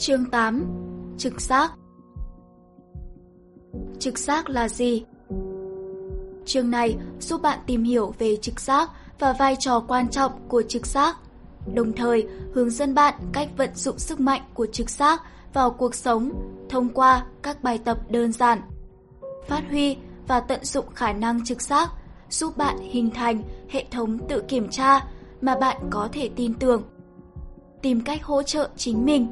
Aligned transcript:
Chương 0.00 0.24
8 0.24 0.66
Trực 1.18 1.40
giác 1.40 1.72
Trực 3.98 4.18
giác 4.18 4.48
là 4.48 4.68
gì? 4.68 5.04
Chương 6.44 6.70
này 6.70 6.96
giúp 7.20 7.42
bạn 7.42 7.58
tìm 7.66 7.82
hiểu 7.84 8.14
về 8.18 8.36
trực 8.36 8.60
giác 8.60 8.90
và 9.18 9.32
vai 9.32 9.56
trò 9.58 9.80
quan 9.88 10.08
trọng 10.08 10.32
của 10.48 10.62
trực 10.68 10.86
giác, 10.86 11.16
đồng 11.74 11.92
thời 11.92 12.26
hướng 12.54 12.70
dẫn 12.70 12.94
bạn 12.94 13.14
cách 13.32 13.48
vận 13.56 13.70
dụng 13.74 13.98
sức 13.98 14.20
mạnh 14.20 14.42
của 14.54 14.66
trực 14.66 14.90
giác 14.90 15.22
vào 15.52 15.70
cuộc 15.70 15.94
sống 15.94 16.32
thông 16.68 16.88
qua 16.88 17.26
các 17.42 17.62
bài 17.62 17.78
tập 17.84 17.98
đơn 18.10 18.32
giản. 18.32 18.60
Phát 19.48 19.62
huy 19.70 19.96
và 20.28 20.40
tận 20.40 20.64
dụng 20.64 20.94
khả 20.94 21.12
năng 21.12 21.44
trực 21.44 21.62
giác 21.62 21.90
giúp 22.30 22.56
bạn 22.56 22.78
hình 22.78 23.10
thành 23.10 23.42
hệ 23.68 23.84
thống 23.90 24.18
tự 24.28 24.42
kiểm 24.48 24.68
tra 24.68 25.06
mà 25.40 25.54
bạn 25.56 25.76
có 25.90 26.08
thể 26.12 26.30
tin 26.36 26.54
tưởng. 26.54 26.82
Tìm 27.82 28.00
cách 28.00 28.24
hỗ 28.24 28.42
trợ 28.42 28.68
chính 28.76 29.04
mình. 29.04 29.26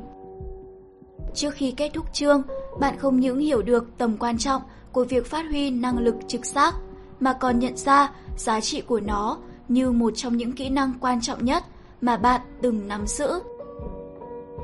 Trước 1.35 1.55
khi 1.55 1.71
kết 1.71 1.91
thúc 1.95 2.07
chương, 2.13 2.43
bạn 2.81 2.99
không 2.99 3.21
những 3.21 3.39
hiểu 3.39 3.63
được 3.63 3.99
tầm 3.99 4.17
quan 4.17 4.39
trọng 4.39 4.63
của 4.93 5.05
việc 5.05 5.27
phát 5.27 5.47
huy 5.51 5.71
năng 5.71 5.99
lực 5.99 6.15
trực 6.29 6.47
giác, 6.47 6.75
mà 7.21 7.33
còn 7.33 7.59
nhận 7.59 7.77
ra 7.77 8.13
giá 8.37 8.61
trị 8.61 8.81
của 8.81 9.01
nó 9.01 9.39
như 9.69 9.91
một 9.91 10.11
trong 10.17 10.37
những 10.37 10.53
kỹ 10.53 10.69
năng 10.69 10.93
quan 11.01 11.21
trọng 11.21 11.45
nhất 11.45 11.65
mà 12.01 12.17
bạn 12.17 12.41
từng 12.63 12.89
nắm 12.89 13.07
giữ. 13.07 13.41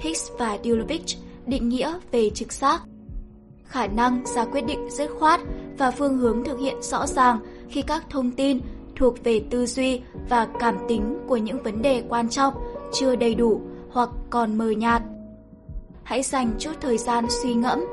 Hicks 0.01 0.31
và 0.39 0.59
Dulovich 0.65 1.19
định 1.47 1.69
nghĩa 1.69 1.99
về 2.11 2.31
trực 2.31 2.53
giác. 2.53 2.83
Khả 3.65 3.87
năng 3.87 4.27
ra 4.27 4.45
quyết 4.45 4.67
định 4.67 4.91
dứt 4.91 5.11
khoát 5.19 5.41
và 5.79 5.91
phương 5.91 6.19
hướng 6.19 6.45
thực 6.45 6.59
hiện 6.59 6.83
rõ 6.83 7.07
ràng 7.07 7.39
khi 7.69 7.83
các 7.83 8.05
thông 8.11 8.31
tin 8.31 8.61
thuộc 8.97 9.25
về 9.25 9.45
tư 9.51 9.67
duy 9.67 10.01
và 10.29 10.49
cảm 10.59 10.77
tính 10.89 11.19
của 11.27 11.37
những 11.37 11.63
vấn 11.63 11.83
đề 11.83 12.05
quan 12.09 12.29
trọng 12.29 12.55
chưa 12.93 13.17
đầy 13.17 13.35
đủ 13.35 13.61
hoặc 13.91 14.09
còn 14.31 14.59
mờ 14.59 14.71
nhạt. 14.71 15.03
Hãy 16.05 16.23
dành 16.23 16.51
chút 16.59 16.73
thời 16.81 16.99
gian 16.99 17.25
suy 17.29 17.55
ngẫm. 17.55 17.85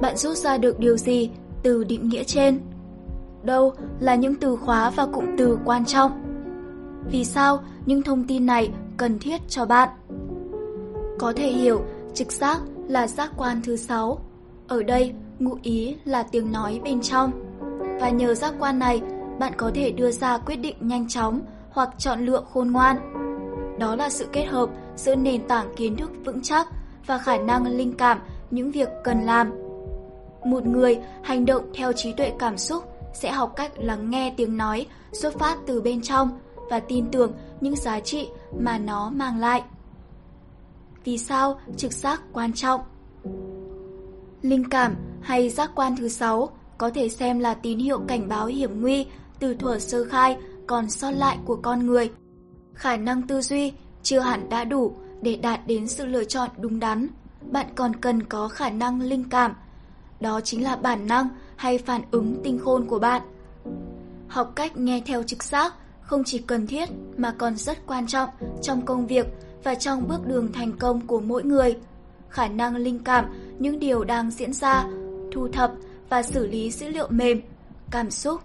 Bạn 0.00 0.16
rút 0.16 0.36
ra 0.36 0.58
được 0.58 0.78
điều 0.78 0.96
gì 0.96 1.30
từ 1.62 1.84
định 1.84 2.08
nghĩa 2.08 2.24
trên? 2.24 2.60
Đâu 3.42 3.72
là 4.00 4.14
những 4.14 4.34
từ 4.34 4.56
khóa 4.56 4.90
và 4.90 5.06
cụm 5.06 5.24
từ 5.38 5.58
quan 5.64 5.84
trọng? 5.84 6.12
Vì 7.10 7.24
sao 7.24 7.64
những 7.86 8.02
thông 8.02 8.24
tin 8.24 8.46
này 8.46 8.70
cần 8.96 9.18
thiết 9.18 9.40
cho 9.48 9.64
bạn? 9.64 9.88
Có 11.18 11.32
thể 11.36 11.48
hiểu 11.48 11.84
trực 12.14 12.32
giác 12.32 12.60
là 12.88 13.06
giác 13.06 13.30
quan 13.36 13.60
thứ 13.64 13.76
sáu. 13.76 14.18
Ở 14.68 14.82
đây, 14.82 15.12
ngụ 15.38 15.56
ý 15.62 15.96
là 16.04 16.22
tiếng 16.22 16.52
nói 16.52 16.80
bên 16.84 17.00
trong. 17.00 17.32
Và 18.00 18.10
nhờ 18.10 18.34
giác 18.34 18.54
quan 18.58 18.78
này, 18.78 19.02
bạn 19.38 19.52
có 19.56 19.70
thể 19.74 19.90
đưa 19.90 20.10
ra 20.10 20.38
quyết 20.38 20.56
định 20.56 20.76
nhanh 20.80 21.08
chóng 21.08 21.40
hoặc 21.70 21.90
chọn 21.98 22.26
lựa 22.26 22.42
khôn 22.52 22.72
ngoan. 22.72 22.96
Đó 23.78 23.96
là 23.96 24.08
sự 24.08 24.26
kết 24.32 24.44
hợp 24.44 24.70
giữa 24.96 25.14
nền 25.14 25.48
tảng 25.48 25.74
kiến 25.76 25.96
thức 25.96 26.10
vững 26.24 26.42
chắc 26.42 26.68
và 27.06 27.18
khả 27.18 27.36
năng 27.36 27.66
linh 27.66 27.92
cảm, 27.92 28.18
những 28.50 28.70
việc 28.70 28.88
cần 29.04 29.20
làm. 29.20 29.52
Một 30.44 30.66
người 30.66 30.98
hành 31.22 31.46
động 31.46 31.64
theo 31.74 31.92
trí 31.92 32.12
tuệ 32.12 32.32
cảm 32.38 32.58
xúc 32.58 32.84
sẽ 33.14 33.32
học 33.32 33.52
cách 33.56 33.72
lắng 33.78 34.10
nghe 34.10 34.34
tiếng 34.36 34.56
nói, 34.56 34.86
xuất 35.12 35.38
phát 35.38 35.58
từ 35.66 35.80
bên 35.80 36.02
trong 36.02 36.38
và 36.70 36.80
tin 36.80 37.10
tưởng 37.10 37.32
những 37.60 37.76
giá 37.76 38.00
trị 38.00 38.28
mà 38.58 38.78
nó 38.78 39.10
mang 39.10 39.40
lại. 39.40 39.62
Vì 41.04 41.18
sao 41.18 41.60
trực 41.76 41.92
giác 41.92 42.22
quan 42.32 42.52
trọng? 42.52 42.80
Linh 44.42 44.68
cảm 44.68 44.96
hay 45.22 45.50
giác 45.50 45.70
quan 45.74 45.96
thứ 45.96 46.08
sáu 46.08 46.48
có 46.78 46.90
thể 46.90 47.08
xem 47.08 47.38
là 47.38 47.54
tín 47.54 47.78
hiệu 47.78 48.00
cảnh 48.08 48.28
báo 48.28 48.46
hiểm 48.46 48.80
nguy 48.80 49.06
từ 49.38 49.54
thuở 49.54 49.78
sơ 49.78 50.04
khai 50.04 50.36
còn 50.66 50.90
sót 50.90 51.10
lại 51.10 51.38
của 51.44 51.56
con 51.56 51.86
người. 51.86 52.10
Khả 52.74 52.96
năng 52.96 53.22
tư 53.22 53.40
duy 53.40 53.72
chưa 54.02 54.18
hẳn 54.20 54.48
đã 54.48 54.64
đủ 54.64 54.96
để 55.24 55.36
đạt 55.36 55.66
đến 55.66 55.88
sự 55.88 56.06
lựa 56.06 56.24
chọn 56.24 56.50
đúng 56.58 56.80
đắn. 56.80 57.08
Bạn 57.50 57.66
còn 57.74 57.96
cần 57.96 58.22
có 58.22 58.48
khả 58.48 58.70
năng 58.70 59.00
linh 59.00 59.24
cảm. 59.28 59.54
Đó 60.20 60.40
chính 60.40 60.64
là 60.64 60.76
bản 60.76 61.06
năng 61.06 61.28
hay 61.56 61.78
phản 61.78 62.02
ứng 62.10 62.40
tinh 62.44 62.58
khôn 62.58 62.86
của 62.86 62.98
bạn. 62.98 63.22
Học 64.28 64.52
cách 64.56 64.76
nghe 64.76 65.02
theo 65.06 65.22
trực 65.22 65.44
giác 65.44 65.74
không 66.00 66.24
chỉ 66.24 66.38
cần 66.38 66.66
thiết 66.66 66.88
mà 67.16 67.34
còn 67.38 67.56
rất 67.56 67.86
quan 67.86 68.06
trọng 68.06 68.28
trong 68.62 68.82
công 68.82 69.06
việc 69.06 69.26
và 69.64 69.74
trong 69.74 70.08
bước 70.08 70.26
đường 70.26 70.52
thành 70.52 70.72
công 70.78 71.06
của 71.06 71.20
mỗi 71.20 71.44
người. 71.44 71.76
Khả 72.28 72.48
năng 72.48 72.76
linh 72.76 72.98
cảm 72.98 73.24
những 73.58 73.78
điều 73.78 74.04
đang 74.04 74.30
diễn 74.30 74.52
ra, 74.52 74.84
thu 75.32 75.48
thập 75.48 75.72
và 76.08 76.22
xử 76.22 76.46
lý 76.46 76.70
dữ 76.70 76.88
liệu 76.88 77.08
mềm, 77.10 77.40
cảm 77.90 78.10
xúc 78.10 78.40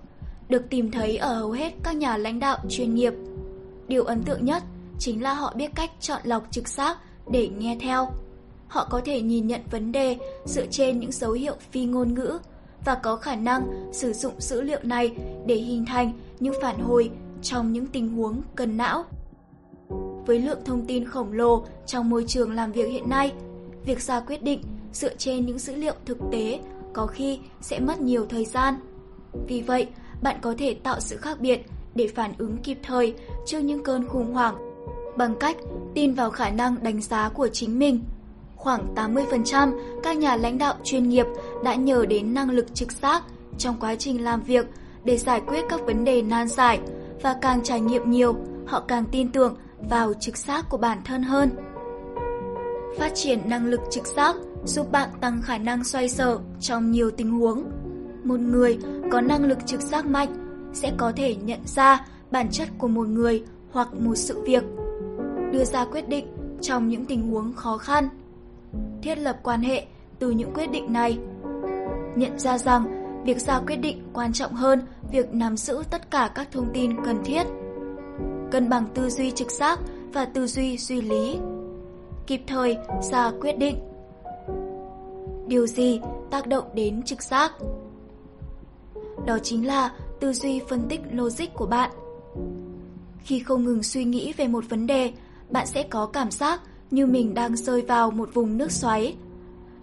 được 0.50 0.70
tìm 0.70 0.92
thấy 0.92 1.18
ở 1.18 1.34
hầu 1.34 1.52
hết 1.52 1.74
các 1.84 1.96
nhà 1.96 2.18
lãnh 2.18 2.40
đạo 2.40 2.58
chuyên 2.70 2.96
nghiệp. 2.96 3.14
Điều 3.88 4.04
ấn 4.04 4.24
tượng 4.24 4.46
nhất 4.46 4.64
chính 5.00 5.24
là 5.24 5.34
họ 5.34 5.54
biết 5.56 5.72
cách 5.76 5.92
chọn 6.00 6.22
lọc 6.24 6.44
trực 6.52 6.68
giác 6.68 6.98
để 7.32 7.50
nghe 7.58 7.78
theo. 7.82 8.08
Họ 8.68 8.88
có 8.90 9.02
thể 9.06 9.22
nhìn 9.22 9.48
nhận 9.48 9.62
vấn 9.72 9.92
đề 9.92 10.18
dựa 10.46 10.66
trên 10.66 11.00
những 11.00 11.12
dấu 11.12 11.32
hiệu 11.32 11.56
phi 11.72 11.86
ngôn 11.86 12.14
ngữ 12.14 12.40
và 12.86 12.96
có 12.96 13.16
khả 13.16 13.36
năng 13.36 13.92
sử 13.92 14.14
dụng 14.14 14.34
dữ 14.40 14.62
liệu 14.62 14.80
này 14.84 15.16
để 15.46 15.56
hình 15.56 15.86
thành 15.86 16.12
những 16.40 16.54
phản 16.62 16.80
hồi 16.80 17.12
trong 17.42 17.74
những 17.74 17.88
tình 17.88 18.16
huống 18.16 18.42
cần 18.56 18.78
não. 18.78 19.04
Với 20.26 20.40
lượng 20.40 20.60
thông 20.66 20.86
tin 20.86 21.06
khổng 21.06 21.34
lồ 21.34 21.64
trong 21.86 22.10
môi 22.10 22.26
trường 22.28 22.52
làm 22.52 22.72
việc 22.72 22.90
hiện 22.90 23.10
nay, 23.10 23.32
việc 23.86 24.02
ra 24.02 24.20
quyết 24.20 24.44
định 24.44 24.64
dựa 24.94 25.16
trên 25.16 25.46
những 25.46 25.60
dữ 25.60 25.76
liệu 25.76 25.94
thực 26.06 26.18
tế 26.32 26.60
có 26.94 27.08
khi 27.08 27.40
sẽ 27.62 27.80
mất 27.80 28.02
nhiều 28.02 28.26
thời 28.30 28.46
gian. 28.46 28.76
Vì 29.48 29.62
vậy, 29.62 29.88
bạn 30.22 30.38
có 30.42 30.54
thể 30.58 30.74
tạo 30.74 31.00
sự 31.00 31.18
khác 31.18 31.40
biệt 31.40 31.66
để 31.96 32.08
phản 32.08 32.34
ứng 32.38 32.58
kịp 32.58 32.78
thời 32.84 33.16
trước 33.46 33.60
những 33.60 33.84
cơn 33.84 34.08
khủng 34.08 34.34
hoảng 34.34 34.69
bằng 35.20 35.36
cách 35.40 35.58
tin 35.96 36.14
vào 36.14 36.30
khả 36.30 36.50
năng 36.50 36.84
đánh 36.84 37.02
giá 37.02 37.30
của 37.30 37.48
chính 37.48 37.80
mình. 37.80 38.04
Khoảng 38.56 38.96
80% 38.96 39.80
các 40.04 40.18
nhà 40.18 40.36
lãnh 40.36 40.58
đạo 40.58 40.76
chuyên 40.84 41.10
nghiệp 41.10 41.26
đã 41.64 41.76
nhờ 41.76 42.06
đến 42.06 42.34
năng 42.34 42.50
lực 42.50 42.76
trực 42.76 42.92
giác 42.92 43.24
trong 43.58 43.76
quá 43.80 43.96
trình 43.96 44.24
làm 44.24 44.42
việc 44.42 44.66
để 45.04 45.18
giải 45.18 45.42
quyết 45.48 45.66
các 45.70 45.82
vấn 45.86 46.04
đề 46.06 46.22
nan 46.22 46.48
giải 46.48 46.80
và 47.22 47.36
càng 47.42 47.64
trải 47.64 47.82
nghiệm 47.82 48.12
nhiều, 48.12 48.36
họ 48.68 48.80
càng 48.88 49.06
tin 49.12 49.32
tưởng 49.32 49.56
vào 49.90 50.14
trực 50.14 50.38
giác 50.38 50.66
của 50.70 50.78
bản 50.78 51.02
thân 51.06 51.24
hơn. 51.24 51.50
Phát 52.98 53.12
triển 53.16 53.40
năng 53.46 53.66
lực 53.66 53.82
trực 53.92 54.06
giác 54.06 54.36
giúp 54.66 54.92
bạn 54.92 55.10
tăng 55.22 55.42
khả 55.42 55.58
năng 55.58 55.84
xoay 55.84 56.10
sở 56.10 56.40
trong 56.60 56.92
nhiều 56.92 57.12
tình 57.12 57.32
huống. 57.32 57.64
Một 58.24 58.40
người 58.40 58.78
có 59.12 59.22
năng 59.22 59.46
lực 59.46 59.58
trực 59.66 59.82
giác 59.82 60.06
mạnh 60.06 60.30
sẽ 60.74 60.92
có 60.98 61.12
thể 61.16 61.36
nhận 61.36 61.60
ra 61.66 62.06
bản 62.32 62.48
chất 62.52 62.68
của 62.78 62.88
một 62.88 63.08
người 63.08 63.44
hoặc 63.72 63.94
một 63.94 64.16
sự 64.16 64.42
việc, 64.46 64.64
đưa 65.52 65.64
ra 65.64 65.86
quyết 65.86 66.10
định 66.10 66.28
trong 66.62 66.90
những 66.90 67.06
tình 67.06 67.32
huống 67.32 67.54
khó 67.54 67.78
khăn, 67.78 68.10
thiết 69.02 69.16
lập 69.18 69.40
quan 69.44 69.62
hệ 69.62 69.86
từ 70.20 70.32
những 70.32 70.54
quyết 70.54 70.72
định 70.72 70.94
này. 70.94 71.18
Nhận 72.16 72.40
ra 72.40 72.58
rằng 72.58 72.86
việc 73.26 73.38
ra 73.38 73.60
quyết 73.68 73.76
định 73.76 74.04
quan 74.14 74.34
trọng 74.34 74.54
hơn 74.54 74.82
việc 75.12 75.34
nắm 75.34 75.58
giữ 75.58 75.84
tất 75.92 76.12
cả 76.12 76.32
các 76.36 76.52
thông 76.52 76.70
tin 76.74 77.04
cần 77.06 77.24
thiết. 77.24 77.44
Cân 78.52 78.70
bằng 78.70 78.86
tư 78.94 79.10
duy 79.10 79.32
trực 79.32 79.52
giác 79.52 79.80
và 80.14 80.26
tư 80.26 80.48
duy 80.48 80.78
duy 80.78 81.02
lý. 81.02 81.38
Kịp 82.28 82.42
thời 82.48 82.78
ra 83.12 83.32
quyết 83.42 83.58
định. 83.58 83.80
Điều 85.48 85.68
gì 85.68 86.02
tác 86.32 86.48
động 86.48 86.66
đến 86.74 87.04
trực 87.04 87.24
giác? 87.24 87.52
Đó 89.26 89.38
chính 89.44 89.68
là 89.68 89.92
tư 90.20 90.34
duy 90.34 90.62
phân 90.70 90.82
tích 90.90 91.02
logic 91.12 91.54
của 91.54 91.66
bạn. 91.66 91.92
Khi 93.20 93.40
không 93.40 93.66
ngừng 93.66 93.84
suy 93.84 94.04
nghĩ 94.04 94.34
về 94.34 94.48
một 94.48 94.64
vấn 94.70 94.88
đề, 94.88 95.12
bạn 95.50 95.68
sẽ 95.68 95.84
có 95.84 96.06
cảm 96.06 96.32
giác 96.32 96.62
như 96.92 97.06
mình 97.06 97.34
đang 97.34 97.56
rơi 97.56 97.82
vào 97.82 98.12
một 98.12 98.30
vùng 98.34 98.58
nước 98.58 98.72
xoáy. 98.72 99.16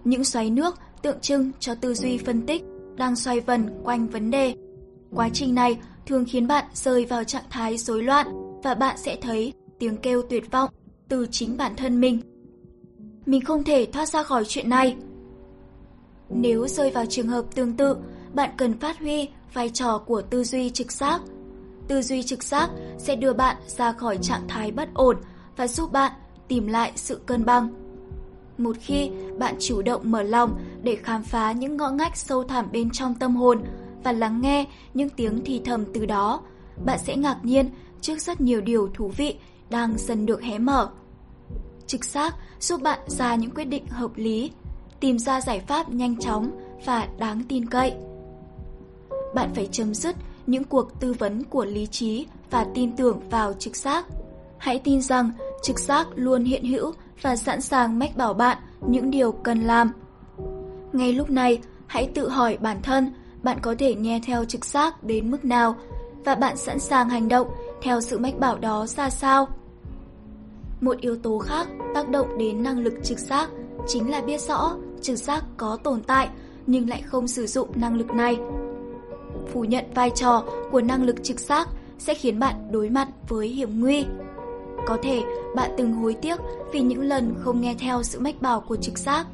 Những 0.03 0.23
xoáy 0.23 0.49
nước 0.49 0.75
tượng 1.01 1.19
trưng 1.19 1.51
cho 1.59 1.75
tư 1.75 1.93
duy 1.93 2.17
phân 2.17 2.45
tích 2.45 2.63
đang 2.95 3.15
xoay 3.15 3.39
vần 3.39 3.81
quanh 3.83 4.07
vấn 4.07 4.31
đề. 4.31 4.55
Quá 5.15 5.29
trình 5.33 5.55
này 5.55 5.77
thường 6.05 6.25
khiến 6.27 6.47
bạn 6.47 6.65
rơi 6.73 7.05
vào 7.05 7.23
trạng 7.23 7.43
thái 7.49 7.77
rối 7.77 8.03
loạn 8.03 8.27
và 8.63 8.73
bạn 8.73 8.97
sẽ 8.97 9.17
thấy 9.21 9.53
tiếng 9.79 9.97
kêu 9.97 10.21
tuyệt 10.29 10.51
vọng 10.51 10.69
từ 11.09 11.27
chính 11.31 11.57
bản 11.57 11.75
thân 11.75 12.01
mình. 12.01 12.21
Mình 13.25 13.41
không 13.41 13.63
thể 13.63 13.87
thoát 13.93 14.09
ra 14.09 14.23
khỏi 14.23 14.45
chuyện 14.47 14.69
này. 14.69 14.95
Nếu 16.29 16.67
rơi 16.67 16.91
vào 16.91 17.05
trường 17.05 17.27
hợp 17.27 17.45
tương 17.55 17.77
tự, 17.77 17.97
bạn 18.33 18.49
cần 18.57 18.79
phát 18.79 18.99
huy 18.99 19.29
vai 19.53 19.69
trò 19.69 19.97
của 19.97 20.21
tư 20.21 20.43
duy 20.43 20.69
trực 20.69 20.91
giác. 20.91 21.21
Tư 21.87 22.01
duy 22.01 22.23
trực 22.23 22.43
giác 22.43 22.69
sẽ 22.97 23.15
đưa 23.15 23.33
bạn 23.33 23.57
ra 23.67 23.91
khỏi 23.91 24.17
trạng 24.21 24.47
thái 24.47 24.71
bất 24.71 24.89
ổn 24.93 25.17
và 25.57 25.67
giúp 25.67 25.91
bạn 25.91 26.11
tìm 26.47 26.67
lại 26.67 26.91
sự 26.95 27.21
cân 27.25 27.45
bằng. 27.45 27.69
Một 28.57 28.75
khi 28.79 29.11
bạn 29.37 29.55
chủ 29.59 29.81
động 29.81 30.11
mở 30.11 30.21
lòng 30.21 30.59
để 30.83 30.95
khám 30.95 31.23
phá 31.23 31.51
những 31.51 31.77
ngõ 31.77 31.89
ngách 31.89 32.17
sâu 32.17 32.43
thẳm 32.43 32.71
bên 32.71 32.89
trong 32.89 33.15
tâm 33.15 33.35
hồn 33.35 33.63
và 34.03 34.11
lắng 34.11 34.41
nghe 34.41 34.65
những 34.93 35.09
tiếng 35.09 35.41
thì 35.45 35.61
thầm 35.65 35.85
từ 35.93 36.05
đó, 36.05 36.41
bạn 36.85 36.99
sẽ 36.99 37.15
ngạc 37.15 37.37
nhiên 37.43 37.69
trước 38.01 38.21
rất 38.21 38.41
nhiều 38.41 38.61
điều 38.61 38.89
thú 38.93 39.11
vị 39.17 39.37
đang 39.69 39.93
dần 39.97 40.25
được 40.25 40.41
hé 40.41 40.57
mở. 40.57 40.89
Trực 41.87 42.05
giác 42.05 42.35
giúp 42.59 42.81
bạn 42.81 42.99
ra 43.07 43.35
những 43.35 43.51
quyết 43.51 43.65
định 43.65 43.87
hợp 43.87 44.11
lý, 44.15 44.51
tìm 44.99 45.19
ra 45.19 45.41
giải 45.41 45.59
pháp 45.59 45.89
nhanh 45.89 46.17
chóng 46.17 46.51
và 46.85 47.07
đáng 47.17 47.43
tin 47.49 47.69
cậy. 47.69 47.93
Bạn 49.35 49.53
phải 49.55 49.69
chấm 49.71 49.93
dứt 49.93 50.15
những 50.47 50.63
cuộc 50.63 50.99
tư 50.99 51.13
vấn 51.13 51.43
của 51.43 51.65
lý 51.65 51.87
trí 51.87 52.25
và 52.51 52.67
tin 52.73 52.95
tưởng 52.95 53.29
vào 53.29 53.53
trực 53.53 53.75
giác. 53.75 54.05
Hãy 54.57 54.79
tin 54.79 55.01
rằng 55.01 55.31
trực 55.61 55.79
giác 55.79 56.07
luôn 56.15 56.43
hiện 56.43 56.65
hữu 56.65 56.93
và 57.21 57.35
sẵn 57.35 57.61
sàng 57.61 57.99
mách 57.99 58.17
bảo 58.17 58.33
bạn 58.33 58.57
những 58.87 59.11
điều 59.11 59.31
cần 59.31 59.61
làm. 59.61 59.91
Ngay 60.93 61.13
lúc 61.13 61.29
này, 61.29 61.59
hãy 61.87 62.09
tự 62.15 62.29
hỏi 62.29 62.57
bản 62.61 62.81
thân 62.81 63.13
bạn 63.43 63.57
có 63.61 63.75
thể 63.79 63.95
nghe 63.95 64.21
theo 64.25 64.45
trực 64.45 64.65
giác 64.65 65.03
đến 65.03 65.31
mức 65.31 65.45
nào 65.45 65.75
và 66.25 66.35
bạn 66.35 66.57
sẵn 66.57 66.79
sàng 66.79 67.09
hành 67.09 67.27
động 67.27 67.47
theo 67.81 68.01
sự 68.01 68.19
mách 68.19 68.39
bảo 68.39 68.57
đó 68.57 68.85
ra 68.85 69.09
sao. 69.09 69.47
Một 70.81 70.97
yếu 71.01 71.15
tố 71.15 71.39
khác 71.39 71.67
tác 71.93 72.09
động 72.09 72.37
đến 72.37 72.63
năng 72.63 72.79
lực 72.79 72.93
trực 73.03 73.19
giác 73.19 73.49
chính 73.87 74.11
là 74.11 74.21
biết 74.21 74.41
rõ 74.41 74.75
trực 75.01 75.17
giác 75.17 75.43
có 75.57 75.77
tồn 75.83 76.01
tại 76.01 76.29
nhưng 76.67 76.89
lại 76.89 77.01
không 77.01 77.27
sử 77.27 77.47
dụng 77.47 77.69
năng 77.75 77.95
lực 77.95 78.13
này. 78.13 78.37
Phủ 79.53 79.63
nhận 79.63 79.85
vai 79.95 80.09
trò 80.09 80.43
của 80.71 80.81
năng 80.81 81.03
lực 81.03 81.23
trực 81.23 81.39
giác 81.39 81.67
sẽ 81.99 82.13
khiến 82.13 82.39
bạn 82.39 82.55
đối 82.71 82.89
mặt 82.89 83.07
với 83.27 83.47
hiểm 83.47 83.79
nguy. 83.79 84.05
Có 84.87 84.97
thể 85.01 85.23
bạn 85.55 85.71
từng 85.77 85.93
hối 85.93 86.13
tiếc 86.13 86.39
vì 86.71 86.81
những 86.81 87.01
lần 87.01 87.35
không 87.39 87.61
nghe 87.61 87.75
theo 87.79 88.03
sự 88.03 88.19
mách 88.19 88.41
bảo 88.41 88.61
của 88.61 88.75
trực 88.75 88.97
giác. 88.97 89.27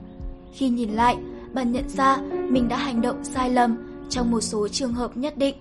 Khi 0.54 0.70
nhìn 0.70 0.90
lại, 0.90 1.18
bạn 1.54 1.72
nhận 1.72 1.90
ra 1.90 2.18
mình 2.50 2.68
đã 2.68 2.78
hành 2.78 3.02
động 3.02 3.24
sai 3.24 3.50
lầm 3.50 3.78
trong 4.10 4.32
một 4.32 4.42
số 4.42 4.68
trường 4.68 4.94
hợp 4.94 5.18
nhất 5.18 5.38
định. 5.38 5.56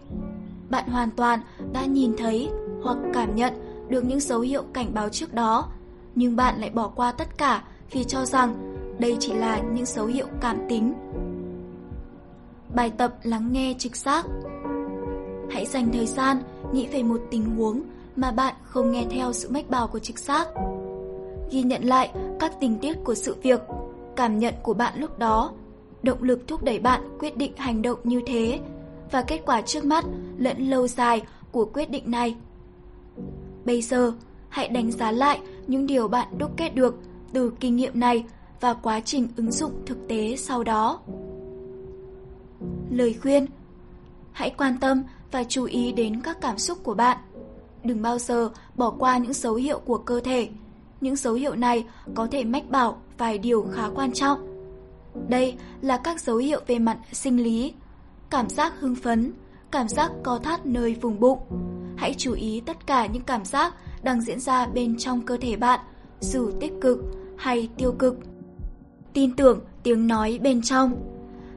Bạn 0.70 0.88
hoàn 0.88 1.10
toàn 1.10 1.40
đã 1.72 1.84
nhìn 1.84 2.16
thấy 2.18 2.48
hoặc 2.82 2.96
cảm 3.14 3.36
nhận 3.36 3.52
được 3.88 4.04
những 4.04 4.20
dấu 4.20 4.40
hiệu 4.40 4.62
cảnh 4.72 4.94
báo 4.94 5.08
trước 5.08 5.34
đó, 5.34 5.68
nhưng 6.14 6.36
bạn 6.36 6.60
lại 6.60 6.70
bỏ 6.70 6.88
qua 6.88 7.12
tất 7.12 7.38
cả 7.38 7.62
vì 7.90 8.04
cho 8.04 8.24
rằng 8.24 8.76
đây 8.98 9.16
chỉ 9.20 9.32
là 9.32 9.60
những 9.74 9.86
dấu 9.86 10.06
hiệu 10.06 10.26
cảm 10.40 10.56
tính. 10.68 10.92
Bài 12.74 12.92
tập 12.98 13.14
lắng 13.22 13.48
nghe 13.52 13.74
trực 13.78 13.96
giác 13.96 14.26
Hãy 15.50 15.66
dành 15.66 15.92
thời 15.92 16.06
gian 16.06 16.42
nghĩ 16.72 16.86
về 16.86 17.02
một 17.02 17.20
tình 17.30 17.56
huống 17.56 17.82
mà 18.16 18.30
bạn 18.30 18.54
không 18.64 18.92
nghe 18.92 19.06
theo 19.10 19.32
sự 19.32 19.48
mách 19.50 19.70
bảo 19.70 19.86
của 19.86 19.98
trực 19.98 20.18
giác. 20.18 20.48
Ghi 21.50 21.62
nhận 21.62 21.84
lại 21.84 22.10
các 22.40 22.52
tình 22.60 22.78
tiết 22.78 22.96
của 23.04 23.14
sự 23.14 23.36
việc, 23.42 23.60
cảm 24.16 24.38
nhận 24.38 24.54
của 24.62 24.74
bạn 24.74 24.92
lúc 25.00 25.18
đó, 25.18 25.52
động 26.02 26.22
lực 26.22 26.48
thúc 26.48 26.64
đẩy 26.64 26.78
bạn 26.78 27.18
quyết 27.18 27.36
định 27.36 27.52
hành 27.56 27.82
động 27.82 27.98
như 28.04 28.20
thế 28.26 28.60
và 29.10 29.22
kết 29.22 29.42
quả 29.46 29.62
trước 29.62 29.84
mắt 29.84 30.04
lẫn 30.38 30.70
lâu 30.70 30.88
dài 30.88 31.22
của 31.52 31.64
quyết 31.64 31.90
định 31.90 32.10
này. 32.10 32.36
Bây 33.64 33.82
giờ, 33.82 34.12
hãy 34.48 34.68
đánh 34.68 34.90
giá 34.90 35.10
lại 35.10 35.40
những 35.66 35.86
điều 35.86 36.08
bạn 36.08 36.28
đúc 36.38 36.50
kết 36.56 36.74
được 36.74 36.98
từ 37.32 37.52
kinh 37.60 37.76
nghiệm 37.76 38.00
này 38.00 38.24
và 38.60 38.74
quá 38.74 39.00
trình 39.00 39.28
ứng 39.36 39.52
dụng 39.52 39.72
thực 39.86 40.08
tế 40.08 40.36
sau 40.36 40.64
đó. 40.64 41.00
Lời 42.90 43.14
khuyên 43.22 43.46
Hãy 44.32 44.50
quan 44.58 44.78
tâm 44.80 45.02
và 45.30 45.44
chú 45.44 45.64
ý 45.64 45.92
đến 45.92 46.20
các 46.20 46.40
cảm 46.40 46.58
xúc 46.58 46.78
của 46.82 46.94
bạn. 46.94 47.18
Đừng 47.84 48.02
bao 48.02 48.18
giờ 48.18 48.50
bỏ 48.76 48.90
qua 48.98 49.18
những 49.18 49.32
dấu 49.32 49.54
hiệu 49.54 49.78
của 49.78 49.98
cơ 49.98 50.20
thể. 50.20 50.48
Những 51.00 51.16
dấu 51.16 51.34
hiệu 51.34 51.54
này 51.54 51.84
có 52.14 52.28
thể 52.30 52.44
mách 52.44 52.70
bảo 52.70 53.02
vài 53.18 53.38
điều 53.38 53.66
khá 53.72 53.88
quan 53.94 54.12
trọng. 54.12 54.38
Đây 55.28 55.54
là 55.80 55.96
các 55.96 56.20
dấu 56.20 56.36
hiệu 56.36 56.60
về 56.66 56.78
mặt 56.78 56.98
sinh 57.12 57.42
lý. 57.42 57.72
Cảm 58.30 58.48
giác 58.48 58.72
hưng 58.80 58.94
phấn, 58.94 59.32
cảm 59.70 59.88
giác 59.88 60.12
co 60.22 60.38
thắt 60.38 60.66
nơi 60.66 60.94
vùng 60.94 61.20
bụng. 61.20 61.38
Hãy 61.96 62.14
chú 62.18 62.32
ý 62.32 62.62
tất 62.66 62.86
cả 62.86 63.06
những 63.06 63.22
cảm 63.22 63.44
giác 63.44 63.74
đang 64.02 64.20
diễn 64.20 64.40
ra 64.40 64.66
bên 64.66 64.98
trong 64.98 65.22
cơ 65.22 65.36
thể 65.40 65.56
bạn, 65.56 65.80
dù 66.20 66.50
tích 66.60 66.72
cực 66.80 66.98
hay 67.36 67.68
tiêu 67.76 67.92
cực. 67.98 68.16
Tin 69.12 69.36
tưởng 69.36 69.60
tiếng 69.82 70.06
nói 70.06 70.38
bên 70.42 70.62
trong. 70.62 70.92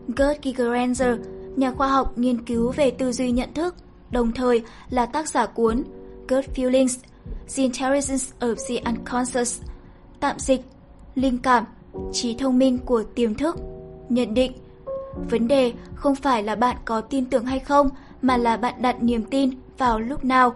Gerd 0.07 0.39
Gigerenzer, 0.41 1.17
nhà 1.55 1.71
khoa 1.71 1.87
học 1.87 2.17
nghiên 2.17 2.45
cứu 2.45 2.71
về 2.71 2.91
tư 2.91 3.11
duy 3.11 3.31
nhận 3.31 3.53
thức, 3.53 3.75
đồng 4.11 4.31
thời 4.31 4.63
là 4.89 5.05
tác 5.05 5.29
giả 5.29 5.45
cuốn 5.45 5.83
Good 6.27 6.45
Feelings, 6.55 6.97
The 7.55 7.63
Intelligence 7.63 8.33
of 8.39 8.55
the 8.67 8.91
Unconscious, 8.91 9.61
tạm 10.19 10.39
dịch, 10.39 10.61
linh 11.15 11.37
cảm, 11.37 11.65
trí 12.13 12.35
thông 12.35 12.57
minh 12.57 12.77
của 12.77 13.03
tiềm 13.15 13.35
thức, 13.35 13.55
nhận 14.09 14.33
định. 14.33 14.51
Vấn 15.29 15.47
đề 15.47 15.73
không 15.95 16.15
phải 16.15 16.43
là 16.43 16.55
bạn 16.55 16.77
có 16.85 17.01
tin 17.01 17.25
tưởng 17.25 17.45
hay 17.45 17.59
không, 17.59 17.89
mà 18.21 18.37
là 18.37 18.57
bạn 18.57 18.81
đặt 18.81 19.03
niềm 19.03 19.23
tin 19.23 19.49
vào 19.77 19.99
lúc 19.99 20.25
nào. 20.25 20.53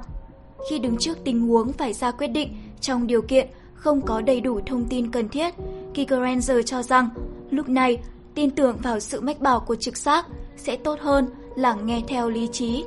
Khi 0.69 0.80
đứng 0.80 0.98
trước 0.98 1.18
tình 1.24 1.48
huống 1.48 1.74
phải 1.74 1.94
ra 1.94 2.12
quyết 2.12 2.27
định 2.27 2.57
trong 2.81 3.07
điều 3.07 3.21
kiện 3.21 3.48
không 3.74 4.01
có 4.01 4.21
đầy 4.21 4.42
đủ 4.42 4.60
thông 4.66 4.86
tin 4.86 5.12
cần 5.12 5.30
thiết, 5.30 5.54
Gigerenzer 5.94 6.62
cho 6.62 6.83
rằng 6.83 7.10
lúc 7.51 7.69
này 7.69 7.98
tin 8.36 8.50
tưởng 8.51 8.77
vào 8.83 9.00
sự 9.00 9.21
mách 9.21 9.39
bảo 9.39 9.60
của 9.60 9.75
trực 9.75 9.98
giác 9.98 10.27
sẽ 10.57 10.75
tốt 10.75 11.00
hơn 11.00 11.30
là 11.56 11.74
nghe 11.74 12.01
theo 12.07 12.30
lý 12.30 12.48
trí. 12.51 12.86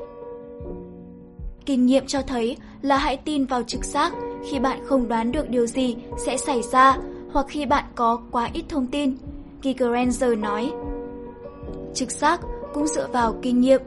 Kinh 1.66 1.86
nghiệm 1.86 2.06
cho 2.06 2.22
thấy 2.22 2.56
là 2.82 2.96
hãy 2.96 3.16
tin 3.16 3.44
vào 3.44 3.62
trực 3.62 3.84
giác 3.84 4.12
khi 4.50 4.58
bạn 4.58 4.78
không 4.84 5.08
đoán 5.08 5.32
được 5.32 5.50
điều 5.50 5.66
gì 5.66 5.96
sẽ 6.26 6.36
xảy 6.36 6.62
ra 6.62 6.98
hoặc 7.32 7.46
khi 7.48 7.66
bạn 7.66 7.84
có 7.94 8.20
quá 8.30 8.50
ít 8.52 8.64
thông 8.68 8.86
tin. 8.86 9.16
Gigerenzer 9.62 10.40
nói. 10.40 10.72
Trực 11.94 12.10
giác 12.10 12.40
cũng 12.74 12.86
dựa 12.86 13.08
vào 13.12 13.34
kinh 13.42 13.60
nghiệm. 13.60 13.80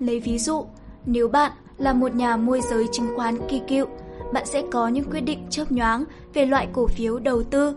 Lấy 0.00 0.20
ví 0.20 0.38
dụ, 0.38 0.64
nếu 1.06 1.28
bạn 1.28 1.52
là 1.78 1.92
một 1.92 2.14
nhà 2.14 2.36
môi 2.36 2.60
giới 2.60 2.86
chứng 2.92 3.08
khoán 3.16 3.38
kỳ 3.48 3.60
cựu, 3.68 3.86
bạn 4.32 4.46
sẽ 4.46 4.62
có 4.70 4.88
những 4.88 5.10
quyết 5.10 5.20
định 5.20 5.38
chớp 5.50 5.72
nhoáng 5.72 6.04
về 6.34 6.46
loại 6.46 6.68
cổ 6.72 6.86
phiếu 6.86 7.18
đầu 7.18 7.42
tư. 7.42 7.76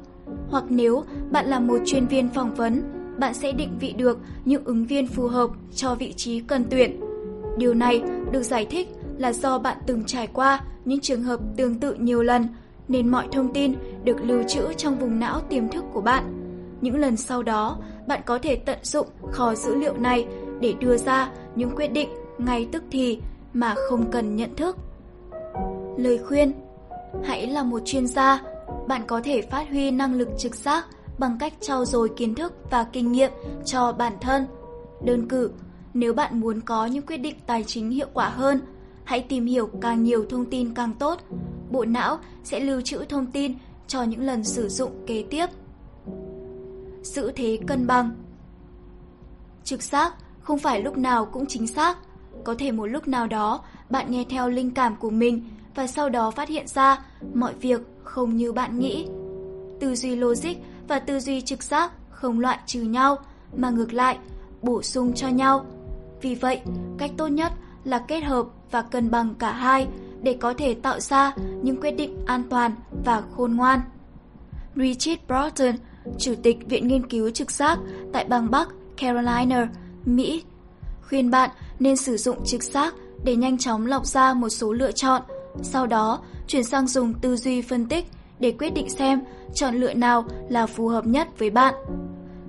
Hoặc 0.50 0.64
nếu 0.70 1.04
bạn 1.32 1.46
là 1.46 1.60
một 1.60 1.78
chuyên 1.86 2.08
viên 2.08 2.30
phỏng 2.30 2.56
vấn, 2.56 2.82
bạn 3.20 3.34
sẽ 3.34 3.52
định 3.52 3.78
vị 3.80 3.94
được 3.94 4.20
những 4.46 4.64
ứng 4.66 4.86
viên 4.86 5.08
phù 5.08 5.28
hợp 5.28 5.50
cho 5.76 5.96
vị 5.96 6.14
trí 6.14 6.40
cần 6.40 6.66
tuyển. 6.70 7.00
Điều 7.58 7.74
này 7.74 8.02
được 8.32 8.44
giải 8.44 8.66
thích 8.66 8.90
là 9.24 9.34
do 9.34 9.60
bạn 9.60 9.78
từng 9.86 10.04
trải 10.06 10.28
qua 10.28 10.62
những 10.86 11.00
trường 11.00 11.24
hợp 11.24 11.40
tương 11.58 11.80
tự 11.80 11.94
nhiều 11.94 12.24
lần, 12.24 12.48
nên 12.88 13.08
mọi 13.08 13.28
thông 13.32 13.54
tin 13.54 13.74
được 14.04 14.18
lưu 14.22 14.44
trữ 14.48 14.74
trong 14.74 15.00
vùng 15.00 15.20
não 15.20 15.40
tiềm 15.40 15.70
thức 15.70 15.84
của 15.94 16.02
bạn. 16.02 16.24
Những 16.82 16.96
lần 16.96 17.18
sau 17.18 17.44
đó, 17.44 17.78
bạn 18.08 18.22
có 18.26 18.40
thể 18.42 18.56
tận 18.56 18.78
dụng 18.84 19.08
kho 19.32 19.56
dữ 19.56 19.76
liệu 19.76 19.98
này 19.98 20.28
để 20.60 20.74
đưa 20.80 20.98
ra 20.98 21.32
những 21.56 21.76
quyết 21.76 21.88
định 21.88 22.10
ngay 22.38 22.68
tức 22.72 22.84
thì 22.92 23.20
mà 23.54 23.76
không 23.90 24.12
cần 24.12 24.36
nhận 24.36 24.56
thức. 24.56 24.78
Lời 25.98 26.20
khuyên 26.28 26.52
Hãy 27.24 27.48
là 27.48 27.64
một 27.64 27.82
chuyên 27.86 28.08
gia, 28.08 28.42
bạn 28.88 29.02
có 29.08 29.22
thể 29.24 29.42
phát 29.42 29.70
huy 29.70 29.92
năng 29.92 30.14
lực 30.14 30.30
trực 30.38 30.56
giác 30.56 30.86
bằng 31.18 31.38
cách 31.40 31.54
trau 31.62 31.86
dồi 31.86 32.10
kiến 32.18 32.36
thức 32.36 32.54
và 32.72 32.84
kinh 32.84 33.12
nghiệm 33.12 33.32
cho 33.66 33.92
bản 33.92 34.14
thân. 34.22 34.46
Đơn 35.06 35.28
cử, 35.30 35.52
nếu 35.94 36.14
bạn 36.14 36.40
muốn 36.40 36.62
có 36.62 36.86
những 36.86 37.06
quyết 37.06 37.18
định 37.18 37.36
tài 37.48 37.64
chính 37.64 37.92
hiệu 37.92 38.08
quả 38.14 38.30
hơn, 38.30 38.60
hãy 39.04 39.26
tìm 39.30 39.46
hiểu 39.46 39.70
càng 39.82 40.04
nhiều 40.04 40.26
thông 40.30 40.46
tin 40.46 40.74
càng 40.74 40.94
tốt. 40.94 41.20
Bộ 41.72 41.86
não 41.86 42.18
sẽ 42.44 42.60
lưu 42.60 42.82
trữ 42.82 43.06
thông 43.06 43.26
tin 43.26 43.54
cho 43.88 44.04
những 44.04 44.22
lần 44.22 44.44
sử 44.44 44.70
dụng 44.70 44.92
kế 45.08 45.24
tiếp. 45.30 45.46
Giữ 47.04 47.32
thế 47.36 47.58
cân 47.68 47.88
bằng 47.88 48.16
Trực 49.64 49.84
giác 49.84 50.14
không 50.42 50.60
phải 50.60 50.82
lúc 50.82 50.98
nào 50.98 51.26
cũng 51.26 51.46
chính 51.46 51.68
xác. 51.68 51.98
Có 52.44 52.56
thể 52.60 52.72
một 52.72 52.86
lúc 52.86 53.08
nào 53.08 53.28
đó 53.28 53.64
bạn 53.90 54.12
nghe 54.12 54.24
theo 54.30 54.50
linh 54.50 54.72
cảm 54.72 54.96
của 54.96 55.10
mình 55.10 55.44
và 55.76 55.88
sau 55.88 56.10
đó 56.10 56.32
phát 56.32 56.50
hiện 56.50 56.68
ra 56.68 57.06
mọi 57.34 57.54
việc 57.54 57.82
không 58.04 58.38
như 58.38 58.54
bạn 58.54 58.80
nghĩ. 58.80 59.08
Tư 59.80 59.96
duy 59.96 60.16
logic 60.16 60.56
và 60.88 61.00
tư 61.00 61.20
duy 61.20 61.42
trực 61.42 61.64
giác 61.64 61.92
không 62.10 62.40
loại 62.40 62.60
trừ 62.66 62.82
nhau 62.82 63.18
mà 63.56 63.70
ngược 63.70 63.94
lại 63.94 64.18
bổ 64.62 64.82
sung 64.82 65.14
cho 65.14 65.28
nhau. 65.28 65.66
Vì 66.22 66.36
vậy, 66.36 66.62
cách 66.98 67.12
tốt 67.18 67.28
nhất 67.28 67.54
là 67.84 68.00
kết 68.00 68.20
hợp 68.20 68.46
và 68.72 68.82
cân 68.82 69.12
bằng 69.12 69.36
cả 69.36 69.52
hai 69.52 69.88
để 70.22 70.38
có 70.42 70.54
thể 70.58 70.74
tạo 70.74 71.00
ra 71.00 71.34
những 71.62 71.82
quyết 71.82 71.92
định 71.92 72.18
an 72.26 72.44
toàn 72.50 72.72
và 73.06 73.24
khôn 73.36 73.56
ngoan. 73.56 73.82
Richard 74.76 75.22
Broughton, 75.28 75.76
Chủ 76.18 76.34
tịch 76.44 76.58
Viện 76.70 76.88
Nghiên 76.88 77.08
cứu 77.08 77.30
Trực 77.30 77.52
giác 77.52 77.80
tại 78.14 78.26
bang 78.26 78.52
Bắc 78.52 78.70
Carolina, 78.98 79.70
Mỹ, 80.06 80.44
khuyên 81.10 81.32
bạn 81.32 81.50
nên 81.80 81.98
sử 81.98 82.18
dụng 82.18 82.46
trực 82.46 82.64
giác 82.64 82.94
để 83.24 83.36
nhanh 83.36 83.58
chóng 83.58 83.86
lọc 83.86 84.06
ra 84.06 84.34
một 84.34 84.50
số 84.50 84.74
lựa 84.74 84.92
chọn, 84.92 85.22
sau 85.62 85.88
đó 85.88 86.20
chuyển 86.48 86.64
sang 86.64 86.88
dùng 86.88 87.14
tư 87.14 87.38
duy 87.38 87.62
phân 87.62 87.86
tích 87.86 88.06
để 88.40 88.52
quyết 88.52 88.74
định 88.74 88.90
xem 88.90 89.22
chọn 89.54 89.76
lựa 89.76 89.94
nào 89.94 90.26
là 90.50 90.66
phù 90.66 90.88
hợp 90.88 91.08
nhất 91.08 91.40
với 91.40 91.50
bạn. 91.50 91.74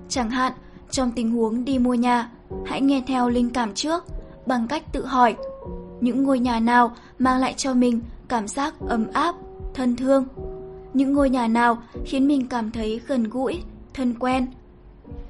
Chẳng 0.08 0.30
hạn, 0.30 0.52
trong 0.90 1.10
tình 1.10 1.30
huống 1.30 1.64
đi 1.64 1.78
mua 1.78 1.94
nhà, 1.94 2.30
hãy 2.66 2.80
nghe 2.80 3.02
theo 3.06 3.28
linh 3.28 3.50
cảm 3.50 3.74
trước 3.74 4.04
bằng 4.46 4.66
cách 4.68 4.92
tự 4.92 5.04
hỏi 5.04 5.36
những 6.00 6.22
ngôi 6.22 6.38
nhà 6.38 6.60
nào 6.60 6.92
mang 7.18 7.40
lại 7.40 7.54
cho 7.56 7.74
mình 7.74 8.00
cảm 8.28 8.48
giác 8.48 8.74
ấm 8.88 9.06
áp, 9.12 9.34
thân 9.74 9.96
thương. 9.96 10.24
Những 10.94 11.12
ngôi 11.12 11.30
nhà 11.30 11.46
nào 11.46 11.82
khiến 12.04 12.26
mình 12.26 12.46
cảm 12.48 12.70
thấy 12.70 13.00
gần 13.06 13.24
gũi, 13.24 13.62
thân 13.94 14.14
quen. 14.18 14.46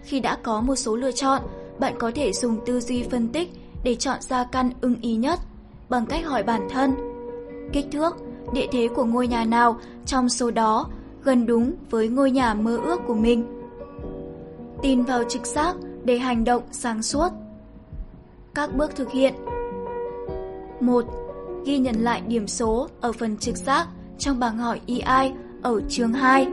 Khi 0.03 0.21
đã 0.21 0.37
có 0.43 0.61
một 0.61 0.77
số 0.77 0.97
lựa 0.97 1.13
chọn, 1.13 1.43
bạn 1.79 1.95
có 1.99 2.11
thể 2.15 2.33
dùng 2.33 2.59
tư 2.67 2.81
duy 2.81 3.03
phân 3.03 3.29
tích 3.29 3.51
để 3.85 3.95
chọn 3.95 4.19
ra 4.21 4.45
căn 4.45 4.71
ưng 4.81 4.97
ý 5.01 5.17
nhất 5.17 5.41
bằng 5.89 6.07
cách 6.07 6.27
hỏi 6.27 6.43
bản 6.43 6.69
thân 6.71 6.95
kích 7.73 7.87
thước, 7.93 8.17
địa 8.53 8.67
thế 8.73 8.89
của 8.95 9.05
ngôi 9.05 9.29
nhà 9.29 9.45
nào 9.45 9.79
trong 10.07 10.29
số 10.29 10.51
đó 10.51 10.87
gần 11.23 11.47
đúng 11.47 11.73
với 11.91 12.09
ngôi 12.09 12.31
nhà 12.31 12.55
mơ 12.55 12.77
ước 12.77 13.01
của 13.07 13.15
mình. 13.15 13.45
Tin 14.83 15.03
vào 15.03 15.25
trực 15.29 15.47
giác 15.47 15.77
để 16.05 16.19
hành 16.19 16.45
động 16.45 16.63
sáng 16.73 17.03
suốt. 17.03 17.29
Các 18.55 18.77
bước 18.77 18.97
thực 18.97 19.11
hiện 19.11 19.35
1. 20.81 21.05
Ghi 21.65 21.79
nhận 21.79 21.95
lại 21.95 22.23
điểm 22.29 22.47
số 22.47 22.89
ở 23.01 23.13
phần 23.13 23.37
trực 23.37 23.57
giác 23.57 23.89
trong 24.19 24.39
bảng 24.39 24.59
hỏi 24.59 24.81
EI 24.87 25.33
ở 25.63 25.81
chương 25.89 26.13
2. 26.13 26.49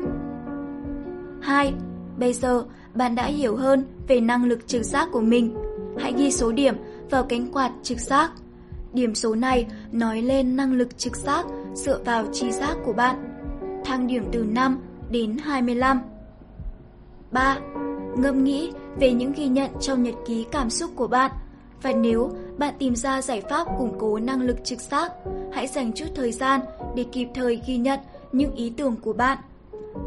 2. 1.42 1.74
Bây 2.18 2.34
giờ, 2.34 2.66
bạn 2.94 3.16
đã 3.16 3.26
hiểu 3.26 3.56
hơn 3.56 3.86
về 4.08 4.20
năng 4.20 4.46
lực 4.46 4.68
trực 4.68 4.84
giác 4.84 5.10
của 5.12 5.22
mình. 5.22 5.56
Hãy 5.98 6.14
ghi 6.18 6.32
số 6.32 6.52
điểm 6.52 6.76
vào 7.10 7.24
cánh 7.24 7.52
quạt 7.52 7.72
trực 7.84 8.00
giác. 8.00 8.32
Điểm 8.94 9.16
số 9.16 9.36
này 9.36 9.68
nói 9.92 10.22
lên 10.22 10.56
năng 10.56 10.74
lực 10.74 10.98
trực 10.98 11.16
giác 11.16 11.46
dựa 11.74 12.00
vào 12.06 12.26
trí 12.34 12.52
giác 12.52 12.78
của 12.86 12.94
bạn. 12.94 13.16
Thang 13.86 14.08
điểm 14.08 14.24
từ 14.32 14.44
5 14.44 14.80
đến 15.12 15.38
25. 15.38 16.02
3. 17.32 17.58
Ngâm 18.18 18.44
nghĩ 18.44 18.72
về 19.00 19.14
những 19.14 19.34
ghi 19.34 19.48
nhận 19.48 19.70
trong 19.80 20.04
nhật 20.04 20.16
ký 20.26 20.46
cảm 20.52 20.70
xúc 20.70 20.92
của 20.96 21.08
bạn. 21.08 21.32
Và 21.82 21.92
nếu 21.94 22.32
bạn 22.58 22.74
tìm 22.80 22.96
ra 22.96 23.22
giải 23.22 23.42
pháp 23.42 23.68
củng 23.78 23.96
cố 24.00 24.20
năng 24.20 24.42
lực 24.42 24.58
trực 24.64 24.80
giác, 24.80 25.12
hãy 25.52 25.68
dành 25.68 25.94
chút 25.94 26.06
thời 26.16 26.32
gian 26.32 26.62
để 26.96 27.06
kịp 27.12 27.28
thời 27.34 27.62
ghi 27.68 27.78
nhận 27.78 28.00
những 28.32 28.56
ý 28.56 28.74
tưởng 28.78 28.96
của 28.96 29.14
bạn. 29.14 29.38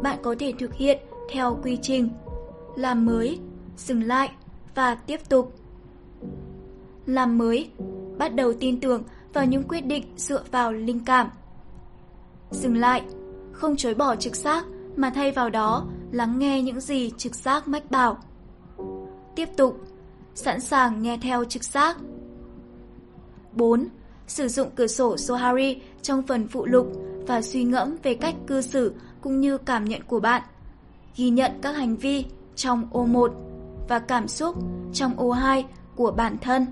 Bạn 0.01 0.17
có 0.23 0.35
thể 0.39 0.53
thực 0.59 0.73
hiện 0.73 0.99
theo 1.31 1.59
quy 1.63 1.77
trình 1.81 2.09
làm 2.75 3.05
mới, 3.05 3.39
dừng 3.77 4.03
lại 4.03 4.29
và 4.75 4.95
tiếp 4.95 5.29
tục. 5.29 5.53
Làm 7.05 7.37
mới, 7.37 7.69
bắt 8.17 8.35
đầu 8.35 8.53
tin 8.53 8.79
tưởng 8.79 9.03
vào 9.33 9.45
những 9.45 9.63
quyết 9.63 9.81
định 9.81 10.03
dựa 10.17 10.43
vào 10.51 10.73
linh 10.73 10.99
cảm. 11.05 11.29
Dừng 12.51 12.77
lại, 12.77 13.03
không 13.51 13.75
chối 13.75 13.93
bỏ 13.93 14.15
trực 14.15 14.35
giác 14.35 14.65
mà 14.95 15.09
thay 15.09 15.31
vào 15.31 15.49
đó 15.49 15.85
lắng 16.11 16.39
nghe 16.39 16.61
những 16.61 16.79
gì 16.79 17.11
trực 17.17 17.35
giác 17.35 17.67
mách 17.67 17.91
bảo. 17.91 18.17
Tiếp 19.35 19.49
tục, 19.57 19.79
sẵn 20.35 20.59
sàng 20.59 21.01
nghe 21.01 21.17
theo 21.17 21.43
trực 21.43 21.63
giác. 21.63 21.97
4. 23.53 23.87
Sử 24.27 24.47
dụng 24.47 24.69
cửa 24.75 24.87
sổ 24.87 25.17
Sohari 25.17 25.81
trong 26.01 26.21
phần 26.21 26.47
phụ 26.47 26.65
lục 26.65 26.87
và 27.27 27.41
suy 27.41 27.63
ngẫm 27.63 27.95
về 28.03 28.13
cách 28.13 28.35
cư 28.47 28.61
xử 28.61 28.93
cũng 29.21 29.41
như 29.41 29.57
cảm 29.57 29.85
nhận 29.85 30.01
của 30.03 30.19
bạn. 30.19 30.41
Ghi 31.15 31.29
nhận 31.29 31.51
các 31.61 31.75
hành 31.75 31.95
vi 31.95 32.25
trong 32.55 32.87
ô 32.91 33.05
1 33.05 33.31
và 33.89 33.99
cảm 33.99 34.27
xúc 34.27 34.55
trong 34.93 35.13
ô 35.17 35.31
2 35.31 35.65
của 35.95 36.11
bản 36.11 36.37
thân. 36.37 36.65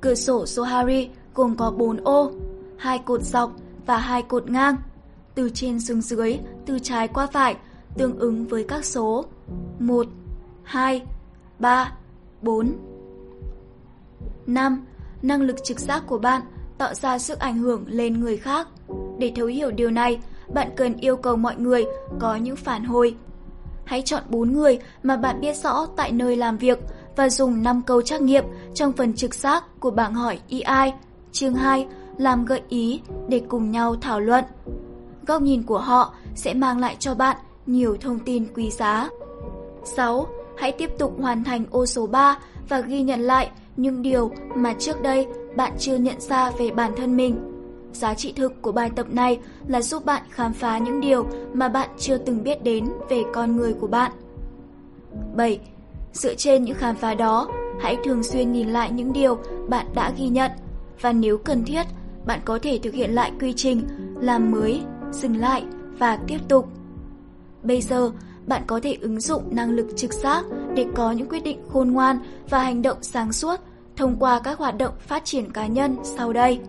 Cửa 0.00 0.14
sổ 0.14 0.46
Sohari 0.46 1.08
gồm 1.34 1.56
có 1.56 1.70
4 1.70 1.96
ô, 1.96 2.32
hai 2.78 2.98
cột 2.98 3.22
dọc 3.22 3.52
và 3.86 3.96
hai 3.96 4.22
cột 4.22 4.50
ngang, 4.50 4.76
từ 5.34 5.50
trên 5.54 5.80
xuống 5.80 6.00
dưới, 6.00 6.38
từ 6.66 6.78
trái 6.78 7.08
qua 7.08 7.26
phải, 7.26 7.56
tương 7.96 8.18
ứng 8.18 8.46
với 8.46 8.64
các 8.68 8.84
số 8.84 9.24
1, 9.78 10.06
2, 10.62 11.02
3, 11.58 11.92
4. 12.42 12.72
5. 14.46 14.86
Năng 15.22 15.42
lực 15.42 15.64
trực 15.64 15.80
giác 15.80 16.02
của 16.06 16.18
bạn 16.18 16.42
tạo 16.78 16.94
ra 16.94 17.18
sức 17.18 17.38
ảnh 17.38 17.58
hưởng 17.58 17.84
lên 17.86 18.20
người 18.20 18.36
khác. 18.36 18.68
Để 19.18 19.32
thấu 19.36 19.46
hiểu 19.46 19.70
điều 19.70 19.90
này, 19.90 20.18
bạn 20.54 20.70
cần 20.76 20.96
yêu 20.96 21.16
cầu 21.16 21.36
mọi 21.36 21.56
người 21.56 21.86
có 22.18 22.36
những 22.36 22.56
phản 22.56 22.84
hồi. 22.84 23.16
Hãy 23.84 24.02
chọn 24.02 24.22
4 24.28 24.52
người 24.52 24.78
mà 25.02 25.16
bạn 25.16 25.40
biết 25.40 25.56
rõ 25.56 25.86
tại 25.96 26.12
nơi 26.12 26.36
làm 26.36 26.56
việc 26.56 26.78
và 27.16 27.28
dùng 27.28 27.62
5 27.62 27.82
câu 27.86 28.02
trắc 28.02 28.22
nghiệm 28.22 28.44
trong 28.74 28.92
phần 28.92 29.12
trực 29.12 29.34
giác 29.34 29.64
của 29.80 29.90
bảng 29.90 30.14
hỏi 30.14 30.38
EI 30.48 30.92
chương 31.32 31.54
2 31.54 31.86
làm 32.18 32.44
gợi 32.44 32.62
ý 32.68 33.00
để 33.28 33.42
cùng 33.48 33.70
nhau 33.70 33.96
thảo 34.00 34.20
luận. 34.20 34.44
Góc 35.26 35.42
nhìn 35.42 35.62
của 35.62 35.78
họ 35.78 36.14
sẽ 36.34 36.54
mang 36.54 36.78
lại 36.78 36.96
cho 36.98 37.14
bạn 37.14 37.36
nhiều 37.66 37.96
thông 38.00 38.18
tin 38.18 38.46
quý 38.54 38.70
giá. 38.70 39.08
6. 39.84 40.26
Hãy 40.58 40.72
tiếp 40.72 40.90
tục 40.98 41.14
hoàn 41.20 41.44
thành 41.44 41.64
ô 41.70 41.86
số 41.86 42.06
3 42.06 42.38
và 42.68 42.80
ghi 42.80 43.02
nhận 43.02 43.20
lại 43.20 43.50
những 43.76 44.02
điều 44.02 44.30
mà 44.54 44.74
trước 44.78 45.02
đây 45.02 45.26
bạn 45.56 45.72
chưa 45.78 45.96
nhận 45.96 46.20
ra 46.20 46.50
về 46.50 46.70
bản 46.70 46.92
thân 46.96 47.16
mình. 47.16 47.38
Giá 47.92 48.14
trị 48.14 48.32
thực 48.32 48.62
của 48.62 48.72
bài 48.72 48.90
tập 48.96 49.06
này 49.10 49.38
là 49.66 49.82
giúp 49.82 50.04
bạn 50.04 50.22
khám 50.30 50.52
phá 50.52 50.78
những 50.78 51.00
điều 51.00 51.26
mà 51.52 51.68
bạn 51.68 51.88
chưa 51.98 52.18
từng 52.18 52.42
biết 52.42 52.62
đến 52.62 52.88
về 53.10 53.22
con 53.34 53.56
người 53.56 53.74
của 53.80 53.86
bạn. 53.86 54.12
7. 55.34 55.60
Dựa 56.12 56.34
trên 56.34 56.64
những 56.64 56.76
khám 56.76 56.96
phá 56.96 57.14
đó, 57.14 57.48
hãy 57.80 57.96
thường 58.04 58.22
xuyên 58.22 58.52
nhìn 58.52 58.68
lại 58.68 58.90
những 58.92 59.12
điều 59.12 59.38
bạn 59.68 59.86
đã 59.94 60.12
ghi 60.18 60.28
nhận 60.28 60.50
và 61.00 61.12
nếu 61.12 61.38
cần 61.38 61.64
thiết, 61.64 61.86
bạn 62.26 62.40
có 62.44 62.58
thể 62.62 62.78
thực 62.82 62.94
hiện 62.94 63.10
lại 63.10 63.32
quy 63.40 63.52
trình 63.56 63.82
làm 64.20 64.50
mới, 64.50 64.82
dừng 65.12 65.36
lại 65.36 65.64
và 65.98 66.18
tiếp 66.26 66.38
tục. 66.48 66.68
Bây 67.62 67.80
giờ, 67.80 68.10
bạn 68.48 68.62
có 68.66 68.80
thể 68.82 68.96
ứng 69.00 69.20
dụng 69.20 69.42
năng 69.50 69.70
lực 69.70 69.86
trực 69.96 70.12
giác 70.12 70.44
để 70.74 70.86
có 70.94 71.12
những 71.12 71.28
quyết 71.28 71.44
định 71.44 71.60
khôn 71.68 71.90
ngoan 71.90 72.18
và 72.50 72.58
hành 72.58 72.82
động 72.82 72.98
sáng 73.02 73.32
suốt 73.32 73.60
thông 73.96 74.16
qua 74.18 74.40
các 74.44 74.58
hoạt 74.58 74.78
động 74.78 74.94
phát 74.98 75.24
triển 75.24 75.52
cá 75.52 75.66
nhân 75.66 75.96
sau 76.02 76.32
đây. 76.32 76.60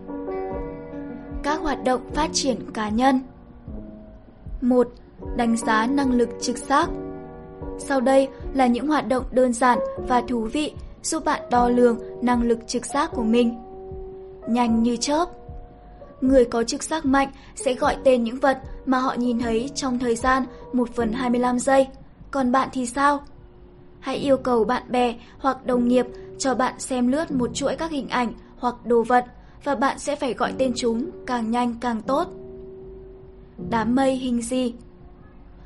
Các 1.42 1.60
hoạt 1.60 1.84
động 1.84 2.00
phát 2.14 2.30
triển 2.32 2.56
cá 2.74 2.88
nhân 2.88 3.20
1. 4.60 4.88
Đánh 5.36 5.56
giá 5.56 5.86
năng 5.86 6.12
lực 6.12 6.28
trực 6.40 6.56
giác 6.56 6.90
Sau 7.78 8.00
đây 8.00 8.28
là 8.54 8.66
những 8.66 8.88
hoạt 8.88 9.08
động 9.08 9.24
đơn 9.30 9.52
giản 9.52 9.78
và 10.08 10.22
thú 10.28 10.40
vị 10.52 10.72
giúp 11.02 11.24
bạn 11.24 11.42
đo 11.50 11.68
lường 11.68 11.98
năng 12.22 12.42
lực 12.42 12.58
trực 12.66 12.86
giác 12.86 13.10
của 13.14 13.22
mình. 13.22 13.58
Nhanh 14.48 14.82
như 14.82 14.96
chớp 14.96 15.24
Người 16.20 16.44
có 16.44 16.64
trực 16.64 16.82
giác 16.82 17.06
mạnh 17.06 17.28
sẽ 17.54 17.74
gọi 17.74 17.96
tên 18.04 18.24
những 18.24 18.40
vật 18.40 18.58
mà 18.86 18.98
họ 18.98 19.14
nhìn 19.14 19.38
thấy 19.38 19.70
trong 19.74 19.98
thời 19.98 20.16
gian 20.16 20.44
1 20.72 20.88
phần 20.94 21.12
25 21.12 21.58
giây. 21.58 21.86
Còn 22.30 22.52
bạn 22.52 22.68
thì 22.72 22.86
sao? 22.86 23.22
Hãy 24.00 24.16
yêu 24.16 24.36
cầu 24.36 24.64
bạn 24.64 24.82
bè 24.88 25.14
hoặc 25.38 25.66
đồng 25.66 25.88
nghiệp 25.88 26.06
cho 26.38 26.54
bạn 26.54 26.80
xem 26.80 27.08
lướt 27.08 27.30
một 27.30 27.54
chuỗi 27.54 27.76
các 27.76 27.90
hình 27.90 28.08
ảnh 28.08 28.32
hoặc 28.58 28.74
đồ 28.86 29.02
vật 29.02 29.24
và 29.64 29.74
bạn 29.74 29.98
sẽ 29.98 30.16
phải 30.16 30.34
gọi 30.34 30.54
tên 30.58 30.72
chúng 30.76 31.10
càng 31.26 31.50
nhanh 31.50 31.74
càng 31.80 32.02
tốt. 32.02 32.28
Đám 33.70 33.94
mây 33.94 34.16
hình 34.16 34.42
gì? 34.42 34.74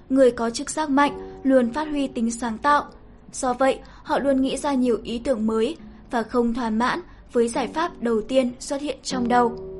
Người 0.08 0.30
có 0.30 0.50
chức 0.50 0.70
giác 0.70 0.90
mạnh 0.90 1.40
luôn 1.42 1.72
phát 1.72 1.88
huy 1.88 2.06
tính 2.06 2.30
sáng 2.30 2.58
tạo. 2.58 2.84
Do 3.32 3.52
vậy, 3.52 3.78
họ 4.02 4.18
luôn 4.18 4.42
nghĩ 4.42 4.56
ra 4.56 4.74
nhiều 4.74 4.98
ý 5.02 5.18
tưởng 5.18 5.46
mới 5.46 5.76
và 6.10 6.22
không 6.22 6.54
thỏa 6.54 6.70
mãn 6.70 7.00
với 7.32 7.48
giải 7.48 7.68
pháp 7.68 8.02
đầu 8.02 8.20
tiên 8.22 8.52
xuất 8.58 8.80
hiện 8.80 8.98
trong 9.02 9.28
đầu. 9.28 9.73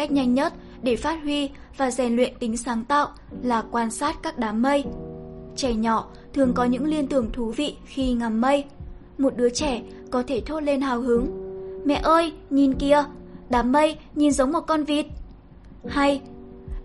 Cách 0.00 0.12
nhanh 0.12 0.34
nhất 0.34 0.52
để 0.82 0.96
phát 0.96 1.22
huy 1.22 1.50
và 1.76 1.90
rèn 1.90 2.16
luyện 2.16 2.34
tính 2.38 2.56
sáng 2.56 2.84
tạo 2.84 3.08
là 3.42 3.62
quan 3.70 3.90
sát 3.90 4.22
các 4.22 4.38
đám 4.38 4.62
mây. 4.62 4.84
Trẻ 5.56 5.74
nhỏ 5.74 6.08
thường 6.32 6.52
có 6.54 6.64
những 6.64 6.84
liên 6.84 7.06
tưởng 7.06 7.32
thú 7.32 7.50
vị 7.50 7.76
khi 7.84 8.12
ngắm 8.12 8.40
mây. 8.40 8.64
Một 9.18 9.36
đứa 9.36 9.50
trẻ 9.50 9.82
có 10.10 10.22
thể 10.26 10.40
thốt 10.46 10.60
lên 10.60 10.80
hào 10.80 11.00
hứng. 11.00 11.26
Mẹ 11.84 11.94
ơi, 11.94 12.32
nhìn 12.50 12.74
kìa, 12.74 13.04
đám 13.50 13.72
mây 13.72 13.96
nhìn 14.14 14.32
giống 14.32 14.52
một 14.52 14.60
con 14.60 14.84
vịt. 14.84 15.06
Hay, 15.86 16.20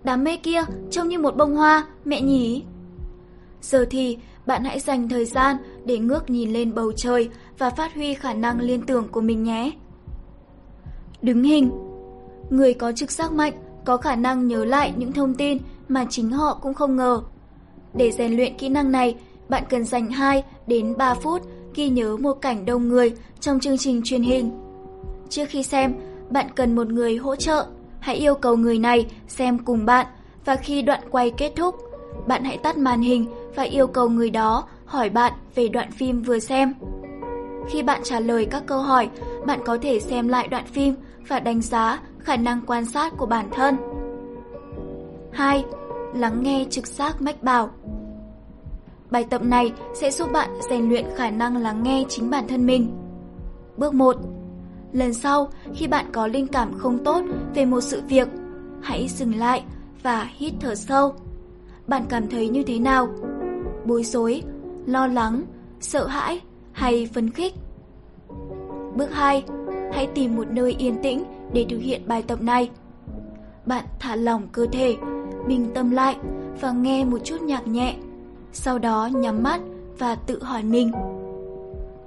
đám 0.04 0.24
mây 0.24 0.36
kia 0.36 0.60
trông 0.90 1.08
như 1.08 1.18
một 1.18 1.36
bông 1.36 1.56
hoa, 1.56 1.86
mẹ 2.04 2.20
nhỉ? 2.20 2.62
Giờ 3.62 3.86
thì 3.90 4.18
bạn 4.46 4.64
hãy 4.64 4.80
dành 4.80 5.08
thời 5.08 5.24
gian 5.24 5.56
để 5.84 5.98
ngước 5.98 6.30
nhìn 6.30 6.52
lên 6.52 6.74
bầu 6.74 6.92
trời 6.92 7.30
và 7.58 7.70
phát 7.70 7.94
huy 7.94 8.14
khả 8.14 8.34
năng 8.34 8.60
liên 8.60 8.86
tưởng 8.86 9.08
của 9.08 9.20
mình 9.20 9.44
nhé. 9.44 9.72
Đứng 11.22 11.42
hình 11.42 11.85
Người 12.50 12.74
có 12.74 12.92
trực 12.92 13.10
giác 13.10 13.32
mạnh 13.32 13.52
có 13.84 13.96
khả 13.96 14.16
năng 14.16 14.48
nhớ 14.48 14.64
lại 14.64 14.92
những 14.96 15.12
thông 15.12 15.34
tin 15.34 15.58
mà 15.88 16.06
chính 16.10 16.30
họ 16.30 16.58
cũng 16.62 16.74
không 16.74 16.96
ngờ. 16.96 17.22
Để 17.94 18.12
rèn 18.12 18.36
luyện 18.36 18.56
kỹ 18.56 18.68
năng 18.68 18.92
này, 18.92 19.16
bạn 19.48 19.62
cần 19.68 19.84
dành 19.84 20.10
2 20.10 20.44
đến 20.66 20.96
3 20.96 21.14
phút 21.14 21.42
ghi 21.74 21.88
nhớ 21.88 22.16
một 22.16 22.32
cảnh 22.32 22.64
đông 22.64 22.88
người 22.88 23.12
trong 23.40 23.60
chương 23.60 23.78
trình 23.78 24.00
truyền 24.04 24.22
hình. 24.22 24.50
Trước 25.28 25.44
khi 25.48 25.62
xem, 25.62 25.94
bạn 26.30 26.46
cần 26.54 26.74
một 26.74 26.86
người 26.86 27.16
hỗ 27.16 27.36
trợ. 27.36 27.66
Hãy 28.00 28.16
yêu 28.16 28.34
cầu 28.34 28.56
người 28.56 28.78
này 28.78 29.06
xem 29.28 29.58
cùng 29.58 29.86
bạn 29.86 30.06
và 30.44 30.56
khi 30.56 30.82
đoạn 30.82 31.00
quay 31.10 31.30
kết 31.30 31.52
thúc, 31.56 31.74
bạn 32.26 32.44
hãy 32.44 32.58
tắt 32.58 32.78
màn 32.78 33.00
hình 33.00 33.26
và 33.54 33.62
yêu 33.62 33.86
cầu 33.86 34.08
người 34.08 34.30
đó 34.30 34.64
hỏi 34.84 35.10
bạn 35.10 35.32
về 35.54 35.68
đoạn 35.68 35.90
phim 35.90 36.22
vừa 36.22 36.38
xem. 36.38 36.74
Khi 37.68 37.82
bạn 37.82 38.00
trả 38.04 38.20
lời 38.20 38.46
các 38.50 38.62
câu 38.66 38.78
hỏi, 38.78 39.08
bạn 39.46 39.60
có 39.64 39.78
thể 39.82 40.00
xem 40.00 40.28
lại 40.28 40.48
đoạn 40.48 40.64
phim 40.66 40.94
và 41.28 41.40
đánh 41.40 41.62
giá 41.62 42.00
khả 42.26 42.36
năng 42.36 42.60
quan 42.66 42.84
sát 42.84 43.12
của 43.16 43.26
bản 43.26 43.48
thân. 43.50 43.76
2. 45.32 45.64
Lắng 46.14 46.42
nghe 46.42 46.64
trực 46.70 46.86
giác 46.86 47.22
mách 47.22 47.42
bảo 47.42 47.70
Bài 49.10 49.24
tập 49.30 49.42
này 49.44 49.72
sẽ 49.94 50.10
giúp 50.10 50.32
bạn 50.32 50.50
rèn 50.70 50.88
luyện 50.88 51.04
khả 51.16 51.30
năng 51.30 51.56
lắng 51.56 51.82
nghe 51.82 52.04
chính 52.08 52.30
bản 52.30 52.48
thân 52.48 52.66
mình. 52.66 52.90
Bước 53.76 53.94
1. 53.94 54.16
Lần 54.92 55.14
sau, 55.14 55.48
khi 55.74 55.86
bạn 55.86 56.06
có 56.12 56.26
linh 56.26 56.46
cảm 56.46 56.78
không 56.78 57.04
tốt 57.04 57.24
về 57.54 57.64
một 57.64 57.80
sự 57.80 58.02
việc, 58.08 58.28
hãy 58.82 59.08
dừng 59.08 59.34
lại 59.34 59.64
và 60.02 60.30
hít 60.36 60.52
thở 60.60 60.74
sâu. 60.74 61.14
Bạn 61.86 62.04
cảm 62.08 62.28
thấy 62.28 62.48
như 62.48 62.62
thế 62.62 62.78
nào? 62.78 63.08
Bối 63.84 64.04
rối, 64.04 64.42
lo 64.86 65.06
lắng, 65.06 65.42
sợ 65.80 66.06
hãi 66.06 66.40
hay 66.72 67.08
phấn 67.14 67.30
khích? 67.30 67.54
Bước 68.94 69.12
2. 69.12 69.44
Hãy 69.92 70.08
tìm 70.14 70.36
một 70.36 70.50
nơi 70.50 70.74
yên 70.78 71.02
tĩnh 71.02 71.24
để 71.52 71.66
thực 71.68 71.78
hiện 71.78 72.02
bài 72.06 72.22
tập 72.22 72.42
này. 72.42 72.70
Bạn 73.66 73.84
thả 73.98 74.16
lỏng 74.16 74.48
cơ 74.52 74.66
thể, 74.72 74.96
bình 75.46 75.66
tâm 75.74 75.90
lại 75.90 76.16
và 76.60 76.72
nghe 76.72 77.04
một 77.04 77.18
chút 77.24 77.40
nhạc 77.42 77.66
nhẹ. 77.66 77.96
Sau 78.52 78.78
đó 78.78 79.08
nhắm 79.12 79.42
mắt 79.42 79.60
và 79.98 80.14
tự 80.14 80.42
hỏi 80.42 80.62
mình. 80.62 80.92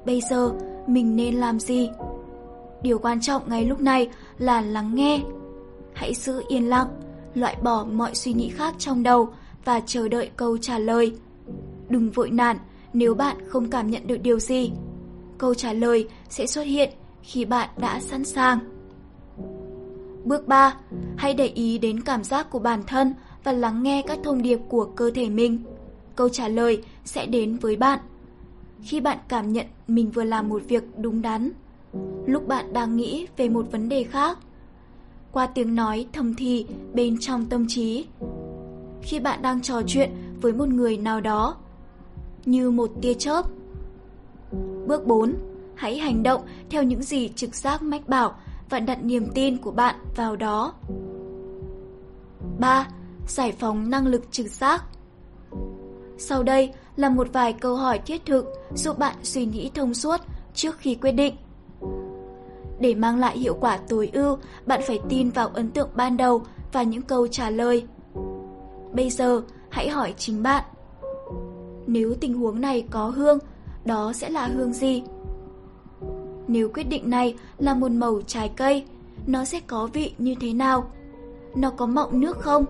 Bây 0.06 0.22
giờ 0.30 0.52
mình 0.88 1.16
nên 1.16 1.36
làm 1.36 1.60
gì? 1.60 1.90
Điều 2.82 3.00
quan 3.00 3.22
trọng 3.22 3.50
ngay 3.50 3.66
lúc 3.66 3.82
này 3.82 4.10
là 4.38 4.62
lắng 4.62 4.96
nghe. 4.96 5.22
Hãy 5.94 6.14
giữ 6.14 6.42
yên 6.48 6.70
lặng, 6.70 6.88
loại 7.34 7.56
bỏ 7.64 7.86
mọi 7.92 8.16
suy 8.16 8.34
nghĩ 8.34 8.50
khác 8.50 8.76
trong 8.78 9.04
đầu 9.04 9.30
và 9.66 9.80
chờ 9.86 10.08
đợi 10.08 10.30
câu 10.38 10.58
trả 10.58 10.80
lời. 10.80 11.16
Đừng 11.90 12.10
vội 12.10 12.30
nản 12.30 12.58
nếu 12.94 13.16
bạn 13.16 13.38
không 13.48 13.70
cảm 13.70 13.90
nhận 13.90 14.08
được 14.08 14.18
điều 14.18 14.40
gì. 14.40 14.72
Câu 15.38 15.54
trả 15.54 15.74
lời 15.74 16.08
sẽ 16.30 16.48
xuất 16.48 16.62
hiện 16.62 16.90
khi 17.24 17.46
bạn 17.46 17.70
đã 17.78 18.00
sẵn 18.00 18.26
sàng. 18.26 18.60
Bước 20.24 20.48
3. 20.48 20.76
Hãy 21.18 21.34
để 21.34 21.48
ý 21.48 21.78
đến 21.78 22.02
cảm 22.02 22.24
giác 22.24 22.50
của 22.50 22.60
bản 22.60 22.84
thân 22.88 23.14
và 23.44 23.52
lắng 23.52 23.84
nghe 23.84 24.02
các 24.08 24.20
thông 24.24 24.42
điệp 24.42 24.60
của 24.70 24.86
cơ 24.86 25.12
thể 25.16 25.30
mình. 25.30 25.60
Câu 26.16 26.30
trả 26.30 26.48
lời 26.48 26.84
sẽ 27.06 27.26
đến 27.26 27.58
với 27.58 27.76
bạn. 27.76 28.00
Khi 28.82 29.00
bạn 29.00 29.18
cảm 29.28 29.54
nhận 29.54 29.66
mình 29.88 30.12
vừa 30.12 30.24
làm 30.24 30.50
một 30.50 30.62
việc 30.68 30.84
đúng 30.98 31.22
đắn, 31.22 31.52
lúc 32.26 32.48
bạn 32.48 32.74
đang 32.74 32.98
nghĩ 32.98 33.28
về 33.38 33.50
một 33.50 33.72
vấn 33.72 33.90
đề 33.90 34.04
khác, 34.04 34.38
qua 35.32 35.48
tiếng 35.48 35.76
nói 35.76 36.08
thầm 36.14 36.36
thì 36.36 36.66
bên 36.94 37.18
trong 37.20 37.46
tâm 37.46 37.66
trí. 37.68 38.06
Khi 39.02 39.20
bạn 39.20 39.42
đang 39.42 39.62
trò 39.62 39.82
chuyện 39.88 40.10
với 40.42 40.54
một 40.54 40.70
người 40.70 40.98
nào 40.98 41.22
đó, 41.22 41.56
như 42.46 42.72
một 42.72 42.92
tia 43.02 43.14
chớp. 43.14 43.42
Bước 44.88 45.08
4. 45.08 45.34
Hãy 45.76 45.98
hành 45.98 46.24
động 46.24 46.42
theo 46.70 46.84
những 46.84 47.04
gì 47.04 47.30
trực 47.36 47.56
giác 47.56 47.82
mách 47.82 48.08
bảo 48.08 48.36
và 48.70 48.80
đặt 48.80 49.04
niềm 49.04 49.28
tin 49.36 49.58
của 49.58 49.72
bạn 49.72 49.96
vào 50.16 50.36
đó. 50.36 50.74
3. 52.60 52.88
Giải 53.28 53.52
phóng 53.52 53.90
năng 53.90 54.08
lực 54.08 54.32
trực 54.32 54.48
giác 54.48 54.84
Sau 56.18 56.44
đây 56.44 56.74
là 56.96 57.10
một 57.10 57.28
vài 57.34 57.54
câu 57.54 57.76
hỏi 57.76 58.00
thiết 58.00 58.26
thực 58.26 58.46
giúp 58.76 59.00
bạn 59.00 59.16
suy 59.24 59.46
nghĩ 59.46 59.72
thông 59.76 59.94
suốt 59.94 60.22
trước 60.54 60.78
khi 60.78 60.96
quyết 60.96 61.12
định. 61.12 61.36
Để 62.80 62.96
mang 62.96 63.20
lại 63.20 63.38
hiệu 63.38 63.58
quả 63.62 63.78
tối 63.90 64.10
ưu, 64.14 64.38
bạn 64.66 64.82
phải 64.88 65.00
tin 65.10 65.30
vào 65.30 65.48
ấn 65.48 65.72
tượng 65.72 65.90
ban 65.96 66.18
đầu 66.18 66.42
và 66.72 66.84
những 66.84 67.02
câu 67.02 67.28
trả 67.28 67.50
lời. 67.50 67.88
Bây 68.94 69.10
giờ, 69.10 69.42
hãy 69.70 69.90
hỏi 69.90 70.14
chính 70.18 70.44
bạn. 70.44 70.64
Nếu 71.88 72.14
tình 72.22 72.34
huống 72.34 72.62
này 72.62 72.84
có 72.92 73.08
hương, 73.08 73.40
đó 73.86 74.14
sẽ 74.14 74.30
là 74.30 74.48
hương 74.48 74.74
gì? 74.74 75.04
Nếu 76.52 76.70
quyết 76.74 76.84
định 76.84 77.10
này 77.10 77.36
là 77.58 77.74
một 77.74 77.92
màu 77.92 78.22
trái 78.28 78.50
cây, 78.56 78.84
nó 79.28 79.46
sẽ 79.46 79.60
có 79.68 79.90
vị 79.94 80.14
như 80.18 80.36
thế 80.42 80.54
nào? 80.54 80.92
Nó 81.56 81.70
có 81.70 81.86
mọng 81.86 82.20
nước 82.20 82.38
không? 82.40 82.66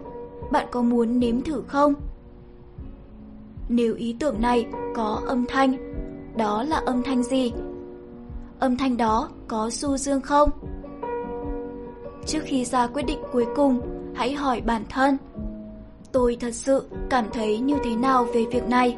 Bạn 0.52 0.68
có 0.72 0.82
muốn 0.82 1.20
nếm 1.20 1.42
thử 1.42 1.64
không? 1.68 1.94
Nếu 3.70 3.96
ý 3.96 4.16
tưởng 4.20 4.42
này 4.42 4.68
có 4.96 5.22
âm 5.28 5.46
thanh, 5.46 5.76
đó 6.38 6.64
là 6.64 6.78
âm 6.78 7.04
thanh 7.04 7.24
gì? 7.24 7.52
Âm 8.60 8.78
thanh 8.78 8.98
đó 8.98 9.30
có 9.48 9.70
su 9.70 9.98
dương 9.98 10.22
không? 10.22 10.50
Trước 12.26 12.42
khi 12.46 12.66
ra 12.66 12.88
quyết 12.88 13.04
định 13.04 13.20
cuối 13.32 13.46
cùng, 13.56 13.82
hãy 14.16 14.34
hỏi 14.34 14.62
bản 14.62 14.84
thân. 14.90 15.18
Tôi 16.12 16.38
thật 16.40 16.56
sự 16.56 16.84
cảm 17.10 17.26
thấy 17.34 17.60
như 17.60 17.78
thế 17.84 17.96
nào 17.96 18.26
về 18.34 18.46
việc 18.52 18.68
này? 18.68 18.98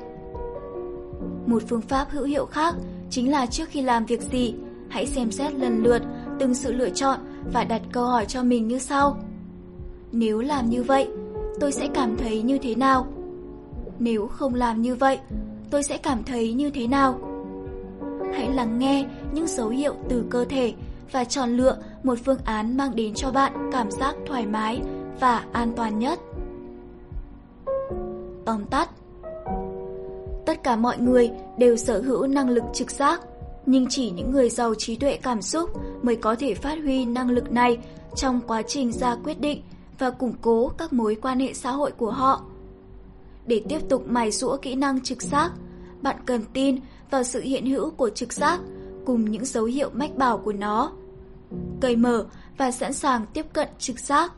Một 1.46 1.64
phương 1.68 1.82
pháp 1.82 2.08
hữu 2.10 2.24
hiệu 2.24 2.46
khác 2.46 2.76
chính 3.10 3.32
là 3.32 3.46
trước 3.46 3.70
khi 3.70 3.82
làm 3.82 4.06
việc 4.06 4.22
gì, 4.22 4.56
hãy 4.92 5.06
xem 5.06 5.32
xét 5.32 5.54
lần 5.54 5.84
lượt 5.84 6.02
từng 6.40 6.54
sự 6.54 6.74
lựa 6.74 6.90
chọn 6.90 7.20
và 7.54 7.64
đặt 7.64 7.82
câu 7.92 8.06
hỏi 8.06 8.26
cho 8.26 8.44
mình 8.44 8.68
như 8.68 8.80
sau. 8.80 9.18
Nếu 10.12 10.40
làm 10.40 10.70
như 10.70 10.84
vậy, 10.84 11.08
tôi 11.60 11.72
sẽ 11.72 11.88
cảm 11.94 12.18
thấy 12.18 12.42
như 12.42 12.58
thế 12.58 12.76
nào? 12.76 13.08
Nếu 14.00 14.28
không 14.28 14.56
làm 14.56 14.82
như 14.82 14.96
vậy, 14.96 15.20
tôi 15.70 15.84
sẽ 15.84 15.98
cảm 15.98 16.24
thấy 16.24 16.54
như 16.54 16.70
thế 16.70 16.88
nào? 16.88 17.20
Hãy 18.34 18.50
lắng 18.54 18.80
nghe 18.80 19.08
những 19.34 19.48
dấu 19.48 19.70
hiệu 19.70 19.94
từ 20.10 20.26
cơ 20.30 20.46
thể 20.46 20.74
và 21.12 21.24
chọn 21.24 21.58
lựa 21.58 21.78
một 22.04 22.20
phương 22.26 22.40
án 22.46 22.78
mang 22.78 22.96
đến 22.96 23.14
cho 23.14 23.32
bạn 23.32 23.70
cảm 23.72 23.92
giác 23.92 24.16
thoải 24.28 24.46
mái 24.46 24.82
và 25.20 25.46
an 25.52 25.74
toàn 25.76 26.00
nhất. 26.00 26.20
Tóm 28.46 28.66
tắt 28.66 28.90
Tất 30.46 30.64
cả 30.64 30.76
mọi 30.76 30.98
người 30.98 31.32
đều 31.58 31.78
sở 31.78 32.02
hữu 32.02 32.28
năng 32.28 32.50
lực 32.50 32.64
trực 32.74 32.92
giác, 32.92 33.22
nhưng 33.66 33.86
chỉ 33.90 34.10
những 34.10 34.32
người 34.32 34.50
giàu 34.50 34.76
trí 34.76 34.96
tuệ 34.96 35.18
cảm 35.18 35.42
xúc 35.42 35.70
mới 36.04 36.16
có 36.16 36.36
thể 36.36 36.54
phát 36.54 36.80
huy 36.84 37.06
năng 37.06 37.30
lực 37.30 37.52
này 37.52 37.78
trong 38.16 38.42
quá 38.48 38.62
trình 38.62 38.92
ra 38.92 39.16
quyết 39.24 39.42
định 39.42 39.62
và 40.00 40.10
củng 40.10 40.34
cố 40.42 40.72
các 40.78 40.94
mối 40.94 41.18
quan 41.22 41.40
hệ 41.40 41.54
xã 41.54 41.72
hội 41.72 41.92
của 41.92 42.12
họ. 42.12 42.42
Để 43.46 43.64
tiếp 43.70 43.80
tục 43.90 44.04
mài 44.08 44.32
rũa 44.32 44.58
kỹ 44.58 44.76
năng 44.76 45.02
trực 45.02 45.22
giác, 45.22 45.52
bạn 46.02 46.16
cần 46.26 46.42
tin 46.54 46.80
vào 47.10 47.24
sự 47.24 47.42
hiện 47.42 47.66
hữu 47.66 47.90
của 47.90 48.10
trực 48.10 48.34
giác 48.34 48.60
cùng 49.06 49.32
những 49.32 49.46
dấu 49.46 49.66
hiệu 49.66 49.90
mách 49.94 50.18
bảo 50.18 50.38
của 50.38 50.54
nó. 50.54 50.92
Cởi 51.80 51.96
mở 51.96 52.26
và 52.58 52.72
sẵn 52.72 52.94
sàng 52.94 53.26
tiếp 53.34 53.46
cận 53.54 53.68
trực 53.80 54.00
giác. 54.00 54.34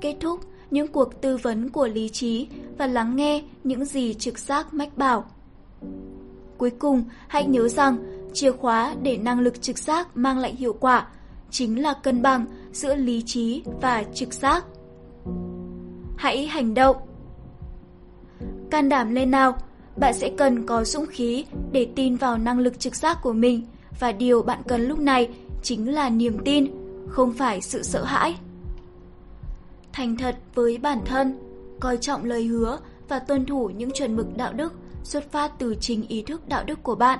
Kết 0.00 0.16
thúc 0.20 0.40
những 0.70 0.88
cuộc 0.88 1.20
tư 1.20 1.36
vấn 1.36 1.70
của 1.70 1.88
lý 1.88 2.08
trí 2.08 2.48
và 2.78 2.86
lắng 2.86 3.16
nghe 3.16 3.42
những 3.64 3.84
gì 3.84 4.14
trực 4.14 4.38
giác 4.38 4.74
mách 4.74 4.98
bảo. 4.98 5.24
Cuối 6.58 6.70
cùng, 6.70 7.04
hãy 7.28 7.46
nhớ 7.46 7.68
rằng 7.68 7.98
chìa 8.34 8.52
khóa 8.52 8.94
để 9.02 9.16
năng 9.16 9.40
lực 9.40 9.62
trực 9.62 9.78
giác 9.78 10.16
mang 10.16 10.38
lại 10.38 10.54
hiệu 10.54 10.76
quả 10.80 11.06
chính 11.50 11.82
là 11.82 11.94
cân 12.02 12.22
bằng 12.22 12.46
giữa 12.72 12.94
lý 12.94 13.22
trí 13.26 13.62
và 13.80 14.04
trực 14.14 14.34
giác. 14.34 14.64
Hãy 16.16 16.46
hành 16.46 16.74
động. 16.74 16.96
Can 18.70 18.88
đảm 18.88 19.14
lên 19.14 19.30
nào, 19.30 19.56
bạn 19.96 20.14
sẽ 20.14 20.30
cần 20.36 20.66
có 20.66 20.84
dũng 20.84 21.06
khí 21.06 21.44
để 21.72 21.88
tin 21.96 22.16
vào 22.16 22.38
năng 22.38 22.58
lực 22.58 22.80
trực 22.80 22.96
giác 22.96 23.18
của 23.22 23.32
mình 23.32 23.66
và 24.00 24.12
điều 24.12 24.42
bạn 24.42 24.62
cần 24.68 24.80
lúc 24.80 24.98
này 24.98 25.28
chính 25.62 25.94
là 25.94 26.10
niềm 26.10 26.38
tin, 26.44 26.66
không 27.08 27.32
phải 27.32 27.60
sự 27.60 27.82
sợ 27.82 28.04
hãi 28.04 28.36
thành 29.92 30.16
thật 30.16 30.36
với 30.54 30.78
bản 30.78 30.98
thân, 31.04 31.38
coi 31.80 31.96
trọng 31.96 32.24
lời 32.24 32.44
hứa 32.44 32.78
và 33.08 33.18
tuân 33.18 33.46
thủ 33.46 33.70
những 33.76 33.90
chuẩn 33.90 34.16
mực 34.16 34.36
đạo 34.36 34.52
đức 34.52 34.72
xuất 35.02 35.32
phát 35.32 35.58
từ 35.58 35.74
chính 35.80 36.08
ý 36.08 36.22
thức 36.22 36.48
đạo 36.48 36.64
đức 36.64 36.82
của 36.82 36.94
bạn. 36.94 37.18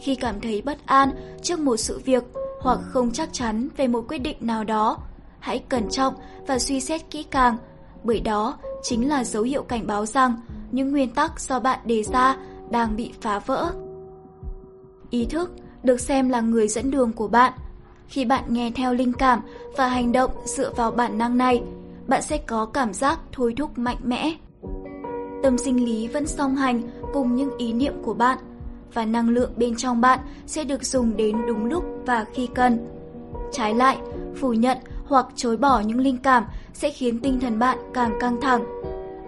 Khi 0.00 0.14
cảm 0.14 0.40
thấy 0.40 0.62
bất 0.62 0.86
an 0.86 1.10
trước 1.42 1.58
một 1.58 1.76
sự 1.76 2.00
việc 2.04 2.24
hoặc 2.60 2.78
không 2.82 3.12
chắc 3.12 3.28
chắn 3.32 3.68
về 3.76 3.88
một 3.88 4.04
quyết 4.08 4.18
định 4.18 4.36
nào 4.40 4.64
đó, 4.64 4.98
hãy 5.38 5.58
cẩn 5.58 5.90
trọng 5.90 6.14
và 6.46 6.58
suy 6.58 6.80
xét 6.80 7.10
kỹ 7.10 7.22
càng, 7.22 7.56
bởi 8.04 8.20
đó 8.20 8.58
chính 8.82 9.08
là 9.08 9.24
dấu 9.24 9.42
hiệu 9.42 9.62
cảnh 9.62 9.86
báo 9.86 10.06
rằng 10.06 10.36
những 10.70 10.90
nguyên 10.92 11.10
tắc 11.10 11.40
do 11.40 11.60
bạn 11.60 11.78
đề 11.84 12.02
ra 12.02 12.36
đang 12.70 12.96
bị 12.96 13.12
phá 13.20 13.38
vỡ. 13.38 13.72
Ý 15.10 15.26
thức 15.26 15.50
được 15.82 16.00
xem 16.00 16.28
là 16.28 16.40
người 16.40 16.68
dẫn 16.68 16.90
đường 16.90 17.12
của 17.12 17.28
bạn. 17.28 17.52
Khi 18.08 18.24
bạn 18.24 18.44
nghe 18.48 18.70
theo 18.70 18.94
linh 18.94 19.12
cảm 19.12 19.40
và 19.76 19.88
hành 19.88 20.12
động 20.12 20.30
dựa 20.44 20.72
vào 20.72 20.90
bản 20.90 21.18
năng 21.18 21.38
này, 21.38 21.62
bạn 22.06 22.22
sẽ 22.22 22.38
có 22.38 22.66
cảm 22.66 22.92
giác 22.92 23.20
thôi 23.32 23.54
thúc 23.56 23.78
mạnh 23.78 23.98
mẽ. 24.02 24.32
Tâm 25.42 25.58
sinh 25.58 25.84
lý 25.84 26.08
vẫn 26.08 26.26
song 26.26 26.56
hành 26.56 26.82
cùng 27.12 27.34
những 27.34 27.58
ý 27.58 27.72
niệm 27.72 27.94
của 28.02 28.14
bạn 28.14 28.38
và 28.96 29.04
năng 29.04 29.28
lượng 29.28 29.52
bên 29.56 29.76
trong 29.76 30.00
bạn 30.00 30.18
sẽ 30.46 30.64
được 30.64 30.84
dùng 30.84 31.16
đến 31.16 31.36
đúng 31.48 31.64
lúc 31.64 31.84
và 32.06 32.24
khi 32.34 32.48
cần. 32.54 32.86
Trái 33.52 33.74
lại, 33.74 33.98
phủ 34.36 34.52
nhận 34.52 34.78
hoặc 35.06 35.26
chối 35.34 35.56
bỏ 35.56 35.80
những 35.80 36.00
linh 36.00 36.18
cảm 36.18 36.44
sẽ 36.72 36.90
khiến 36.90 37.20
tinh 37.20 37.40
thần 37.40 37.58
bạn 37.58 37.78
càng 37.94 38.18
căng 38.20 38.40
thẳng. 38.40 38.64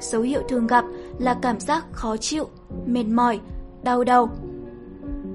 Dấu 0.01 0.23
hiệu 0.23 0.43
thường 0.49 0.67
gặp 0.67 0.85
là 1.19 1.35
cảm 1.43 1.61
giác 1.61 1.87
khó 1.93 2.17
chịu, 2.17 2.49
mệt 2.87 3.05
mỏi, 3.05 3.41
đau 3.83 4.05
đầu. 4.05 4.31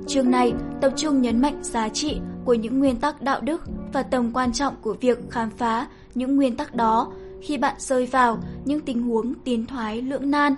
Chương 0.08 0.32
này 0.32 0.54
tập 0.82 0.94
trung 0.96 1.22
nhấn 1.22 1.42
mạnh 1.42 1.60
giá 1.64 1.90
trị 1.90 2.20
của 2.46 2.54
những 2.54 2.80
nguyên 2.80 2.96
tắc 2.96 3.22
đạo 3.22 3.42
đức 3.42 3.62
và 3.94 4.04
tầm 4.04 4.34
quan 4.34 4.54
trọng 4.54 4.76
của 4.82 4.96
việc 5.02 5.20
khám 5.30 5.50
phá 5.50 5.88
những 6.16 6.36
nguyên 6.36 6.58
tắc 6.58 6.76
đó 6.76 7.12
khi 7.42 7.58
bạn 7.58 7.76
rơi 7.78 8.06
vào 8.06 8.38
những 8.66 8.80
tình 8.80 9.04
huống 9.04 9.34
tiến 9.44 9.66
thoái 9.66 10.02
lưỡng 10.02 10.32
nan. 10.32 10.56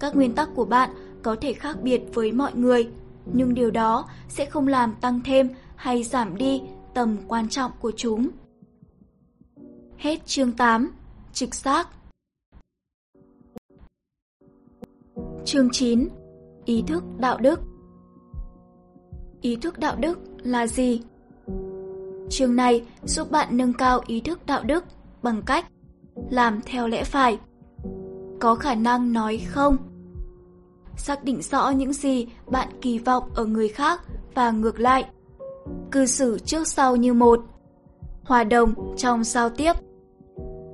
Các 0.00 0.16
nguyên 0.16 0.34
tắc 0.34 0.48
của 0.54 0.64
bạn 0.64 0.90
có 1.22 1.36
thể 1.40 1.52
khác 1.52 1.76
biệt 1.82 2.02
với 2.14 2.32
mọi 2.32 2.54
người, 2.54 2.88
nhưng 3.32 3.54
điều 3.54 3.70
đó 3.70 4.08
sẽ 4.28 4.46
không 4.46 4.68
làm 4.68 4.94
tăng 5.00 5.20
thêm 5.24 5.48
hay 5.76 6.02
giảm 6.02 6.36
đi 6.36 6.62
tầm 6.94 7.16
quan 7.28 7.48
trọng 7.48 7.72
của 7.80 7.92
chúng. 7.96 8.28
Hết 9.96 10.26
chương 10.26 10.52
8. 10.52 10.90
Trực 11.32 11.54
giác 11.54 11.88
Chương 15.44 15.68
9. 15.72 16.08
Ý 16.64 16.82
thức 16.86 17.04
đạo 17.18 17.38
đức 17.38 17.60
Ý 19.40 19.56
thức 19.56 19.78
đạo 19.78 19.96
đức 19.96 20.18
là 20.42 20.66
gì? 20.66 21.02
Chương 22.30 22.56
này 22.56 22.82
giúp 23.04 23.30
bạn 23.30 23.56
nâng 23.56 23.72
cao 23.72 24.00
ý 24.06 24.20
thức 24.20 24.46
đạo 24.46 24.62
đức 24.62 24.84
bằng 25.22 25.42
cách 25.46 25.66
làm 26.30 26.60
theo 26.66 26.88
lẽ 26.88 27.04
phải. 27.04 27.38
Có 28.40 28.54
khả 28.54 28.74
năng 28.74 29.12
nói 29.12 29.40
không. 29.48 29.76
Xác 30.98 31.24
định 31.24 31.42
rõ 31.42 31.70
những 31.70 31.92
gì 31.92 32.26
bạn 32.46 32.68
kỳ 32.80 32.98
vọng 32.98 33.30
ở 33.34 33.44
người 33.44 33.68
khác 33.68 34.00
và 34.34 34.50
ngược 34.50 34.80
lại. 34.80 35.04
Cư 35.90 36.06
xử 36.06 36.38
trước 36.38 36.68
sau 36.68 36.96
như 36.96 37.14
một. 37.14 37.40
Hòa 38.24 38.44
đồng 38.44 38.96
trong 38.96 39.24
giao 39.24 39.48
tiếp. 39.48 39.72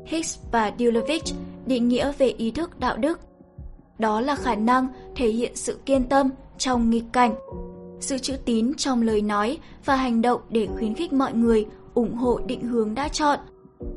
Hicks 0.07 0.39
và 0.53 0.73
Dulovich 0.79 1.25
định 1.67 1.89
nghĩa 1.89 2.13
về 2.19 2.29
ý 2.29 2.51
thức 2.51 2.81
đạo 2.81 2.97
đức. 2.97 3.21
Đó 3.99 4.21
là 4.21 4.37
khả 4.37 4.55
năng 4.55 4.87
thể 5.17 5.29
hiện 5.29 5.53
sự 5.55 5.79
kiên 5.87 6.09
tâm 6.09 6.31
trong 6.59 6.91
nghịch 6.91 7.05
cảnh, 7.13 7.35
sự 8.01 8.19
chữ 8.19 8.35
tín 8.45 8.75
trong 8.77 9.03
lời 9.03 9.23
nói 9.23 9.59
và 9.85 9.97
hành 9.97 10.23
động 10.23 10.41
để 10.51 10.69
khuyến 10.77 10.95
khích 10.95 11.13
mọi 11.13 11.33
người 11.33 11.67
ủng 11.95 12.15
hộ 12.15 12.41
định 12.47 12.63
hướng 12.63 12.95
đã 12.95 13.09
chọn, 13.09 13.39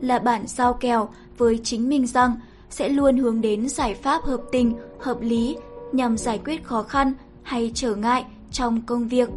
là 0.01 0.19
bản 0.19 0.43
giao 0.47 0.73
kèo 0.73 1.09
với 1.37 1.59
chính 1.63 1.89
mình 1.89 2.07
rằng 2.07 2.35
sẽ 2.69 2.89
luôn 2.89 3.17
hướng 3.17 3.41
đến 3.41 3.69
giải 3.69 3.93
pháp 3.93 4.23
hợp 4.23 4.41
tình, 4.51 4.73
hợp 4.99 5.21
lý 5.21 5.57
nhằm 5.91 6.17
giải 6.17 6.39
quyết 6.45 6.63
khó 6.63 6.83
khăn 6.83 7.13
hay 7.43 7.71
trở 7.73 7.95
ngại 7.95 8.25
trong 8.51 8.81
công 8.81 9.07
việc. 9.07 9.29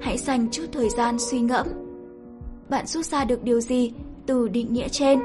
Hãy 0.00 0.18
dành 0.18 0.50
chút 0.50 0.64
thời 0.72 0.88
gian 0.88 1.18
suy 1.18 1.40
ngẫm. 1.40 1.66
Bạn 2.70 2.86
rút 2.86 3.06
ra 3.06 3.24
được 3.24 3.42
điều 3.42 3.60
gì 3.60 3.92
từ 4.26 4.48
định 4.48 4.72
nghĩa 4.72 4.88
trên? 4.88 5.20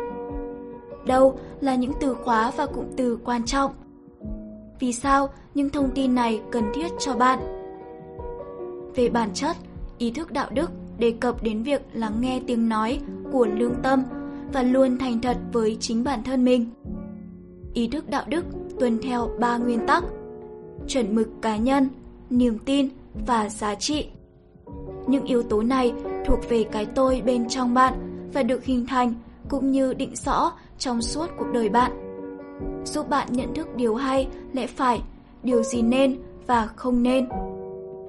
Đâu 1.05 1.39
là 1.61 1.75
những 1.75 1.91
từ 1.99 2.13
khóa 2.13 2.51
và 2.57 2.65
cụm 2.65 2.85
từ 2.97 3.19
quan 3.23 3.45
trọng? 3.45 3.71
Vì 4.79 4.93
sao 4.93 5.29
những 5.55 5.69
thông 5.69 5.91
tin 5.95 6.15
này 6.15 6.41
cần 6.51 6.63
thiết 6.73 6.87
cho 6.99 7.15
bạn? 7.15 7.39
Về 8.95 9.09
bản 9.09 9.29
chất, 9.33 9.57
ý 9.97 10.11
thức 10.11 10.31
đạo 10.31 10.49
đức 10.53 10.71
đề 10.97 11.11
cập 11.11 11.43
đến 11.43 11.63
việc 11.63 11.81
lắng 11.93 12.13
nghe 12.21 12.41
tiếng 12.47 12.69
nói 12.69 12.99
của 13.31 13.45
lương 13.45 13.75
tâm 13.83 14.03
và 14.53 14.63
luôn 14.63 14.97
thành 14.97 15.21
thật 15.21 15.37
với 15.53 15.77
chính 15.79 16.03
bản 16.03 16.23
thân 16.23 16.45
mình. 16.45 16.69
Ý 17.73 17.88
thức 17.88 18.10
đạo 18.10 18.23
đức 18.27 18.45
tuân 18.79 18.99
theo 19.01 19.29
ba 19.39 19.58
nguyên 19.58 19.88
tắc: 19.88 20.03
chuẩn 20.88 21.15
mực 21.15 21.29
cá 21.41 21.58
nhân, 21.58 21.89
niềm 22.29 22.58
tin 22.65 22.89
và 23.27 23.49
giá 23.49 23.75
trị. 23.75 24.08
Những 25.08 25.25
yếu 25.25 25.43
tố 25.43 25.62
này 25.62 25.93
thuộc 26.25 26.39
về 26.49 26.63
cái 26.63 26.86
tôi 26.86 27.21
bên 27.25 27.49
trong 27.49 27.73
bạn 27.73 27.93
và 28.34 28.43
được 28.43 28.63
hình 28.63 28.86
thành 28.88 29.13
cũng 29.49 29.71
như 29.71 29.93
định 29.93 30.15
rõ 30.15 30.51
trong 30.77 31.01
suốt 31.01 31.27
cuộc 31.38 31.47
đời 31.53 31.69
bạn. 31.69 31.91
Giúp 32.86 33.10
bạn 33.10 33.27
nhận 33.32 33.53
thức 33.53 33.75
điều 33.75 33.95
hay, 33.95 34.27
lẽ 34.53 34.67
phải, 34.67 35.01
điều 35.43 35.63
gì 35.63 35.82
nên 35.82 36.19
và 36.47 36.69
không 36.75 37.03
nên. 37.03 37.29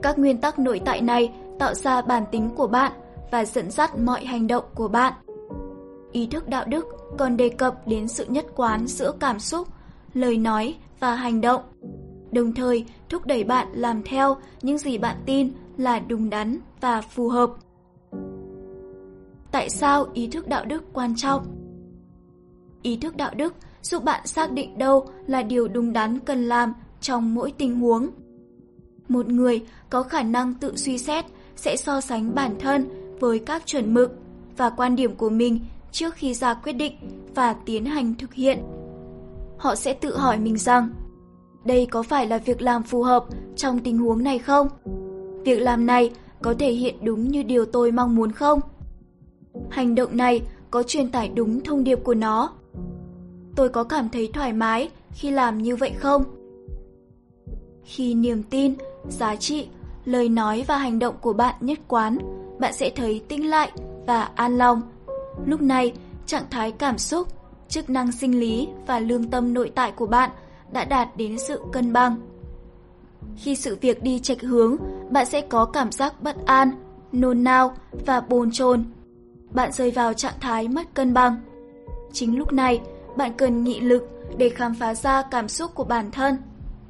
Các 0.03 0.18
nguyên 0.18 0.40
tắc 0.40 0.59
nội 0.59 0.81
tại 0.85 1.01
này 1.01 1.33
tạo 1.59 1.75
ra 1.75 2.03
bản 2.03 2.25
tính 2.33 2.51
của 2.57 2.66
bạn 2.66 2.92
và 3.31 3.44
dẫn 3.44 3.70
dắt 3.70 3.99
mọi 3.99 4.25
hành 4.25 4.46
động 4.46 4.64
của 4.75 4.88
bạn. 4.88 5.12
Ý 6.12 6.27
thức 6.27 6.49
đạo 6.49 6.64
đức 6.68 6.87
còn 7.18 7.37
đề 7.37 7.49
cập 7.49 7.88
đến 7.88 8.09
sự 8.09 8.27
nhất 8.29 8.46
quán 8.57 8.87
giữa 8.87 9.12
cảm 9.20 9.38
xúc, 9.38 9.68
lời 10.14 10.37
nói 10.37 10.77
và 11.01 11.14
hành 11.14 11.40
động, 11.40 11.62
đồng 12.33 12.55
thời 12.55 12.87
thúc 13.09 13.27
đẩy 13.27 13.44
bạn 13.44 13.68
làm 13.73 14.03
theo 14.03 14.37
những 14.62 14.79
gì 14.79 14.99
bạn 14.99 15.16
tin 15.27 15.53
là 15.77 15.99
đúng 15.99 16.31
đắn 16.31 16.59
và 16.81 17.01
phù 17.01 17.29
hợp. 17.29 17.51
Tại 19.53 19.70
sao 19.70 20.07
ý 20.14 20.29
thức 20.29 20.49
đạo 20.49 20.64
đức 20.64 20.85
quan 20.92 21.16
trọng? 21.16 21.46
Ý 22.83 22.96
thức 22.96 23.16
đạo 23.16 23.31
đức 23.37 23.55
giúp 23.83 24.05
bạn 24.05 24.27
xác 24.27 24.53
định 24.53 24.79
đâu 24.79 25.07
là 25.27 25.42
điều 25.42 25.68
đúng 25.68 25.92
đắn 25.92 26.18
cần 26.18 26.44
làm 26.44 26.75
trong 27.01 27.35
mỗi 27.35 27.53
tình 27.59 27.81
huống. 27.81 28.11
Một 29.09 29.29
người 29.29 29.66
có 29.90 30.03
khả 30.03 30.23
năng 30.23 30.55
tự 30.55 30.77
suy 30.77 30.99
xét 30.99 31.25
sẽ 31.57 31.77
so 31.77 32.01
sánh 32.01 32.35
bản 32.35 32.57
thân 32.61 32.88
với 33.20 33.38
các 33.38 33.66
chuẩn 33.66 33.94
mực 33.94 34.18
và 34.57 34.70
quan 34.70 34.96
điểm 34.96 35.14
của 35.16 35.31
mình 35.31 35.61
trước 35.92 36.14
khi 36.14 36.35
ra 36.35 36.55
quyết 36.55 36.72
định 36.72 36.96
và 37.35 37.53
tiến 37.53 37.85
hành 37.85 38.14
thực 38.14 38.35
hiện. 38.35 38.59
Họ 39.59 39.74
sẽ 39.74 39.92
tự 39.92 40.16
hỏi 40.16 40.38
mình 40.38 40.59
rằng, 40.59 40.88
đây 41.64 41.87
có 41.87 42.03
phải 42.03 42.26
là 42.26 42.38
việc 42.38 42.62
làm 42.62 42.83
phù 42.83 43.03
hợp 43.03 43.24
trong 43.57 43.79
tình 43.79 43.98
huống 43.98 44.22
này 44.22 44.38
không? 44.38 44.68
Việc 45.44 45.59
làm 45.59 45.87
này 45.87 46.11
có 46.42 46.55
thể 46.59 46.72
hiện 46.72 46.94
đúng 47.03 47.29
như 47.29 47.42
điều 47.42 47.64
tôi 47.64 47.92
mong 47.92 48.16
muốn 48.16 48.33
không? 48.33 48.61
Hành 49.70 49.94
động 49.94 50.16
này 50.16 50.42
có 50.70 50.83
truyền 50.83 51.11
tải 51.11 51.29
đúng 51.29 51.61
thông 51.61 51.85
điệp 51.85 51.98
của 52.05 52.14
nó? 52.14 52.53
Tôi 53.57 53.68
có 53.68 53.85
cảm 53.85 54.09
thấy 54.09 54.31
thoải 54.33 54.53
mái 54.53 54.90
khi 55.12 55.31
làm 55.31 55.59
như 55.59 55.76
vậy 55.76 55.92
không? 55.96 56.24
Khi 57.85 58.14
niềm 58.14 58.42
tin, 58.42 58.74
giá 59.09 59.37
trị, 59.37 59.68
lời 60.05 60.29
nói 60.29 60.64
và 60.66 60.76
hành 60.76 60.98
động 60.98 61.14
của 61.20 61.33
bạn 61.33 61.55
nhất 61.61 61.79
quán, 61.88 62.18
bạn 62.61 62.72
sẽ 62.72 62.90
thấy 62.90 63.22
tinh 63.29 63.50
lại 63.50 63.72
và 64.07 64.22
an 64.22 64.59
lòng. 64.59 64.83
Lúc 65.46 65.62
này, 65.62 65.92
trạng 66.26 66.44
thái 66.50 66.72
cảm 66.72 66.98
xúc, 66.98 67.29
chức 67.68 67.90
năng 67.90 68.12
sinh 68.12 68.40
lý 68.40 68.68
và 68.87 68.98
lương 68.98 69.31
tâm 69.31 69.55
nội 69.55 69.72
tại 69.74 69.92
của 69.92 70.07
bạn 70.07 70.31
đã 70.72 70.85
đạt 70.85 71.16
đến 71.16 71.38
sự 71.38 71.61
cân 71.72 71.92
bằng. 71.92 72.16
Khi 73.37 73.57
sự 73.57 73.76
việc 73.81 74.03
đi 74.03 74.18
chệch 74.18 74.42
hướng, 74.42 74.76
bạn 75.11 75.26
sẽ 75.26 75.40
có 75.40 75.64
cảm 75.64 75.92
giác 75.92 76.22
bất 76.22 76.46
an, 76.46 76.70
nôn 77.12 77.44
nao 77.44 77.74
và 78.07 78.20
bồn 78.20 78.50
chồn. 78.50 78.85
Bạn 79.50 79.72
rơi 79.72 79.90
vào 79.90 80.12
trạng 80.12 80.40
thái 80.40 80.68
mất 80.68 80.94
cân 80.94 81.14
bằng. 81.14 81.37
Chính 82.12 82.38
lúc 82.38 82.53
này, 82.53 82.81
bạn 83.16 83.33
cần 83.37 83.64
nghị 83.64 83.81
lực 83.81 84.03
để 84.37 84.48
khám 84.48 84.74
phá 84.74 84.94
ra 84.94 85.22
cảm 85.22 85.48
xúc 85.48 85.74
của 85.74 85.85
bản 85.85 86.11
thân, 86.11 86.37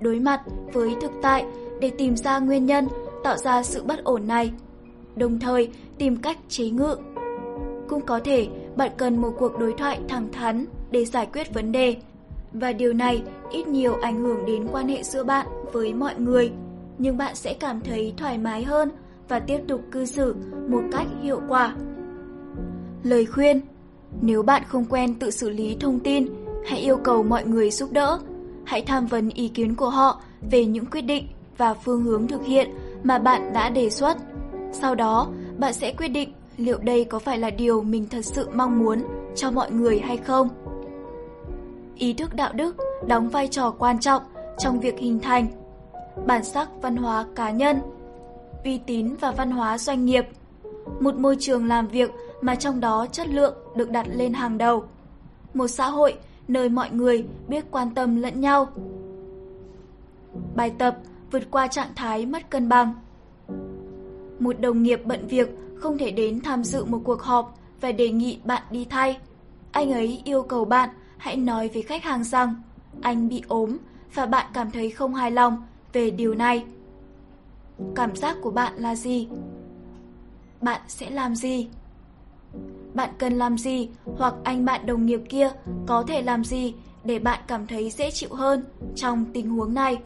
đối 0.01 0.21
mặt 0.21 0.41
với 0.73 0.95
thực 1.01 1.13
tại 1.23 1.45
để 1.81 1.91
tìm 1.99 2.17
ra 2.17 2.39
nguyên 2.39 2.67
nhân 2.67 2.89
tạo 3.25 3.37
ra 3.37 3.63
sự 3.63 3.83
bất 3.83 4.05
ổn 4.05 4.27
này, 4.27 4.53
đồng 5.17 5.41
thời 5.41 5.71
tìm 5.99 6.17
cách 6.17 6.39
chế 6.49 6.71
ngự. 6.71 6.97
Cũng 7.91 8.07
có 8.07 8.21
thể 8.21 8.49
bạn 8.77 8.91
cần 8.97 9.17
một 9.17 9.31
cuộc 9.39 9.59
đối 9.59 9.73
thoại 9.73 10.01
thẳng 10.09 10.29
thắn 10.33 10.67
để 10.91 11.05
giải 11.05 11.29
quyết 11.33 11.55
vấn 11.55 11.73
đề, 11.73 11.97
và 12.53 12.73
điều 12.73 12.93
này 12.93 13.23
ít 13.51 13.67
nhiều 13.67 13.95
ảnh 14.03 14.21
hưởng 14.21 14.47
đến 14.47 14.69
quan 14.73 14.89
hệ 14.89 15.03
giữa 15.03 15.25
bạn 15.25 15.47
với 15.73 15.95
mọi 15.95 16.15
người, 16.19 16.53
nhưng 16.99 17.17
bạn 17.17 17.35
sẽ 17.35 17.55
cảm 17.55 17.81
thấy 17.81 18.15
thoải 18.17 18.39
mái 18.39 18.65
hơn 18.65 18.91
và 19.29 19.39
tiếp 19.39 19.59
tục 19.69 19.81
cư 19.91 20.05
xử 20.05 20.35
một 20.69 20.83
cách 20.93 21.07
hiệu 21.23 21.41
quả. 21.49 21.75
Lời 23.03 23.27
khuyên 23.27 23.61
Nếu 24.21 24.43
bạn 24.43 24.63
không 24.69 24.85
quen 24.85 25.15
tự 25.15 25.31
xử 25.31 25.51
lý 25.51 25.77
thông 25.81 26.01
tin, 26.01 26.27
hãy 26.67 26.81
yêu 26.81 26.97
cầu 26.97 27.23
mọi 27.23 27.45
người 27.45 27.71
giúp 27.71 27.93
đỡ. 27.93 28.19
Hãy 28.65 28.83
tham 28.83 29.07
vấn 29.07 29.29
ý 29.29 29.49
kiến 29.49 29.75
của 29.75 29.91
họ 29.91 30.21
về 30.51 30.65
những 30.65 30.87
quyết 30.87 31.03
định 31.03 31.27
và 31.57 31.75
phương 31.75 32.03
hướng 32.03 32.29
thực 32.29 32.45
hiện 32.45 32.71
mà 33.03 33.19
bạn 33.19 33.53
đã 33.53 33.69
đề 33.69 33.91
xuất. 33.91 34.17
Sau 34.73 34.95
đó, 34.95 35.29
bạn 35.59 35.73
sẽ 35.73 35.93
quyết 35.93 36.09
định 36.09 36.33
liệu 36.61 36.79
đây 36.79 37.05
có 37.05 37.19
phải 37.19 37.39
là 37.39 37.51
điều 37.51 37.83
mình 37.83 38.07
thật 38.11 38.25
sự 38.25 38.49
mong 38.55 38.79
muốn 38.79 39.03
cho 39.35 39.51
mọi 39.51 39.71
người 39.73 40.01
hay 40.01 40.17
không. 40.17 40.49
Ý 41.97 42.13
thức 42.13 42.35
đạo 42.35 42.53
đức 42.53 42.77
đóng 43.07 43.29
vai 43.29 43.49
trò 43.49 43.71
quan 43.79 43.99
trọng 43.99 44.23
trong 44.59 44.81
việc 44.81 44.99
hình 44.99 45.21
thành 45.21 45.47
bản 46.27 46.45
sắc 46.45 46.69
văn 46.83 46.97
hóa 46.97 47.27
cá 47.35 47.51
nhân, 47.51 47.81
uy 48.65 48.79
tín 48.87 49.15
và 49.21 49.31
văn 49.31 49.51
hóa 49.51 49.79
doanh 49.79 50.05
nghiệp, 50.05 50.27
một 51.01 51.15
môi 51.15 51.37
trường 51.41 51.67
làm 51.67 51.89
việc 51.89 52.11
mà 52.41 52.55
trong 52.55 52.81
đó 52.81 53.07
chất 53.13 53.29
lượng 53.29 53.55
được 53.77 53.91
đặt 53.91 54.07
lên 54.11 54.35
hàng 54.35 54.59
đầu, 54.59 54.85
một 55.55 55.69
xã 55.69 55.89
hội 55.89 56.15
nơi 56.49 56.69
mọi 56.69 56.91
người 56.91 57.25
biết 57.49 57.65
quan 57.71 57.95
tâm 57.95 58.23
lẫn 58.23 58.41
nhau. 58.41 58.69
Bài 60.55 60.73
tập 60.79 60.97
vượt 61.31 61.43
qua 61.51 61.67
trạng 61.67 61.95
thái 61.97 62.27
mất 62.27 62.51
cân 62.51 62.69
bằng. 62.69 62.95
Một 64.41 64.61
đồng 64.61 64.83
nghiệp 64.83 65.01
bận 65.05 65.27
việc 65.27 65.49
không 65.77 65.99
thể 65.99 66.11
đến 66.11 66.41
tham 66.41 66.65
dự 66.65 66.85
một 66.85 67.01
cuộc 67.05 67.23
họp 67.23 67.59
và 67.81 67.93
đề 67.93 68.09
nghị 68.09 68.39
bạn 68.45 68.63
đi 68.71 68.87
thay. 68.91 69.19
Anh 69.73 69.93
ấy 69.93 70.23
yêu 70.25 70.43
cầu 70.43 70.65
bạn 70.65 70.91
hãy 71.17 71.37
nói 71.37 71.69
với 71.69 71.83
khách 71.83 72.05
hàng 72.05 72.25
rằng, 72.25 72.55
anh 73.03 73.29
bị 73.29 73.43
ốm 73.49 73.77
và 74.15 74.27
bạn 74.27 74.47
cảm 74.55 74.71
thấy 74.71 74.91
không 74.91 75.15
hài 75.15 75.31
lòng 75.31 75.63
về 75.93 76.11
điều 76.11 76.35
này. 76.35 76.65
Cảm 77.95 78.17
giác 78.17 78.37
của 78.43 78.51
bạn 78.51 78.73
là 78.77 78.95
gì? 78.95 79.29
Bạn 80.61 80.81
sẽ 80.89 81.11
làm 81.11 81.35
gì? 81.37 81.69
Bạn 82.95 83.11
cần 83.19 83.33
làm 83.33 83.59
gì 83.59 83.89
hoặc 84.17 84.35
anh 84.45 84.65
bạn 84.65 84.87
đồng 84.87 85.07
nghiệp 85.07 85.21
kia 85.29 85.51
có 85.87 86.05
thể 86.09 86.23
làm 86.23 86.45
gì 86.45 86.75
để 87.05 87.19
bạn 87.19 87.41
cảm 87.47 87.67
thấy 87.67 87.91
dễ 87.91 88.11
chịu 88.11 88.35
hơn 88.35 88.65
trong 88.97 89.25
tình 89.33 89.51
huống 89.51 89.75
này? 89.75 89.99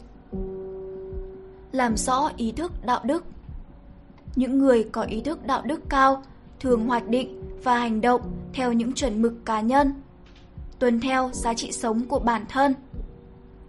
Làm 1.71 1.97
rõ 1.97 2.29
ý 2.37 2.51
thức, 2.51 2.71
đạo 2.85 2.99
đức 3.03 3.25
những 4.35 4.59
người 4.59 4.83
có 4.83 5.01
ý 5.01 5.21
thức 5.21 5.45
đạo 5.45 5.61
đức 5.65 5.81
cao 5.89 6.23
thường 6.59 6.87
hoạch 6.87 7.07
định 7.07 7.41
và 7.63 7.77
hành 7.77 8.01
động 8.01 8.21
theo 8.53 8.73
những 8.73 8.93
chuẩn 8.93 9.21
mực 9.21 9.33
cá 9.45 9.61
nhân, 9.61 9.93
tuân 10.79 10.99
theo 10.99 11.29
giá 11.33 11.53
trị 11.53 11.71
sống 11.71 12.05
của 12.07 12.19
bản 12.19 12.45
thân, 12.49 12.73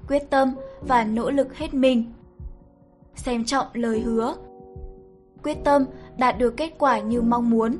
quyết 0.09 0.22
tâm 0.31 0.55
và 0.81 1.05
nỗ 1.05 1.31
lực 1.31 1.57
hết 1.57 1.74
mình, 1.74 2.12
xem 3.14 3.44
trọng 3.44 3.66
lời 3.72 4.00
hứa, 4.00 4.37
quyết 5.42 5.59
tâm 5.64 5.85
đạt 6.18 6.38
được 6.38 6.57
kết 6.57 6.74
quả 6.79 6.98
như 6.98 7.22
mong 7.22 7.50
muốn, 7.50 7.76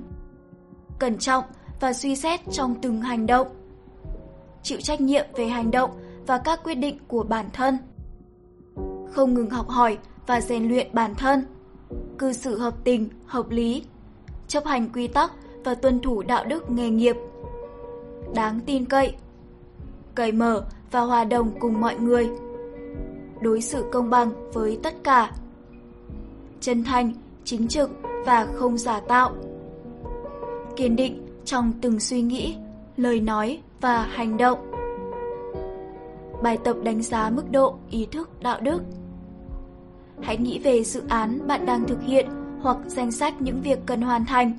cẩn 0.99 1.19
trọng 1.19 1.45
và 1.81 1.93
suy 1.93 2.17
xét 2.17 2.41
trong 2.51 2.75
từng 2.83 3.01
hành 3.01 3.27
động, 3.27 3.47
chịu 4.63 4.81
trách 4.81 5.01
nhiệm 5.01 5.27
về 5.35 5.47
hành 5.47 5.71
động 5.71 5.91
và 6.27 6.39
các 6.39 6.61
quyết 6.65 6.75
định 6.75 6.99
của 7.09 7.23
bản 7.23 7.47
thân, 7.53 7.79
không 9.13 9.35
ngừng 9.35 9.51
học 9.51 9.69
hỏi 9.69 9.99
và 10.27 10.41
rèn 10.41 10.69
luyện 10.69 10.87
bản 10.93 11.15
thân, 11.15 11.47
cư 12.19 12.33
xử 12.33 12.59
hợp 12.59 12.75
tình, 12.85 13.09
hợp 13.27 13.51
lý, 13.51 13.85
chấp 14.49 14.67
hành 14.67 14.89
quy 14.95 15.09
tắc 15.09 15.33
và 15.65 15.75
tuân 15.75 16.01
thủ 16.01 16.23
đạo 16.23 16.45
đức 16.45 16.71
nghề 16.71 16.91
nghiệp. 16.91 17.17
Đáng 18.35 18.61
tin 18.67 18.85
cậy, 18.85 19.15
cởi 20.15 20.33
mở 20.33 20.65
và 20.91 21.01
hòa 21.01 21.25
đồng 21.25 21.61
cùng 21.61 21.81
mọi 21.81 21.97
người. 21.97 22.31
Đối 23.41 23.61
xử 23.61 23.85
công 23.93 24.11
bằng 24.11 24.53
với 24.53 24.79
tất 24.83 24.95
cả. 25.05 25.33
Chân 26.61 26.85
thành, 26.85 27.13
chính 27.45 27.69
trực 27.69 27.91
và 28.27 28.47
không 28.55 28.79
giả 28.79 29.01
tạo. 29.01 29.33
Kiên 30.77 30.97
định 30.97 31.27
trong 31.45 31.73
từng 31.81 32.01
suy 32.01 32.23
nghĩ, 32.23 32.57
lời 32.97 33.21
nói 33.21 33.61
và 33.81 34.03
hành 34.03 34.37
động. 34.37 34.59
Bài 36.43 36.59
tập 36.65 36.77
đánh 36.83 37.03
giá 37.03 37.31
mức 37.31 37.51
độ 37.51 37.77
ý 37.91 38.07
thức 38.07 38.43
đạo 38.43 38.61
đức 38.61 38.83
Hãy 40.21 40.37
nghĩ 40.37 40.59
về 40.59 40.85
dự 40.85 41.03
án 41.09 41.47
bạn 41.47 41.67
đang 41.67 41.85
thực 41.85 42.03
hiện 42.03 42.27
hoặc 42.61 42.77
danh 42.87 43.13
sách 43.13 43.43
những 43.43 43.61
việc 43.63 43.79
cần 43.87 44.01
hoàn 44.01 44.25
thành. 44.27 44.53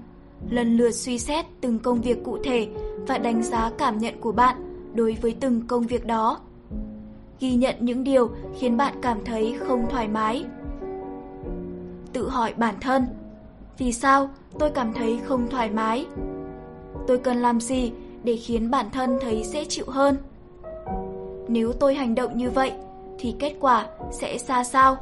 Lần 0.50 0.78
lượt 0.78 0.92
suy 0.92 1.20
xét 1.20 1.46
từng 1.62 1.80
công 1.80 2.02
việc 2.02 2.24
cụ 2.24 2.38
thể 2.44 2.68
và 3.08 3.18
đánh 3.18 3.44
giá 3.44 3.72
cảm 3.78 3.98
nhận 3.98 4.22
của 4.22 4.32
bạn 4.32 4.56
đối 4.94 5.18
với 5.22 5.36
từng 5.40 5.62
công 5.68 5.84
việc 5.84 6.06
đó. 6.06 6.40
ghi 7.40 7.56
nhận 7.56 7.76
những 7.80 8.04
điều 8.04 8.30
khiến 8.60 8.78
bạn 8.78 8.94
cảm 9.02 9.26
thấy 9.26 9.56
không 9.60 9.90
thoải 9.90 10.08
mái. 10.08 10.46
Tự 12.14 12.30
hỏi 12.30 12.54
bản 12.58 12.76
thân, 12.82 13.06
vì 13.78 13.94
sao 13.94 14.30
tôi 14.60 14.70
cảm 14.70 14.94
thấy 14.94 15.20
không 15.26 15.48
thoải 15.50 15.70
mái? 15.70 16.06
Tôi 17.08 17.18
cần 17.18 17.38
làm 17.38 17.62
gì 17.62 17.92
để 18.24 18.36
khiến 18.36 18.72
bản 18.72 18.90
thân 18.90 19.18
thấy 19.22 19.44
dễ 19.44 19.66
chịu 19.66 19.86
hơn? 19.88 20.18
Nếu 21.48 21.74
tôi 21.74 21.96
hành 21.96 22.16
động 22.16 22.38
như 22.38 22.50
vậy 22.50 22.72
thì 23.20 23.36
kết 23.40 23.56
quả 23.60 23.88
sẽ 24.12 24.38
ra 24.38 24.64
sao? 24.64 24.98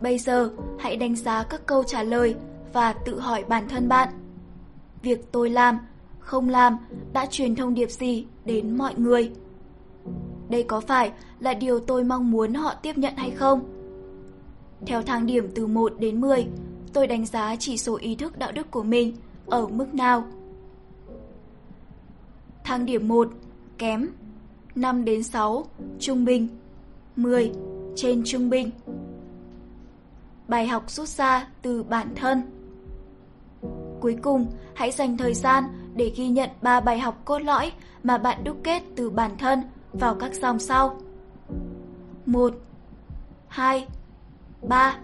Bây 0.00 0.18
giờ 0.18 0.50
hãy 0.78 0.96
đánh 0.96 1.16
giá 1.16 1.42
các 1.42 1.66
câu 1.66 1.84
trả 1.84 2.02
lời 2.02 2.34
và 2.72 2.92
tự 2.92 3.20
hỏi 3.20 3.44
bản 3.48 3.68
thân 3.68 3.88
bạn. 3.88 4.08
Việc 5.02 5.32
tôi 5.32 5.50
làm, 5.50 5.78
không 6.18 6.48
làm 6.48 6.76
đã 7.12 7.26
truyền 7.26 7.54
thông 7.54 7.74
điệp 7.74 7.90
gì 7.90 8.26
đến 8.44 8.78
mọi 8.78 8.94
người? 8.94 9.32
Đây 10.48 10.62
có 10.62 10.80
phải 10.80 11.12
là 11.40 11.54
điều 11.54 11.80
tôi 11.80 12.04
mong 12.04 12.30
muốn 12.30 12.54
họ 12.54 12.74
tiếp 12.74 12.98
nhận 12.98 13.16
hay 13.16 13.30
không? 13.30 13.60
Theo 14.86 15.02
thang 15.02 15.26
điểm 15.26 15.48
từ 15.54 15.66
1 15.66 15.92
đến 15.98 16.20
10, 16.20 16.46
tôi 16.92 17.06
đánh 17.06 17.26
giá 17.26 17.56
chỉ 17.56 17.76
số 17.76 17.96
ý 17.96 18.14
thức 18.14 18.38
đạo 18.38 18.52
đức 18.52 18.70
của 18.70 18.82
mình 18.82 19.16
ở 19.46 19.66
mức 19.66 19.94
nào? 19.94 20.24
Thang 22.64 22.86
điểm 22.86 23.08
1, 23.08 23.28
kém 23.78 24.08
5 24.74 25.04
đến 25.04 25.22
6, 25.22 25.64
trung 25.98 26.24
bình 26.24 26.48
10, 27.16 27.52
trên 27.96 28.22
trung 28.24 28.50
bình 28.50 28.70
Bài 30.50 30.66
học 30.66 30.90
rút 30.90 31.08
ra 31.08 31.48
từ 31.62 31.82
bản 31.82 32.14
thân 32.16 32.42
Cuối 34.00 34.16
cùng, 34.22 34.46
hãy 34.74 34.90
dành 34.90 35.16
thời 35.16 35.34
gian 35.34 35.64
để 35.94 36.12
ghi 36.16 36.28
nhận 36.28 36.50
3 36.62 36.80
bài 36.80 36.98
học 36.98 37.22
cốt 37.24 37.38
lõi 37.38 37.72
mà 38.02 38.18
bạn 38.18 38.44
đúc 38.44 38.56
kết 38.64 38.82
từ 38.96 39.10
bản 39.10 39.38
thân 39.38 39.62
vào 39.92 40.14
các 40.14 40.34
dòng 40.34 40.58
sau. 40.58 40.96
1. 42.26 42.54
2. 43.48 43.86
3. 44.62 44.98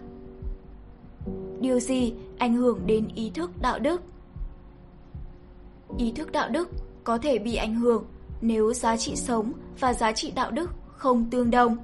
Điều 1.61 1.80
gì 1.80 2.14
ảnh 2.38 2.54
hưởng 2.54 2.87
đến 2.87 3.09
ý 3.14 3.30
thức 3.30 3.50
đạo 3.61 3.78
đức? 3.78 4.02
Ý 5.98 6.12
thức 6.12 6.32
đạo 6.32 6.48
đức 6.48 6.68
có 7.04 7.18
thể 7.18 7.38
bị 7.38 7.56
ảnh 7.56 7.74
hưởng 7.74 8.04
nếu 8.40 8.72
giá 8.72 8.96
trị 8.96 9.16
sống 9.16 9.52
và 9.80 9.94
giá 9.94 10.12
trị 10.12 10.32
đạo 10.35 10.50
đức 10.50 10.70
không 10.96 11.30
tương 11.30 11.50
đồng. 11.50 11.76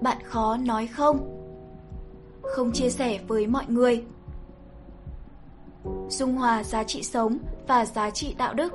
Bạn 0.00 0.18
khó 0.24 0.56
nói 0.56 0.86
không. 0.86 1.37
Không 2.54 2.72
chia 2.72 2.90
sẻ 2.90 3.20
với 3.28 3.46
mọi 3.46 3.64
người. 3.68 4.04
Dung 6.08 6.36
hòa 6.36 6.64
giá 6.64 6.84
trị 6.84 7.02
sống 7.02 7.38
và 7.68 7.84
giá 7.84 8.10
trị 8.10 8.34
đạo 8.38 8.54
đức. 8.54 8.72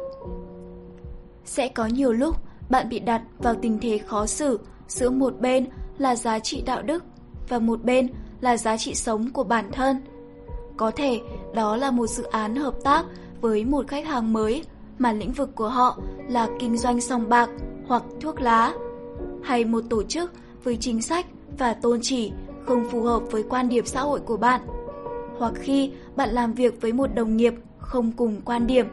Sẽ 1.46 1.68
có 1.68 1.86
nhiều 1.86 2.12
lúc 2.12 2.36
bạn 2.70 2.90
bị 2.90 3.00
đặt 3.00 3.22
vào 3.40 3.56
tình 3.62 3.80
thế 3.80 3.98
khó 3.98 4.26
xử 4.26 4.60
giữa 4.88 5.10
một 5.10 5.40
bên 5.40 5.68
là 5.98 6.16
giá 6.16 6.40
trị 6.40 6.64
đạo 6.66 6.82
đức 6.82 7.04
và 7.50 7.60
một 7.60 7.84
bên 7.84 8.10
là 8.42 8.58
giá 8.58 8.78
trị 8.78 8.96
sống 8.96 9.32
của 9.32 9.44
bản 9.44 9.72
thân. 9.72 9.98
Có 10.78 10.92
thể 10.92 11.22
đó 11.54 11.76
là 11.76 11.92
một 11.92 12.08
dự 12.08 12.24
án 12.24 12.56
hợp 12.56 12.76
tác 12.84 13.06
với 13.42 13.66
một 13.66 13.88
khách 13.88 14.06
hàng 14.06 14.34
mới 14.34 14.64
mà 15.00 15.14
lĩnh 15.14 15.32
vực 15.32 15.56
của 15.56 15.70
họ 15.70 15.98
là 16.30 16.50
kinh 16.60 16.78
doanh 16.78 17.02
sòng 17.02 17.30
bạc 17.30 17.50
hoặc 17.88 18.04
thuốc 18.22 18.42
lá, 18.42 18.74
hay 19.44 19.66
một 19.66 19.84
tổ 19.90 20.04
chức 20.04 20.32
với 20.64 20.78
chính 20.78 21.02
sách 21.02 21.26
và 21.58 21.74
tôn 21.74 22.00
chỉ 22.02 22.32
không 22.66 22.86
phù 22.90 23.04
hợp 23.04 23.24
với 23.32 23.44
quan 23.50 23.70
điểm 23.70 23.86
xã 23.86 24.02
hội 24.02 24.20
của 24.20 24.38
bạn, 24.38 24.62
hoặc 25.38 25.54
khi 25.56 25.92
bạn 26.16 26.30
làm 26.30 26.54
việc 26.54 26.82
với 26.82 26.94
một 26.94 27.16
đồng 27.16 27.38
nghiệp 27.38 27.54
không 27.78 28.12
cùng 28.12 28.42
quan 28.46 28.68
điểm. 28.68 28.86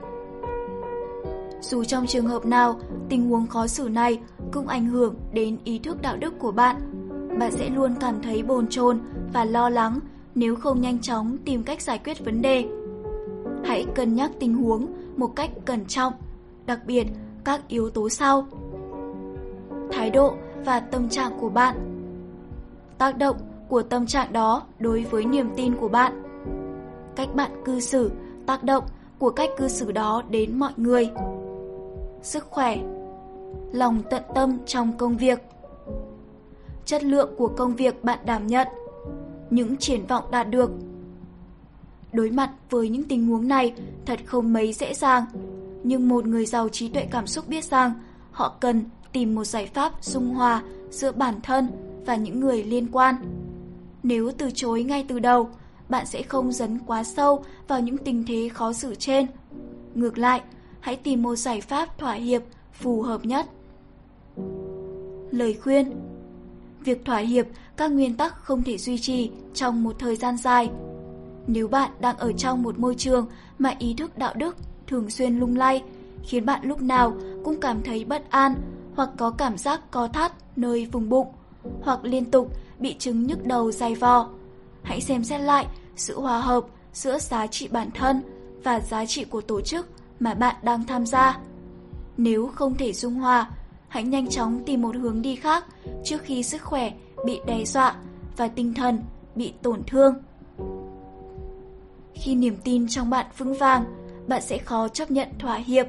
Dù 1.61 1.85
trong 1.85 2.07
trường 2.07 2.27
hợp 2.27 2.47
nào, 2.47 2.81
tình 3.09 3.29
huống 3.29 3.47
khó 3.47 3.67
xử 3.67 3.89
này 3.89 4.21
cũng 4.53 4.69
ảnh 4.69 4.87
hưởng 4.87 5.15
đến 5.33 5.59
ý 5.65 5.79
thức 5.79 6.03
đạo 6.03 6.17
đức 6.17 6.39
của 6.39 6.53
bạn. 6.53 6.77
Bạn 7.39 7.53
sẽ 7.53 7.71
luôn 7.71 7.95
cảm 8.01 8.23
thấy 8.23 8.43
bồn 8.43 8.67
chồn 8.67 9.01
và 9.33 9.45
lo 9.45 9.69
lắng 9.69 10.01
nếu 10.35 10.57
không 10.57 10.81
nhanh 10.81 10.99
chóng 11.01 11.37
tìm 11.45 11.63
cách 11.63 11.83
giải 11.83 12.01
quyết 12.05 12.25
vấn 12.25 12.43
đề. 12.43 12.65
Hãy 13.65 13.87
cân 13.95 14.15
nhắc 14.15 14.31
tình 14.41 14.55
huống 14.55 14.87
một 15.17 15.37
cách 15.37 15.51
cẩn 15.65 15.85
trọng, 15.85 16.13
đặc 16.67 16.81
biệt 16.87 17.07
các 17.45 17.69
yếu 17.69 17.91
tố 17.91 18.09
sau. 18.09 18.47
Thái 19.93 20.11
độ 20.11 20.35
và 20.65 20.81
tâm 20.81 21.09
trạng 21.09 21.33
của 21.41 21.49
bạn 21.49 22.01
Tác 23.01 23.19
động 23.19 23.37
của 23.71 23.83
tâm 23.83 24.07
trạng 24.07 24.33
đó 24.33 24.63
đối 24.79 25.05
với 25.05 25.25
niềm 25.25 25.51
tin 25.57 25.77
của 25.77 25.89
bạn. 25.89 26.23
Cách 27.17 27.35
bạn 27.35 27.51
cư 27.65 27.81
xử, 27.81 28.11
tác 28.47 28.65
động 28.65 28.85
của 29.19 29.31
cách 29.31 29.51
cư 29.59 29.69
xử 29.69 29.93
đó 29.93 30.23
đến 30.31 30.59
mọi 30.59 30.73
người. 30.77 31.11
Sức 32.23 32.47
khỏe 32.51 32.79
Lòng 33.73 34.03
tận 34.11 34.23
tâm 34.35 34.59
trong 34.67 34.93
công 34.99 35.17
việc. 35.17 35.39
Chất 36.85 37.05
lượng 37.05 37.35
của 37.39 37.49
công 37.49 37.75
việc 37.75 38.05
bạn 38.05 38.19
đảm 38.25 38.47
nhận 38.47 38.69
Những 39.51 39.77
triển 39.77 40.07
vọng 40.07 40.25
đạt 40.31 40.51
được. 40.51 40.71
Đối 42.13 42.31
mặt 42.31 42.51
với 42.71 42.89
những 42.89 43.05
tình 43.05 43.27
huống 43.27 43.49
này 43.49 43.75
thật 44.07 44.21
không 44.27 44.53
mấy 44.53 44.73
dễ 44.73 44.95
dàng, 44.95 45.25
nhưng 45.83 46.09
một 46.09 46.27
người 46.27 46.47
giàu 46.47 46.69
trí 46.69 46.89
tuệ 46.89 47.07
cảm 47.11 47.27
xúc 47.27 47.49
biết 47.49 47.65
rằng 47.65 47.93
họ 48.31 48.57
cần 48.61 48.85
tìm 49.13 49.35
một 49.35 49.45
giải 49.45 49.67
pháp 49.67 50.05
dung 50.05 50.35
hòa 50.35 50.63
giữa 50.91 51.13
bản 51.13 51.35
thân 51.43 51.69
và 52.07 52.17
những 52.17 52.41
người 52.41 52.65
liên 52.65 52.87
quan. 52.93 53.15
Nếu 54.03 54.33
từ 54.39 54.51
chối 54.55 54.83
ngay 54.83 55.05
từ 55.09 55.19
đầu, 55.19 55.49
bạn 55.89 56.07
sẽ 56.07 56.23
không 56.23 56.53
dấn 56.53 56.79
quá 56.87 57.05
sâu 57.05 57.45
vào 57.69 57.81
những 57.81 57.99
tình 57.99 58.25
thế 58.27 58.49
khó 58.55 58.73
xử 58.73 58.95
trên. 58.95 59.27
Ngược 59.95 60.19
lại, 60.19 60.41
hãy 60.81 60.97
tìm 60.97 61.23
một 61.23 61.37
giải 61.37 61.61
pháp 61.61 61.99
thỏa 61.99 62.13
hiệp 62.13 62.43
phù 62.73 63.03
hợp 63.03 63.25
nhất. 63.25 63.47
Lời 65.31 65.59
khuyên 65.63 65.93
Việc 66.85 67.05
thỏa 67.05 67.19
hiệp 67.19 67.47
các 67.77 67.93
nguyên 67.93 68.17
tắc 68.17 68.35
không 68.43 68.63
thể 68.63 68.79
duy 68.79 68.99
trì 68.99 69.31
trong 69.55 69.83
một 69.83 69.97
thời 69.99 70.17
gian 70.17 70.37
dài 70.37 70.71
nếu 71.47 71.69
bạn 71.69 71.91
đang 72.01 72.17
ở 72.17 72.33
trong 72.33 72.63
một 72.63 72.79
môi 72.79 72.95
trường 72.95 73.27
mà 73.59 73.75
ý 73.79 73.95
thức 73.95 74.19
đạo 74.19 74.35
đức 74.37 74.57
thường 74.87 75.11
xuyên 75.11 75.39
lung 75.39 75.57
lay, 75.57 75.83
khiến 76.25 76.47
bạn 76.47 76.61
lúc 76.63 76.83
nào 76.83 77.15
cũng 77.45 77.61
cảm 77.61 77.83
thấy 77.83 78.05
bất 78.05 78.31
an 78.31 78.55
hoặc 78.95 79.11
có 79.19 79.31
cảm 79.31 79.59
giác 79.59 79.91
co 79.91 80.09
thắt 80.09 80.33
nơi 80.57 80.89
vùng 80.93 81.09
bụng, 81.09 81.27
hoặc 81.83 82.05
liên 82.05 82.31
tục 82.31 82.53
bị 82.79 82.95
chứng 82.99 83.27
nhức 83.27 83.45
đầu 83.45 83.73
dày 83.73 83.95
vò, 83.95 84.29
hãy 84.83 85.01
xem 85.01 85.25
xét 85.25 85.41
lại 85.41 85.67
sự 85.97 86.21
hòa 86.21 86.41
hợp 86.41 86.65
giữa 86.93 87.19
giá 87.19 87.47
trị 87.47 87.69
bản 87.69 87.91
thân 87.91 88.23
và 88.65 88.81
giá 88.81 89.07
trị 89.07 89.25
của 89.25 89.41
tổ 89.41 89.61
chức 89.61 89.89
mà 90.21 90.35
bạn 90.35 90.57
đang 90.63 90.85
tham 90.87 91.07
gia. 91.07 91.39
Nếu 92.17 92.47
không 92.47 92.75
thể 92.75 92.93
dung 92.93 93.15
hòa, 93.15 93.51
hãy 93.89 94.03
nhanh 94.03 94.29
chóng 94.29 94.63
tìm 94.67 94.83
một 94.83 94.97
hướng 94.97 95.23
đi 95.23 95.37
khác 95.37 95.65
trước 96.05 96.23
khi 96.23 96.43
sức 96.43 96.63
khỏe 96.63 96.93
bị 97.25 97.41
đe 97.47 97.65
dọa 97.65 97.95
và 98.37 98.49
tinh 98.49 98.75
thần 98.75 98.99
bị 99.35 99.53
tổn 99.63 99.83
thương. 99.87 100.15
Khi 102.15 102.35
niềm 102.35 102.57
tin 102.65 102.89
trong 102.89 103.11
bạn 103.11 103.27
vững 103.39 103.55
vàng, 103.55 103.85
bạn 104.27 104.43
sẽ 104.43 104.59
khó 104.59 104.89
chấp 104.89 105.11
nhận 105.11 105.29
thỏa 105.39 105.57
hiệp. 105.57 105.87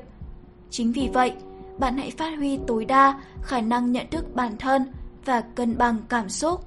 Chính 0.70 0.92
vì 0.92 1.10
vậy, 1.14 1.34
bạn 1.80 1.98
hãy 1.98 2.12
phát 2.12 2.38
huy 2.38 2.60
tối 2.68 2.86
đa 2.86 3.22
khả 3.42 3.62
năng 3.62 3.92
nhận 3.92 4.06
thức 4.12 4.36
bản 4.36 4.58
thân 4.58 4.92
và 5.26 5.42
cân 5.42 5.78
bằng 5.78 5.98
cảm 6.10 6.30
xúc. 6.30 6.62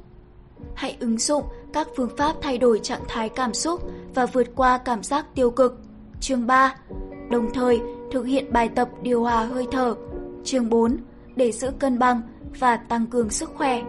Hãy 0.75 0.97
ứng 1.01 1.19
dụng 1.19 1.45
các 1.73 1.88
phương 1.97 2.17
pháp 2.17 2.37
thay 2.43 2.59
đổi 2.59 2.79
trạng 2.79 3.03
thái 3.09 3.29
cảm 3.29 3.55
xúc 3.55 3.81
và 4.14 4.27
vượt 4.27 4.47
qua 4.55 4.79
cảm 4.79 5.03
giác 5.03 5.27
tiêu 5.35 5.51
cực. 5.51 5.81
Chương 6.21 6.47
3. 6.47 6.75
Đồng 7.31 7.51
thời 7.55 7.81
thực 8.12 8.23
hiện 8.23 8.53
bài 8.53 8.69
tập 8.69 8.88
điều 9.03 9.23
hòa 9.23 9.45
hơi 9.45 9.67
thở. 9.73 9.95
Chương 10.45 10.69
4. 10.69 10.97
Để 11.37 11.53
giữ 11.53 11.71
cân 11.79 11.99
bằng 11.99 12.21
và 12.59 12.77
tăng 12.77 13.07
cường 13.07 13.31
sức 13.31 13.51
khỏe. 13.55 13.83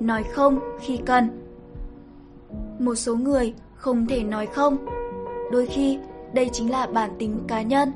Nói 0.00 0.22
không 0.22 0.60
khi 0.80 1.00
cần. 1.06 1.28
Một 2.78 2.94
số 2.94 3.16
người 3.16 3.54
không 3.74 4.06
thể 4.06 4.22
nói 4.22 4.46
không. 4.46 4.76
Đôi 5.52 5.66
khi, 5.66 5.98
đây 6.32 6.50
chính 6.52 6.70
là 6.70 6.86
bản 6.86 7.10
tính 7.18 7.40
cá 7.48 7.62
nhân. 7.62 7.92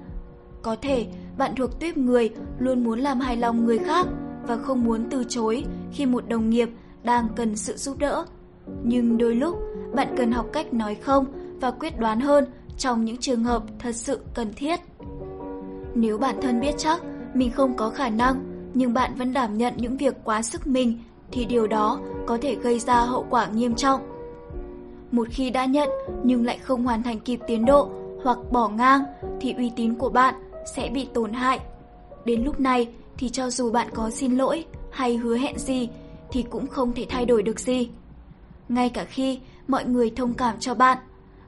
Có 0.63 0.77
thể 0.83 1.07
bạn 1.39 1.55
thuộc 1.57 1.81
tuyếp 1.81 1.97
người 1.97 2.31
luôn 2.59 2.85
muốn 2.85 3.01
làm 3.01 3.21
hài 3.21 3.37
lòng 3.37 3.65
người 3.65 3.79
khác 3.79 4.07
và 4.47 4.57
không 4.57 4.85
muốn 4.85 5.05
từ 5.11 5.25
chối 5.29 5.65
khi 5.93 6.07
một 6.07 6.29
đồng 6.29 6.51
nghiệp 6.51 6.69
đang 7.03 7.29
cần 7.37 7.57
sự 7.57 7.77
giúp 7.77 7.99
đỡ. 7.99 8.25
Nhưng 8.83 9.19
đôi 9.19 9.35
lúc, 9.35 9.59
bạn 9.95 10.15
cần 10.17 10.33
học 10.33 10.47
cách 10.53 10.73
nói 10.73 10.95
không 10.95 11.27
và 11.61 11.71
quyết 11.71 11.99
đoán 11.99 12.21
hơn 12.21 12.45
trong 12.79 13.05
những 13.05 13.17
trường 13.17 13.45
hợp 13.45 13.63
thật 13.79 13.93
sự 13.93 14.21
cần 14.35 14.53
thiết. 14.57 14.81
Nếu 15.95 16.19
bản 16.19 16.37
thân 16.43 16.61
biết 16.61 16.75
chắc 16.79 17.03
mình 17.35 17.51
không 17.51 17.77
có 17.77 17.91
khả 17.91 18.09
năng, 18.09 18.45
nhưng 18.75 18.95
bạn 18.95 19.15
vẫn 19.15 19.33
đảm 19.33 19.59
nhận 19.59 19.75
những 19.77 19.97
việc 19.97 20.15
quá 20.25 20.43
sức 20.43 20.67
mình, 20.67 20.99
thì 21.33 21.45
điều 21.45 21.67
đó 21.67 22.01
có 22.27 22.39
thể 22.43 22.55
gây 22.55 22.79
ra 22.79 23.01
hậu 23.01 23.27
quả 23.31 23.47
nghiêm 23.47 23.75
trọng. 23.75 24.01
Một 25.11 25.29
khi 25.31 25.51
đã 25.51 25.65
nhận 25.65 25.89
nhưng 26.25 26.45
lại 26.45 26.59
không 26.59 26.85
hoàn 26.85 27.03
thành 27.03 27.21
kịp 27.21 27.41
tiến 27.47 27.65
độ 27.65 27.91
hoặc 28.25 28.39
bỏ 28.53 28.69
ngang 28.69 29.03
thì 29.41 29.53
uy 29.53 29.71
tín 29.77 29.95
của 29.95 30.09
bạn 30.09 30.35
sẽ 30.75 30.89
bị 30.95 31.09
tổn 31.15 31.33
hại. 31.33 31.61
Đến 32.25 32.45
lúc 32.45 32.61
này 32.61 32.89
thì 33.19 33.29
cho 33.29 33.51
dù 33.51 33.71
bạn 33.71 33.89
có 33.95 34.11
xin 34.11 34.37
lỗi 34.37 34.65
hay 34.91 35.17
hứa 35.17 35.37
hẹn 35.37 35.59
gì 35.59 35.89
thì 36.31 36.43
cũng 36.43 36.67
không 36.67 36.93
thể 36.93 37.07
thay 37.09 37.27
đổi 37.27 37.43
được 37.43 37.61
gì. 37.61 37.89
Ngay 38.69 38.89
cả 38.89 39.05
khi 39.05 39.41
mọi 39.69 39.85
người 39.85 40.11
thông 40.11 40.35
cảm 40.35 40.57
cho 40.61 40.75
bạn, 40.75 40.99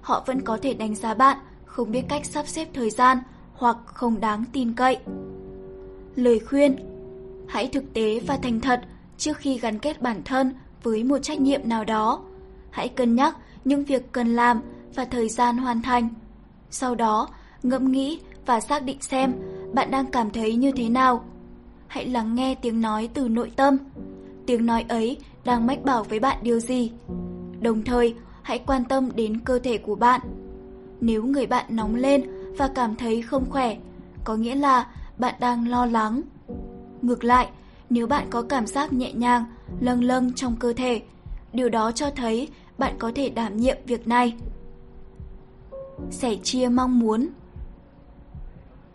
họ 0.00 0.22
vẫn 0.26 0.40
có 0.40 0.58
thể 0.62 0.74
đánh 0.74 0.94
giá 0.94 1.14
bạn 1.14 1.36
không 1.64 1.92
biết 1.92 2.02
cách 2.08 2.26
sắp 2.26 2.48
xếp 2.48 2.68
thời 2.74 2.90
gian 2.90 3.18
hoặc 3.52 3.76
không 3.84 4.20
đáng 4.20 4.44
tin 4.52 4.74
cậy. 4.74 4.98
Lời 6.16 6.40
khuyên 6.40 6.76
Hãy 7.48 7.68
thực 7.68 7.92
tế 7.94 8.20
và 8.26 8.36
thành 8.36 8.60
thật 8.60 8.80
trước 9.18 9.36
khi 9.36 9.58
gắn 9.58 9.78
kết 9.78 10.02
bản 10.02 10.22
thân 10.24 10.54
với 10.82 11.04
một 11.04 11.18
trách 11.18 11.40
nhiệm 11.40 11.68
nào 11.68 11.84
đó. 11.84 12.20
Hãy 12.70 12.88
cân 12.88 13.16
nhắc 13.16 13.36
những 13.64 13.84
việc 13.84 14.12
cần 14.12 14.36
làm 14.36 14.60
và 14.94 15.04
thời 15.04 15.28
gian 15.28 15.58
hoàn 15.58 15.82
thành. 15.82 16.08
Sau 16.70 16.94
đó, 16.94 17.28
ngẫm 17.62 17.92
nghĩ 17.92 18.20
và 18.46 18.60
xác 18.60 18.82
định 18.82 19.00
xem 19.00 19.32
bạn 19.74 19.90
đang 19.90 20.06
cảm 20.06 20.30
thấy 20.30 20.54
như 20.54 20.72
thế 20.72 20.88
nào. 20.88 21.24
Hãy 21.88 22.06
lắng 22.06 22.34
nghe 22.34 22.54
tiếng 22.54 22.80
nói 22.80 23.08
từ 23.14 23.28
nội 23.28 23.52
tâm. 23.56 23.76
Tiếng 24.46 24.66
nói 24.66 24.84
ấy 24.88 25.16
đang 25.44 25.66
mách 25.66 25.84
bảo 25.84 26.04
với 26.04 26.20
bạn 26.20 26.38
điều 26.42 26.60
gì. 26.60 26.92
Đồng 27.60 27.84
thời, 27.84 28.14
hãy 28.42 28.58
quan 28.58 28.84
tâm 28.84 29.10
đến 29.14 29.40
cơ 29.40 29.58
thể 29.58 29.78
của 29.78 29.94
bạn. 29.94 30.20
Nếu 31.00 31.24
người 31.24 31.46
bạn 31.46 31.64
nóng 31.68 31.94
lên 31.94 32.22
và 32.58 32.68
cảm 32.74 32.96
thấy 32.96 33.22
không 33.22 33.50
khỏe, 33.50 33.76
có 34.24 34.36
nghĩa 34.36 34.54
là 34.54 34.86
bạn 35.18 35.34
đang 35.40 35.68
lo 35.68 35.86
lắng. 35.86 36.22
Ngược 37.02 37.24
lại, 37.24 37.48
nếu 37.90 38.06
bạn 38.06 38.26
có 38.30 38.42
cảm 38.42 38.66
giác 38.66 38.92
nhẹ 38.92 39.12
nhàng, 39.12 39.44
lâng 39.80 40.04
lâng 40.04 40.32
trong 40.32 40.56
cơ 40.56 40.72
thể, 40.72 41.02
điều 41.52 41.68
đó 41.68 41.92
cho 41.92 42.10
thấy 42.10 42.48
bạn 42.78 42.94
có 42.98 43.12
thể 43.14 43.28
đảm 43.28 43.56
nhiệm 43.56 43.76
việc 43.86 44.08
này. 44.08 44.36
Sẻ 46.10 46.36
chia 46.42 46.68
mong 46.68 46.98
muốn 46.98 47.28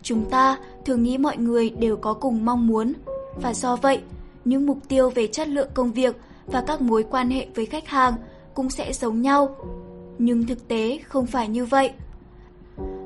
Chúng 0.03 0.29
ta 0.29 0.57
thường 0.85 1.03
nghĩ 1.03 1.17
mọi 1.17 1.37
người 1.37 1.69
đều 1.69 1.97
có 1.97 2.13
cùng 2.13 2.45
mong 2.45 2.67
muốn, 2.67 2.93
và 3.41 3.53
do 3.53 3.75
vậy, 3.75 4.01
những 4.45 4.65
mục 4.65 4.77
tiêu 4.87 5.09
về 5.09 5.27
chất 5.27 5.47
lượng 5.47 5.69
công 5.73 5.91
việc 5.91 6.15
và 6.45 6.61
các 6.67 6.81
mối 6.81 7.03
quan 7.03 7.29
hệ 7.29 7.47
với 7.55 7.65
khách 7.65 7.87
hàng 7.87 8.13
cũng 8.53 8.69
sẽ 8.69 8.93
giống 8.93 9.21
nhau. 9.21 9.55
Nhưng 10.17 10.47
thực 10.47 10.67
tế 10.67 10.99
không 11.07 11.25
phải 11.25 11.47
như 11.47 11.65
vậy. 11.65 11.91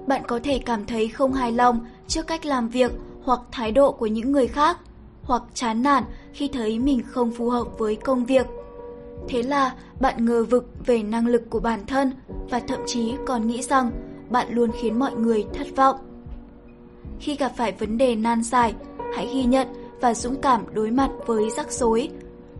Bạn 0.07 0.21
có 0.27 0.39
thể 0.43 0.59
cảm 0.65 0.85
thấy 0.85 1.07
không 1.07 1.33
hài 1.33 1.51
lòng 1.51 1.85
trước 2.07 2.27
cách 2.27 2.45
làm 2.45 2.69
việc 2.69 2.91
hoặc 3.23 3.39
thái 3.51 3.71
độ 3.71 3.91
của 3.91 4.05
những 4.05 4.31
người 4.31 4.47
khác, 4.47 4.77
hoặc 5.23 5.43
chán 5.53 5.83
nản 5.83 6.03
khi 6.33 6.47
thấy 6.47 6.79
mình 6.79 7.01
không 7.07 7.31
phù 7.31 7.49
hợp 7.49 7.67
với 7.77 7.95
công 7.95 8.25
việc. 8.25 8.47
Thế 9.29 9.43
là 9.43 9.73
bạn 9.99 10.25
ngờ 10.25 10.45
vực 10.49 10.69
về 10.85 11.03
năng 11.03 11.27
lực 11.27 11.49
của 11.49 11.59
bản 11.59 11.79
thân 11.87 12.11
và 12.49 12.59
thậm 12.59 12.79
chí 12.85 13.13
còn 13.25 13.47
nghĩ 13.47 13.61
rằng 13.61 13.91
bạn 14.29 14.47
luôn 14.49 14.71
khiến 14.81 14.99
mọi 14.99 15.15
người 15.15 15.45
thất 15.53 15.67
vọng. 15.75 15.95
Khi 17.19 17.35
gặp 17.35 17.51
phải 17.55 17.71
vấn 17.71 17.97
đề 17.97 18.15
nan 18.15 18.43
giải, 18.43 18.73
hãy 19.15 19.29
ghi 19.33 19.43
nhận 19.43 19.67
và 20.01 20.13
dũng 20.13 20.41
cảm 20.41 20.61
đối 20.73 20.91
mặt 20.91 21.09
với 21.25 21.49
rắc 21.57 21.71
rối. 21.71 22.09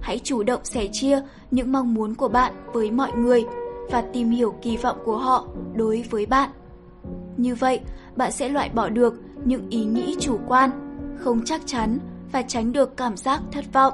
Hãy 0.02 0.20
chủ 0.24 0.44
động 0.44 0.62
sẻ 0.64 0.88
chia 0.92 1.22
những 1.52 1.72
mong 1.72 1.94
muốn 1.94 2.16
của 2.16 2.28
bạn 2.28 2.54
với 2.74 2.92
mọi 2.92 3.12
người 3.12 3.46
và 3.92 4.02
tìm 4.02 4.30
hiểu 4.30 4.56
kỳ 4.62 4.78
vọng 4.78 4.98
của 5.06 5.18
họ 5.18 5.48
đối 5.76 6.06
với 6.10 6.26
bạn. 6.26 6.50
Như 7.38 7.56
vậy, 7.56 7.80
bạn 8.16 8.32
sẽ 8.32 8.50
loại 8.50 8.70
bỏ 8.70 8.90
được 8.90 9.22
những 9.46 9.70
ý 9.70 9.86
nghĩ 9.86 10.16
chủ 10.20 10.40
quan, 10.48 10.70
không 11.18 11.42
chắc 11.46 11.62
chắn 11.66 12.00
và 12.32 12.42
tránh 12.42 12.72
được 12.72 12.98
cảm 12.98 13.18
giác 13.18 13.42
thất 13.52 13.66
vọng. 13.74 13.94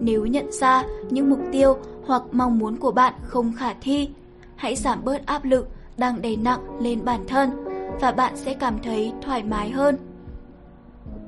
Nếu 0.00 0.26
nhận 0.26 0.52
ra 0.52 0.84
những 1.10 1.30
mục 1.30 1.40
tiêu 1.52 1.76
hoặc 2.06 2.22
mong 2.32 2.58
muốn 2.58 2.76
của 2.76 2.90
bạn 2.90 3.14
không 3.22 3.52
khả 3.56 3.74
thi, 3.80 4.08
hãy 4.56 4.76
giảm 4.76 5.04
bớt 5.04 5.26
áp 5.26 5.44
lực 5.44 5.68
đang 5.96 6.22
đè 6.22 6.36
nặng 6.36 6.60
lên 6.80 7.04
bản 7.04 7.20
thân 7.28 7.67
và 8.00 8.12
bạn 8.12 8.36
sẽ 8.36 8.54
cảm 8.54 8.78
thấy 8.82 9.12
thoải 9.22 9.42
mái 9.42 9.70
hơn. 9.70 9.96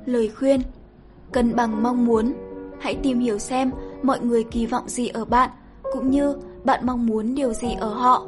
Lời 0.06 0.28
khuyên 0.28 0.60
Cân 1.32 1.56
bằng 1.56 1.82
mong 1.82 2.04
muốn 2.04 2.32
Hãy 2.80 2.94
tìm 3.02 3.20
hiểu 3.20 3.38
xem 3.38 3.70
mọi 4.02 4.20
người 4.20 4.44
kỳ 4.44 4.66
vọng 4.66 4.88
gì 4.88 5.08
ở 5.08 5.24
bạn 5.24 5.50
cũng 5.92 6.10
như 6.10 6.36
bạn 6.64 6.86
mong 6.86 7.06
muốn 7.06 7.34
điều 7.34 7.52
gì 7.52 7.74
ở 7.80 7.94
họ. 7.94 8.26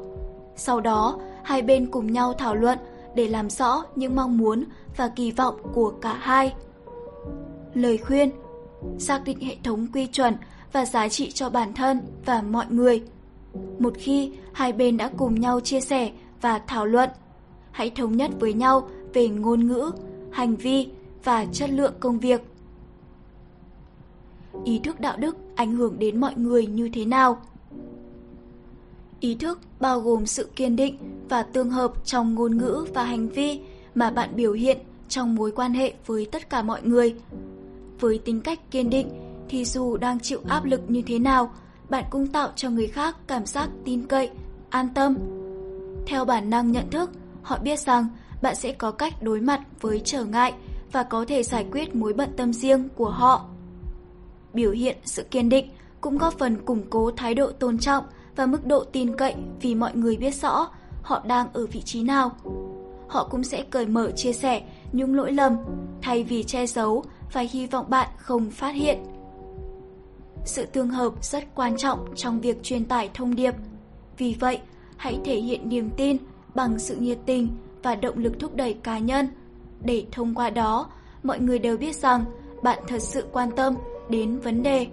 Sau 0.57 0.81
đó, 0.81 1.19
hai 1.43 1.63
bên 1.63 1.87
cùng 1.91 2.13
nhau 2.13 2.33
thảo 2.33 2.55
luận 2.55 2.79
để 3.15 3.29
làm 3.29 3.51
rõ 3.51 3.85
những 3.97 4.17
mong 4.17 4.39
muốn 4.39 4.65
và 4.97 5.09
kỳ 5.09 5.31
vọng 5.31 5.57
của 5.75 5.91
cả 5.91 6.15
hai. 6.21 6.55
Lời 7.75 7.99
khuyên 7.99 8.31
Xác 8.99 9.25
định 9.25 9.41
hệ 9.41 9.57
thống 9.65 9.87
quy 9.95 10.07
chuẩn 10.07 10.35
và 10.73 10.85
giá 10.85 11.09
trị 11.09 11.31
cho 11.31 11.51
bản 11.51 11.75
thân 11.75 12.01
và 12.25 12.43
mọi 12.43 12.67
người. 12.69 13.03
Một 13.79 13.95
khi 13.99 14.33
hai 14.53 14.73
bên 14.73 14.97
đã 14.97 15.11
cùng 15.17 15.41
nhau 15.41 15.61
chia 15.61 15.81
sẻ 15.81 16.11
và 16.41 16.59
thảo 16.59 16.87
luận, 16.87 17.11
hãy 17.73 17.91
thống 17.91 18.17
nhất 18.17 18.31
với 18.41 18.53
nhau 18.53 18.89
về 19.15 19.29
ngôn 19.29 19.67
ngữ, 19.67 19.91
hành 20.31 20.57
vi 20.57 20.89
và 21.25 21.45
chất 21.45 21.71
lượng 21.71 21.95
công 22.01 22.19
việc. 22.19 22.43
Ý 24.65 24.79
thức 24.79 25.01
đạo 25.01 25.17
đức 25.17 25.37
ảnh 25.55 25.77
hưởng 25.77 25.99
đến 25.99 26.21
mọi 26.21 26.35
người 26.37 26.67
như 26.67 26.89
thế 26.93 27.05
nào? 27.05 27.43
Ý 29.21 29.35
thức 29.35 29.61
bao 29.81 30.01
gồm 30.01 30.27
sự 30.27 30.49
kiên 30.57 30.77
định 30.77 30.99
và 31.29 31.43
tương 31.43 31.71
hợp 31.71 32.05
trong 32.05 32.35
ngôn 32.35 32.59
ngữ 32.59 32.87
và 32.95 33.05
hành 33.05 33.29
vi 33.29 33.61
mà 33.95 34.11
bạn 34.11 34.31
biểu 34.37 34.53
hiện 34.53 34.79
trong 35.09 35.35
mối 35.35 35.53
quan 35.53 35.75
hệ 35.75 35.93
với 36.07 36.27
tất 36.33 36.51
cả 36.51 36.63
mọi 36.63 36.83
người. 36.83 37.15
Với 38.01 38.19
tính 38.19 38.41
cách 38.41 38.71
kiên 38.71 38.91
định 38.91 39.09
thì 39.49 39.65
dù 39.65 39.97
đang 39.97 40.21
chịu 40.21 40.41
áp 40.49 40.65
lực 40.65 40.81
như 40.89 41.03
thế 41.07 41.19
nào, 41.19 41.53
bạn 41.91 42.05
cũng 42.11 42.27
tạo 42.27 42.49
cho 42.57 42.71
người 42.71 42.87
khác 42.87 43.17
cảm 43.27 43.47
giác 43.47 43.71
tin 43.85 44.07
cậy, 44.07 44.31
an 44.71 44.89
tâm. 44.95 45.17
Theo 46.07 46.25
bản 46.25 46.51
năng 46.51 46.73
nhận 46.73 46.91
thức, 46.91 47.11
họ 47.43 47.59
biết 47.59 47.79
rằng 47.79 48.07
bạn 48.43 48.55
sẽ 48.55 48.73
có 48.73 48.91
cách 48.91 49.23
đối 49.23 49.41
mặt 49.41 49.61
với 49.81 50.03
trở 50.05 50.25
ngại 50.25 50.53
và 50.93 51.03
có 51.03 51.25
thể 51.29 51.43
giải 51.43 51.67
quyết 51.73 51.95
mối 51.95 52.13
bận 52.13 52.31
tâm 52.37 52.53
riêng 52.53 52.89
của 52.97 53.11
họ. 53.11 53.47
Biểu 54.53 54.71
hiện 54.71 54.97
sự 55.05 55.23
kiên 55.31 55.49
định 55.49 55.71
cũng 56.01 56.19
góp 56.19 56.39
phần 56.39 56.57
củng 56.65 56.83
cố 56.91 57.11
thái 57.11 57.35
độ 57.35 57.53
tôn 57.53 57.79
trọng 57.79 58.05
và 58.37 58.47
mức 58.47 58.67
độ 58.67 58.85
tin 58.85 59.17
cậy 59.17 59.35
vì 59.61 59.75
mọi 59.75 59.95
người 59.95 60.17
biết 60.17 60.35
rõ 60.35 60.69
họ 61.03 61.23
đang 61.27 61.53
ở 61.53 61.67
vị 61.67 61.83
trí 61.83 62.03
nào. 62.03 62.31
Họ 63.09 63.29
cũng 63.31 63.45
sẽ 63.45 63.63
cởi 63.63 63.87
mở 63.87 64.11
chia 64.11 64.33
sẻ 64.33 64.63
những 64.93 65.17
lỗi 65.17 65.33
lầm 65.33 65.57
thay 66.03 66.25
vì 66.25 66.43
che 66.43 66.67
giấu 66.67 67.05
và 67.33 67.41
hy 67.41 67.67
vọng 67.67 67.87
bạn 67.89 68.09
không 68.19 68.51
phát 68.51 68.75
hiện. 68.75 68.99
Sự 70.45 70.67
tương 70.67 70.89
hợp 70.89 71.25
rất 71.25 71.45
quan 71.55 71.77
trọng 71.77 72.07
trong 72.17 72.41
việc 72.41 72.63
truyền 72.63 72.85
tải 72.85 73.11
thông 73.15 73.35
điệp. 73.35 73.55
Vì 74.19 74.37
vậy, 74.41 74.59
hãy 74.97 75.19
thể 75.25 75.37
hiện 75.37 75.69
niềm 75.69 75.91
tin 75.97 76.17
bằng 76.55 76.79
sự 76.79 76.97
nhiệt 76.97 77.19
tình 77.27 77.49
và 77.83 77.95
động 77.95 78.19
lực 78.19 78.33
thúc 78.41 78.55
đẩy 78.55 78.75
cá 78.75 78.99
nhân 78.99 79.29
để 79.85 80.07
thông 80.13 80.35
qua 80.35 80.51
đó 80.51 80.91
mọi 81.23 81.41
người 81.41 81.59
đều 81.59 81.77
biết 81.77 81.97
rằng 81.97 82.25
bạn 82.63 82.79
thật 82.89 82.99
sự 82.99 83.25
quan 83.33 83.51
tâm 83.57 83.75
đến 84.09 84.39
vấn 84.39 84.63
đề. 84.63 84.87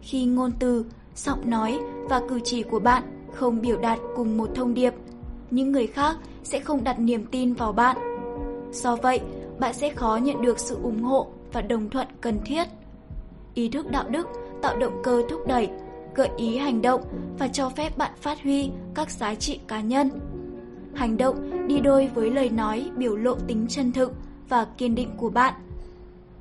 Khi 0.00 0.24
ngôn 0.24 0.52
từ, 0.58 0.86
giọng 1.16 1.50
nói 1.50 1.78
và 2.08 2.22
cử 2.28 2.40
chỉ 2.44 2.62
của 2.62 2.78
bạn 2.78 3.02
không 3.32 3.60
biểu 3.60 3.78
đạt 3.78 3.98
cùng 4.16 4.36
một 4.36 4.50
thông 4.54 4.74
điệp, 4.74 4.94
những 5.50 5.72
người 5.72 5.86
khác 5.86 6.16
sẽ 6.42 6.60
không 6.60 6.84
đặt 6.84 6.98
niềm 6.98 7.26
tin 7.26 7.54
vào 7.54 7.72
bạn. 7.72 7.96
Do 8.72 8.96
vậy, 8.96 9.20
bạn 9.58 9.74
sẽ 9.74 9.90
khó 9.90 10.16
nhận 10.16 10.42
được 10.42 10.58
sự 10.58 10.78
ủng 10.82 11.02
hộ 11.02 11.26
và 11.52 11.60
đồng 11.60 11.90
thuận 11.90 12.06
cần 12.20 12.38
thiết. 12.44 12.68
Ý 13.54 13.68
thức 13.68 13.90
đạo 13.90 14.08
đức 14.08 14.28
tạo 14.62 14.76
động 14.76 15.00
cơ 15.02 15.22
thúc 15.30 15.40
đẩy, 15.46 15.70
gợi 16.14 16.28
ý 16.36 16.56
hành 16.56 16.82
động 16.82 17.00
và 17.38 17.48
cho 17.48 17.68
phép 17.68 17.98
bạn 17.98 18.10
phát 18.20 18.42
huy 18.42 18.70
các 18.94 19.10
giá 19.10 19.34
trị 19.34 19.60
cá 19.68 19.80
nhân. 19.80 20.10
Hành 20.94 21.16
động 21.16 21.66
đi 21.68 21.80
đôi 21.80 22.10
với 22.14 22.30
lời 22.30 22.48
nói 22.48 22.90
biểu 22.96 23.16
lộ 23.16 23.34
tính 23.46 23.66
chân 23.68 23.92
thực 23.92 24.12
và 24.48 24.66
kiên 24.78 24.94
định 24.94 25.10
của 25.16 25.30
bạn. 25.30 25.54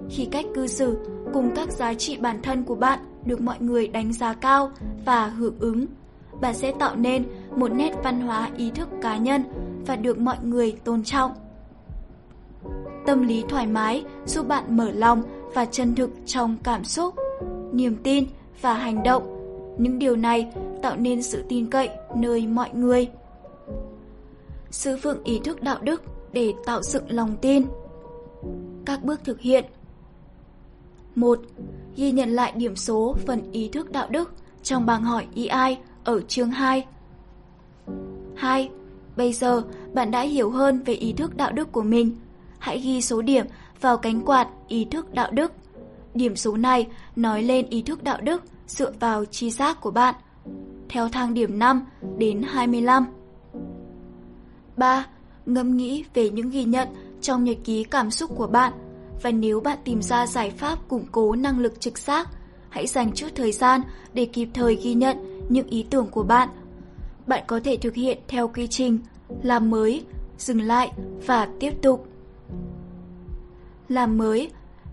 Khi 0.10 0.26
cách 0.26 0.46
cư 0.56 0.68
xử 0.68 0.98
cùng 1.34 1.52
các 1.56 1.72
giá 1.72 1.94
trị 1.94 2.18
bản 2.18 2.42
thân 2.42 2.64
của 2.64 2.76
bạn 2.76 3.00
được 3.26 3.42
mọi 3.42 3.58
người 3.60 3.88
đánh 3.88 4.14
giá 4.14 4.34
cao 4.34 4.72
và 5.06 5.28
hưởng 5.28 5.60
ứng, 5.60 5.86
bạn 6.42 6.54
sẽ 6.54 6.74
tạo 6.80 6.96
nên 6.96 7.24
một 7.56 7.72
nét 7.72 7.92
văn 8.04 8.22
hóa 8.22 8.50
ý 8.58 8.72
thức 8.72 8.90
cá 9.02 9.18
nhân 9.18 9.44
và 9.88 9.96
được 9.96 10.20
mọi 10.20 10.38
người 10.44 10.72
tôn 10.84 11.04
trọng. 11.04 11.32
Tâm 13.06 13.28
lý 13.28 13.44
thoải 13.50 13.68
mái 13.68 14.04
giúp 14.26 14.48
bạn 14.48 14.78
mở 14.78 14.92
lòng 14.92 15.24
và 15.54 15.66
chân 15.66 15.96
thực 15.96 16.10
trong 16.26 16.58
cảm 16.64 16.84
xúc, 16.84 17.16
niềm 17.74 17.96
tin 18.04 18.26
và 18.62 18.74
hành 18.74 19.04
động. 19.04 19.31
Những 19.78 20.00
điều 20.00 20.16
này 20.16 20.52
tạo 20.82 20.96
nên 20.96 21.24
sự 21.24 21.44
tin 21.50 21.70
cậy 21.70 21.90
nơi 22.16 22.48
mọi 22.48 22.70
người. 22.74 23.10
Sư 24.72 24.98
phượng 25.04 25.24
ý 25.24 25.40
thức 25.44 25.62
đạo 25.62 25.78
đức 25.82 26.04
để 26.34 26.54
tạo 26.66 26.84
dựng 26.84 27.12
lòng 27.12 27.36
tin. 27.42 27.66
Các 28.86 29.04
bước 29.04 29.20
thực 29.24 29.40
hiện 29.40 29.66
1. 31.16 31.40
Ghi 31.96 32.12
nhận 32.12 32.30
lại 32.30 32.54
điểm 32.56 32.76
số 32.76 33.16
phần 33.26 33.52
ý 33.52 33.70
thức 33.70 33.92
đạo 33.92 34.08
đức 34.10 34.34
trong 34.64 34.86
bảng 34.86 35.04
hỏi 35.04 35.28
EI 35.36 35.78
ở 36.04 36.22
chương 36.22 36.50
2. 36.50 36.86
2. 38.36 38.70
Bây 39.16 39.34
giờ 39.34 39.64
bạn 39.94 40.12
đã 40.12 40.22
hiểu 40.22 40.50
hơn 40.50 40.84
về 40.84 40.94
ý 40.94 41.14
thức 41.14 41.38
đạo 41.38 41.52
đức 41.52 41.72
của 41.72 41.82
mình. 41.82 42.18
Hãy 42.60 42.80
ghi 42.80 43.02
số 43.02 43.22
điểm 43.22 43.46
vào 43.82 43.98
cánh 43.98 44.22
quạt 44.22 44.48
ý 44.68 44.86
thức 44.86 45.14
đạo 45.14 45.32
đức. 45.32 45.54
Điểm 46.14 46.36
số 46.36 46.58
này 46.58 46.88
nói 47.16 47.44
lên 47.44 47.70
ý 47.70 47.82
thức 47.82 48.04
đạo 48.04 48.22
đức 48.22 48.44
dựa 48.72 48.92
vào 49.00 49.26
chi 49.26 49.52
giác 49.52 49.82
của 49.82 49.92
bạn. 49.92 50.16
Theo 50.90 51.10
thang 51.10 51.34
điểm 51.34 51.60
5 51.60 51.86
đến 52.18 52.42
25. 52.42 53.06
3. 54.78 55.06
Ngẫm 55.46 55.78
nghĩ 55.78 56.04
về 56.14 56.30
những 56.30 56.50
ghi 56.50 56.64
nhận 56.64 56.88
trong 57.22 57.44
nhật 57.44 57.58
ký 57.64 57.84
cảm 57.84 58.12
xúc 58.12 58.32
của 58.36 58.48
bạn 58.48 58.74
và 59.22 59.32
nếu 59.32 59.60
bạn 59.60 59.78
tìm 59.84 60.02
ra 60.02 60.28
giải 60.28 60.52
pháp 60.52 60.88
củng 60.88 61.06
cố 61.12 61.36
năng 61.36 61.60
lực 61.60 61.82
trực 61.82 61.98
giác, 61.98 62.30
hãy 62.70 62.88
dành 62.88 63.12
chút 63.14 63.28
thời 63.36 63.52
gian 63.52 63.82
để 64.14 64.26
kịp 64.26 64.50
thời 64.54 64.76
ghi 64.76 64.94
nhận 64.94 65.18
những 65.50 65.68
ý 65.68 65.86
tưởng 65.90 66.08
của 66.08 66.24
bạn. 66.24 66.50
Bạn 67.28 67.44
có 67.48 67.60
thể 67.64 67.78
thực 67.78 67.96
hiện 67.96 68.18
theo 68.28 68.48
quy 68.48 68.68
trình 68.68 69.00
làm 69.44 69.70
mới, 69.70 70.04
dừng 70.38 70.62
lại 70.62 70.92
và 71.26 71.48
tiếp 71.60 71.74
tục. 71.82 72.08
Làm 73.90 74.18
mới 74.18 74.50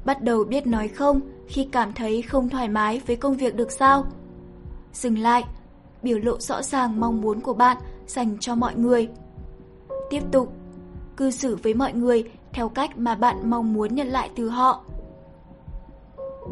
bắt 0.09 0.23
đầu 0.23 0.45
biết 0.45 0.67
nói 0.67 0.89
không 0.89 1.21
khi 1.49 1.69
cảm 1.73 1.93
thấy 1.93 2.23
không 2.23 2.49
thoải 2.49 2.69
mái 2.69 3.01
với 3.07 3.17
công 3.17 3.37
việc 3.37 3.57
được 3.57 3.73
sao? 3.73 4.05
Dừng 4.93 5.19
lại, 5.19 5.45
biểu 6.03 6.19
lộ 6.19 6.39
rõ 6.39 6.63
ràng 6.63 7.01
mong 7.01 7.21
muốn 7.21 7.41
của 7.41 7.55
bạn 7.55 7.77
dành 8.07 8.37
cho 8.41 8.55
mọi 8.55 8.75
người. 8.75 9.09
Tiếp 10.11 10.23
tục, 10.33 10.53
cư 11.17 11.31
xử 11.31 11.57
với 11.63 11.75
mọi 11.75 11.93
người 11.93 12.31
theo 12.53 12.69
cách 12.69 12.99
mà 12.99 13.15
bạn 13.15 13.51
mong 13.51 13.73
muốn 13.73 13.95
nhận 13.95 14.09
lại 14.09 14.31
từ 14.37 14.49
họ. 14.49 14.85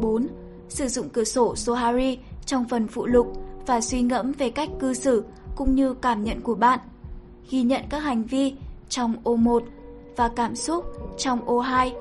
4. 0.01 0.27
Sử 0.69 0.87
dụng 0.87 1.09
cửa 1.09 1.23
sổ 1.23 1.55
Sohari 1.55 2.19
trong 2.45 2.65
phần 2.69 2.87
phụ 2.87 3.05
lục 3.05 3.27
và 3.65 3.81
suy 3.81 4.01
ngẫm 4.01 4.31
về 4.31 4.49
cách 4.49 4.69
cư 4.79 4.93
xử 4.93 5.23
cũng 5.55 5.75
như 5.75 5.93
cảm 5.93 6.23
nhận 6.23 6.41
của 6.41 6.55
bạn. 6.55 6.79
Ghi 7.49 7.61
nhận 7.61 7.81
các 7.89 7.99
hành 7.99 8.23
vi 8.23 8.53
trong 8.89 9.15
ô 9.23 9.35
1 9.35 9.63
và 10.15 10.29
cảm 10.35 10.55
xúc 10.55 10.85
trong 11.17 11.41
ô 11.45 11.59
2. 11.59 11.95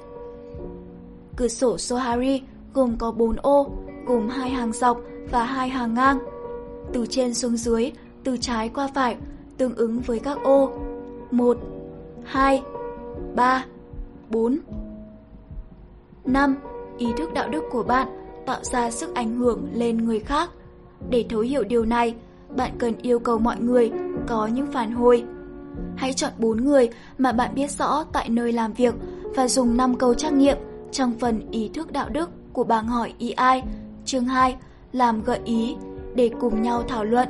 Cửa 1.37 1.49
sổ 1.49 1.79
Sohari 1.79 2.43
gồm 2.75 2.97
có 2.99 3.13
4 3.13 3.37
ô, 3.37 3.67
gồm 4.07 4.29
hai 4.29 4.51
hàng 4.51 4.73
dọc 4.73 5.01
và 5.31 5.45
hai 5.45 5.69
hàng 5.69 5.95
ngang. 5.95 6.19
Từ 6.93 7.07
trên 7.07 7.35
xuống 7.35 7.57
dưới, 7.57 7.93
từ 8.25 8.37
trái 8.37 8.69
qua 8.69 8.89
phải, 8.95 9.17
tương 9.59 9.75
ứng 9.75 10.01
với 10.01 10.19
các 10.19 10.39
ô 10.43 10.71
1, 11.31 11.59
2, 12.25 12.63
3, 13.35 13.65
4. 14.31 14.59
5. 16.25 16.57
Ý 16.99 17.07
thức 17.17 17.33
đạo 17.33 17.49
đức 17.49 17.65
của 17.71 17.83
bạn 17.83 18.09
tạo 18.47 18.65
ra 18.65 18.91
sức 18.91 19.15
ảnh 19.15 19.37
hưởng 19.37 19.69
lên 19.73 20.05
người 20.05 20.21
khác. 20.21 20.51
Để 21.11 21.25
thấu 21.29 21.41
hiểu 21.41 21.65
điều 21.65 21.85
này, 21.85 22.15
bạn 22.57 22.71
cần 22.79 22.93
yêu 23.03 23.19
cầu 23.19 23.39
mọi 23.39 23.61
người 23.61 23.91
có 24.29 24.47
những 24.47 24.73
phản 24.73 24.93
hồi. 24.93 25.25
Hãy 25.97 26.13
chọn 26.13 26.33
4 26.39 26.65
người 26.65 26.89
mà 27.19 27.33
bạn 27.33 27.55
biết 27.55 27.71
rõ 27.71 28.05
tại 28.13 28.29
nơi 28.29 28.53
làm 28.53 28.73
việc 28.73 28.95
và 29.35 29.49
dùng 29.49 29.77
5 29.77 29.95
câu 29.95 30.15
trắc 30.15 30.33
nghiệm 30.33 30.57
trong 30.97 31.19
phần 31.19 31.51
ý 31.51 31.71
thức 31.75 31.93
đạo 31.93 32.09
đức 32.09 32.31
của 32.53 32.65
bảng 32.65 32.89
hỏi 32.89 33.15
EI 33.19 33.63
chương 34.05 34.25
2 34.25 34.57
làm 34.93 35.23
gợi 35.23 35.41
ý 35.45 35.77
để 36.15 36.31
cùng 36.41 36.63
nhau 36.63 36.83
thảo 36.89 37.05
luận. 37.05 37.29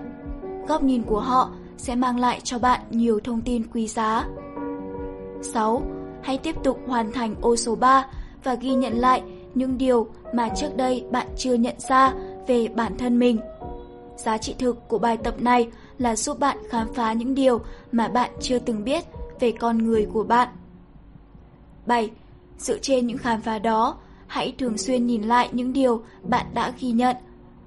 Góc 0.69 0.83
nhìn 0.83 1.03
của 1.03 1.21
họ 1.21 1.51
sẽ 1.77 1.95
mang 1.95 2.19
lại 2.19 2.41
cho 2.45 2.59
bạn 2.59 2.81
nhiều 2.91 3.21
thông 3.25 3.41
tin 3.41 3.63
quý 3.73 3.89
giá. 3.89 4.27
6. 5.43 5.83
Hãy 6.23 6.39
tiếp 6.39 6.57
tục 6.65 6.81
hoàn 6.87 7.13
thành 7.13 7.35
ô 7.41 7.57
số 7.57 7.75
3 7.75 8.07
và 8.45 8.55
ghi 8.55 8.75
nhận 8.75 8.99
lại 8.99 9.23
những 9.55 9.79
điều 9.79 10.07
mà 10.33 10.49
trước 10.57 10.77
đây 10.77 11.05
bạn 11.11 11.27
chưa 11.37 11.55
nhận 11.55 11.75
ra 11.89 12.15
về 12.47 12.69
bản 12.69 12.99
thân 12.99 13.19
mình. 13.19 13.39
Giá 14.17 14.39
trị 14.39 14.55
thực 14.59 14.89
của 14.89 14.99
bài 14.99 15.17
tập 15.17 15.35
này 15.43 15.69
là 15.99 16.17
giúp 16.17 16.39
bạn 16.39 16.59
khám 16.71 16.95
phá 16.95 17.13
những 17.13 17.35
điều 17.35 17.61
mà 17.93 18.09
bạn 18.09 18.31
chưa 18.41 18.59
từng 18.59 18.85
biết 18.85 19.05
về 19.41 19.53
con 19.53 19.79
người 19.79 20.07
của 20.13 20.25
bạn. 20.25 20.49
7. 21.87 22.11
Dựa 22.59 22.79
trên 22.79 23.07
những 23.07 23.19
khám 23.19 23.41
phá 23.41 23.59
đó, 23.59 23.99
hãy 24.27 24.55
thường 24.59 24.79
xuyên 24.79 25.07
nhìn 25.07 25.23
lại 25.23 25.49
những 25.53 25.73
điều 25.73 26.03
bạn 26.23 26.47
đã 26.55 26.73
ghi 26.81 26.91
nhận 26.91 27.17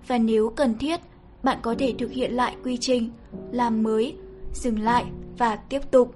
và 0.08 0.18
nếu 0.18 0.50
cần 0.56 0.78
thiết, 0.78 1.00
bạn 1.44 1.58
có 1.62 1.76
thể 1.80 1.94
thực 2.00 2.12
hiện 2.12 2.34
lại 2.34 2.56
quy 2.64 2.78
trình, 2.78 3.10
làm 3.52 3.84
mới, 3.84 4.16
dừng 4.54 4.80
lại 4.80 5.06
và 5.38 5.56
tiếp 5.56 5.92
tục. 5.92 6.16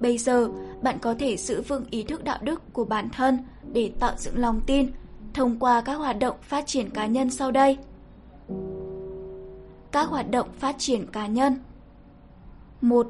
Bây 0.00 0.18
giờ, 0.18 0.48
bạn 0.82 0.98
có 0.98 1.14
thể 1.18 1.36
giữ 1.36 1.62
vững 1.62 1.84
ý 1.90 2.02
thức 2.02 2.24
đạo 2.24 2.38
đức 2.42 2.62
của 2.72 2.84
bản 2.84 3.08
thân 3.10 3.38
để 3.72 3.92
tạo 4.00 4.12
dựng 4.16 4.38
lòng 4.38 4.60
tin 4.66 4.90
thông 5.34 5.58
qua 5.58 5.80
các 5.80 5.94
hoạt 5.94 6.18
động 6.18 6.36
phát 6.42 6.66
triển 6.66 6.90
cá 6.90 7.06
nhân 7.06 7.30
sau 7.30 7.50
đây. 7.50 7.78
Các 9.92 10.08
hoạt 10.08 10.30
động 10.30 10.48
phát 10.58 10.74
triển 10.78 11.06
cá 11.06 11.26
nhân 11.26 11.58
1. 12.80 13.06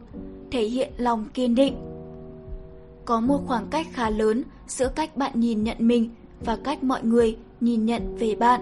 Thể 0.51 0.63
hiện 0.63 0.93
lòng 0.97 1.25
kiên 1.35 1.55
định 1.55 1.96
có 3.07 3.21
một 3.21 3.41
khoảng 3.47 3.67
cách 3.71 3.87
khá 3.93 4.11
lớn 4.11 4.43
giữa 4.67 4.89
cách 4.89 5.17
bạn 5.17 5.41
nhìn 5.41 5.65
nhận 5.65 5.77
mình 5.81 6.11
và 6.45 6.57
cách 6.57 6.85
mọi 6.85 7.03
người 7.03 7.37
nhìn 7.61 7.87
nhận 7.87 8.17
về 8.17 8.35
bạn. 8.35 8.61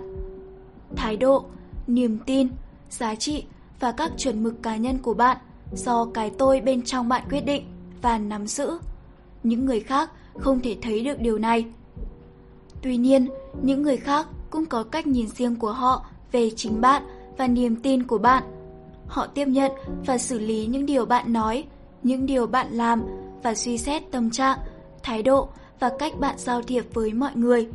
Thái 0.97 1.17
độ, 1.17 1.45
niềm 1.87 2.19
tin, 2.27 2.49
giá 2.91 3.15
trị 3.15 3.45
và 3.81 3.93
các 3.93 4.13
chuẩn 4.19 4.43
mực 4.43 4.63
cá 4.63 4.77
nhân 4.77 4.99
của 4.99 5.15
bạn 5.15 5.37
do 5.73 6.07
cái 6.15 6.31
tôi 6.39 6.61
bên 6.61 6.83
trong 6.83 7.09
bạn 7.09 7.23
quyết 7.31 7.41
định 7.41 7.65
và 8.03 8.19
nắm 8.19 8.47
giữ. 8.47 8.79
Những 9.43 9.65
người 9.65 9.81
khác 9.81 10.11
không 10.39 10.61
thể 10.61 10.77
thấy 10.83 11.05
được 11.05 11.21
điều 11.21 11.39
này. 11.39 11.65
Tuy 12.83 12.97
nhiên, 12.97 13.29
những 13.63 13.83
người 13.83 13.97
khác 13.97 14.27
cũng 14.51 14.67
có 14.67 14.83
cách 14.83 15.07
nhìn 15.07 15.29
riêng 15.29 15.57
của 15.57 15.73
họ 15.73 16.07
về 16.33 16.51
chính 16.57 16.81
bạn 16.81 17.03
và 17.39 17.47
niềm 17.47 17.77
tin 17.77 18.03
của 18.03 18.19
bạn. 18.19 18.43
Họ 19.07 19.27
tiếp 19.27 19.49
nhận 19.49 19.73
và 20.07 20.19
xử 20.19 20.39
lý 20.39 20.67
những 20.67 20.87
điều 20.87 21.07
bạn 21.07 21.33
nói, 21.33 21.65
những 22.03 22.27
điều 22.27 22.47
bạn 22.47 22.67
làm 22.71 23.03
và 23.45 23.55
suy 23.55 23.79
xét 23.79 24.03
tâm 24.11 24.31
trạng, 24.31 24.59
thái 25.03 25.23
độ 25.23 25.49
và 25.81 25.91
cách 25.99 26.13
bạn 26.21 26.35
giao 26.39 26.63
thiệp 26.63 26.85
với 26.95 27.13
mọi 27.13 27.33
người. 27.35 27.69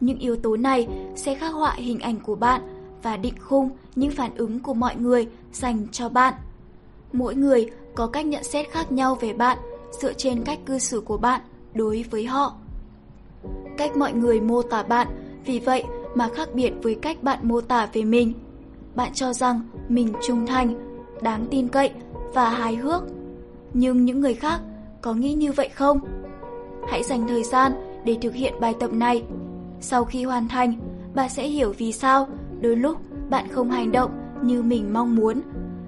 Những 0.00 0.18
yếu 0.18 0.36
tố 0.36 0.56
này 0.56 0.88
sẽ 1.16 1.34
khắc 1.34 1.54
họa 1.54 1.74
hình 1.76 2.00
ảnh 2.00 2.20
của 2.20 2.34
bạn 2.34 2.60
và 3.02 3.16
định 3.16 3.34
khung 3.40 3.70
những 3.94 4.10
phản 4.10 4.36
ứng 4.36 4.60
của 4.60 4.74
mọi 4.74 4.96
người 4.96 5.28
dành 5.52 5.86
cho 5.92 6.08
bạn. 6.08 6.34
Mỗi 7.12 7.34
người 7.34 7.70
có 7.94 8.06
cách 8.06 8.26
nhận 8.26 8.44
xét 8.44 8.70
khác 8.70 8.92
nhau 8.92 9.14
về 9.14 9.32
bạn 9.32 9.58
dựa 10.00 10.12
trên 10.12 10.44
cách 10.44 10.58
cư 10.66 10.78
xử 10.78 11.00
của 11.00 11.16
bạn 11.16 11.40
đối 11.74 12.04
với 12.10 12.26
họ. 12.26 12.54
Cách 13.78 13.96
mọi 13.96 14.12
người 14.12 14.40
mô 14.40 14.62
tả 14.62 14.82
bạn 14.82 15.08
vì 15.44 15.58
vậy 15.58 15.84
mà 16.14 16.28
khác 16.28 16.48
biệt 16.54 16.72
với 16.82 16.94
cách 16.94 17.22
bạn 17.22 17.38
mô 17.42 17.60
tả 17.60 17.88
về 17.92 18.04
mình. 18.04 18.32
Bạn 18.94 19.12
cho 19.14 19.32
rằng 19.32 19.60
mình 19.88 20.12
trung 20.26 20.46
thành, 20.46 20.98
đáng 21.22 21.46
tin 21.50 21.68
cậy 21.68 21.90
và 22.34 22.50
hài 22.50 22.76
hước. 22.76 23.02
Nhưng 23.74 24.04
những 24.04 24.20
người 24.20 24.34
khác 24.34 24.60
có 25.02 25.14
nghĩ 25.14 25.34
như 25.34 25.52
vậy 25.52 25.68
không? 25.68 25.98
Hãy 26.88 27.02
dành 27.02 27.28
thời 27.28 27.44
gian 27.44 27.72
để 28.04 28.16
thực 28.22 28.34
hiện 28.34 28.54
bài 28.60 28.74
tập 28.80 28.92
này. 28.92 29.24
Sau 29.80 30.04
khi 30.04 30.24
hoàn 30.24 30.48
thành, 30.48 30.74
bạn 31.14 31.28
sẽ 31.30 31.48
hiểu 31.48 31.74
vì 31.78 31.92
sao 31.92 32.28
đôi 32.60 32.76
lúc 32.76 32.96
bạn 33.30 33.48
không 33.50 33.70
hành 33.70 33.92
động 33.92 34.10
như 34.42 34.62
mình 34.62 34.92
mong 34.92 35.16
muốn, 35.16 35.40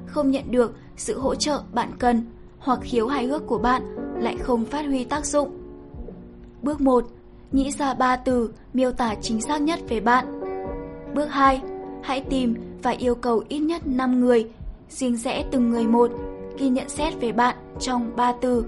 không 0.06 0.30
nhận 0.30 0.50
được 0.50 0.76
sự 0.96 1.18
hỗ 1.18 1.34
trợ 1.34 1.62
bạn 1.72 1.90
cần 1.98 2.22
hoặc 2.58 2.78
khiếu 2.82 3.06
hài 3.06 3.26
hước 3.26 3.46
của 3.46 3.58
bạn 3.58 3.82
lại 4.20 4.36
không 4.36 4.64
phát 4.64 4.86
huy 4.86 5.04
tác 5.04 5.26
dụng. 5.26 5.50
Bước 6.62 6.80
1. 6.80 7.04
Nghĩ 7.52 7.70
ra 7.70 7.94
3 7.94 8.16
từ 8.16 8.50
miêu 8.72 8.92
tả 8.92 9.14
chính 9.14 9.40
xác 9.40 9.62
nhất 9.62 9.80
về 9.88 10.00
bạn. 10.00 10.40
Bước 11.14 11.26
2. 11.26 11.62
Hãy 12.02 12.20
tìm 12.20 12.54
và 12.82 12.90
yêu 12.90 13.14
cầu 13.14 13.42
ít 13.48 13.58
nhất 13.58 13.86
5 13.86 14.20
người, 14.20 14.50
riêng 14.88 15.16
rẽ 15.16 15.44
từng 15.50 15.70
người 15.70 15.86
một, 15.86 16.10
ghi 16.58 16.68
nhận 16.68 16.88
xét 16.88 17.20
về 17.20 17.32
bạn 17.32 17.56
trong 17.80 18.16
3 18.16 18.32
từ. 18.40 18.64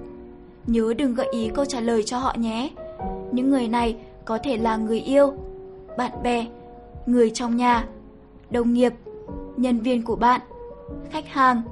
Nhớ 0.67 0.95
đừng 0.99 1.15
gợi 1.15 1.29
ý 1.33 1.51
câu 1.55 1.65
trả 1.65 1.81
lời 1.81 2.03
cho 2.03 2.19
họ 2.19 2.35
nhé. 2.39 2.71
Những 3.33 3.51
người 3.51 3.69
này 3.69 3.97
có 4.25 4.39
thể 4.39 4.57
là 4.57 4.77
người 4.77 5.01
yêu, 5.01 5.33
bạn 5.99 6.13
bè, 6.23 6.47
người 7.07 7.31
trong 7.31 7.57
nhà, 7.57 7.89
đồng 8.51 8.73
nghiệp, 8.73 8.93
nhân 9.57 9.81
viên 9.81 10.03
của 10.03 10.17
bạn, 10.17 10.41
khách 11.11 11.29
hàng. 11.29 11.63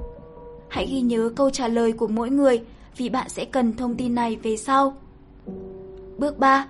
Hãy 0.67 0.85
ghi 0.85 1.01
nhớ 1.01 1.31
câu 1.35 1.49
trả 1.49 1.67
lời 1.67 1.91
của 1.91 2.07
mỗi 2.07 2.29
người 2.29 2.61
vì 2.97 3.09
bạn 3.09 3.29
sẽ 3.29 3.45
cần 3.45 3.73
thông 3.73 3.95
tin 3.95 4.15
này 4.15 4.35
về 4.43 4.57
sau. 4.57 4.95
Bước 6.17 6.39
3. 6.39 6.67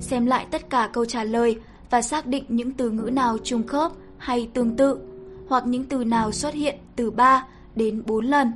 Xem 0.00 0.26
lại 0.26 0.46
tất 0.50 0.70
cả 0.70 0.90
câu 0.92 1.04
trả 1.04 1.24
lời 1.24 1.60
và 1.90 2.02
xác 2.02 2.26
định 2.26 2.44
những 2.48 2.72
từ 2.72 2.90
ngữ 2.90 3.10
nào 3.12 3.38
trùng 3.42 3.66
khớp 3.66 3.92
hay 4.18 4.48
tương 4.54 4.76
tự, 4.76 4.98
hoặc 5.48 5.66
những 5.66 5.84
từ 5.84 6.04
nào 6.04 6.32
xuất 6.32 6.54
hiện 6.54 6.76
từ 6.96 7.10
3 7.10 7.46
đến 7.76 8.02
4 8.06 8.24
lần. 8.24 8.52